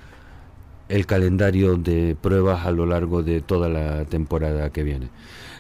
[0.89, 5.09] el calendario de pruebas a lo largo de toda la temporada que viene.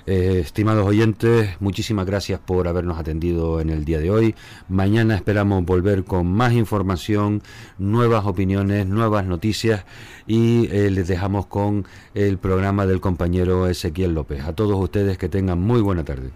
[0.06, 4.34] Eh, estimados oyentes, muchísimas gracias por habernos atendido en el día de hoy.
[4.68, 7.42] Mañana esperamos volver con más información,
[7.78, 9.84] nuevas opiniones, nuevas noticias
[10.26, 14.42] y eh, les dejamos con el programa del compañero Ezequiel López.
[14.44, 16.30] A todos ustedes que tengan muy buena tarde.